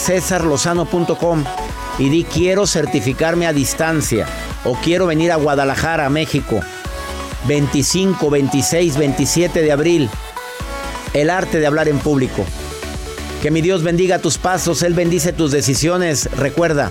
y 1.99 2.09
di 2.09 2.25
quiero 2.25 2.67
certificarme 2.67 3.47
a 3.47 3.53
distancia 3.53 4.27
o 4.65 4.75
quiero 4.75 5.07
venir 5.07 5.31
a 5.31 5.37
Guadalajara, 5.37 6.09
México. 6.11 6.61
25, 7.47 8.29
26, 8.29 8.97
27 8.97 9.63
de 9.63 9.73
abril. 9.73 10.11
El 11.15 11.31
arte 11.31 11.61
de 11.61 11.67
hablar 11.67 11.89
en 11.89 11.99
público. 11.99 12.45
Que 13.43 13.51
mi 13.51 13.61
Dios 13.61 13.83
bendiga 13.83 14.19
tus 14.19 14.37
pasos, 14.37 14.83
Él 14.83 14.95
bendice 14.95 15.33
tus 15.33 15.51
decisiones. 15.51 16.29
Recuerda, 16.37 16.91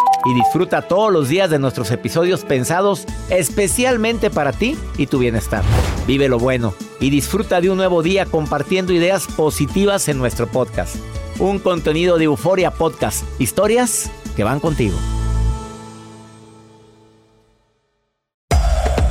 y 0.25 0.33
disfruta 0.33 0.81
todos 0.81 1.11
los 1.11 1.29
días 1.29 1.49
de 1.49 1.59
nuestros 1.59 1.91
episodios 1.91 2.43
pensados 2.45 3.05
especialmente 3.29 4.29
para 4.29 4.51
ti 4.51 4.77
y 4.97 5.07
tu 5.07 5.19
bienestar. 5.19 5.63
Vive 6.07 6.29
lo 6.29 6.39
bueno 6.39 6.73
y 6.99 7.09
disfruta 7.09 7.61
de 7.61 7.69
un 7.69 7.77
nuevo 7.77 8.03
día 8.03 8.25
compartiendo 8.25 8.93
ideas 8.93 9.27
positivas 9.27 10.07
en 10.07 10.17
nuestro 10.17 10.47
podcast. 10.47 10.95
Un 11.39 11.59
contenido 11.59 12.17
de 12.17 12.25
Euforia 12.25 12.71
Podcast, 12.71 13.23
historias 13.39 14.11
que 14.35 14.43
van 14.43 14.59
contigo. 14.59 14.97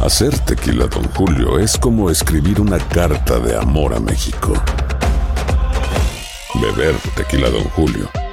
Hacer 0.00 0.38
tequila, 0.40 0.86
Don 0.86 1.04
Julio, 1.10 1.58
es 1.58 1.76
como 1.76 2.10
escribir 2.10 2.60
una 2.60 2.78
carta 2.78 3.38
de 3.38 3.56
amor 3.56 3.94
a 3.94 4.00
México. 4.00 4.54
Beber 6.54 6.94
tequila, 7.14 7.50
Don 7.50 7.64
Julio, 7.64 8.08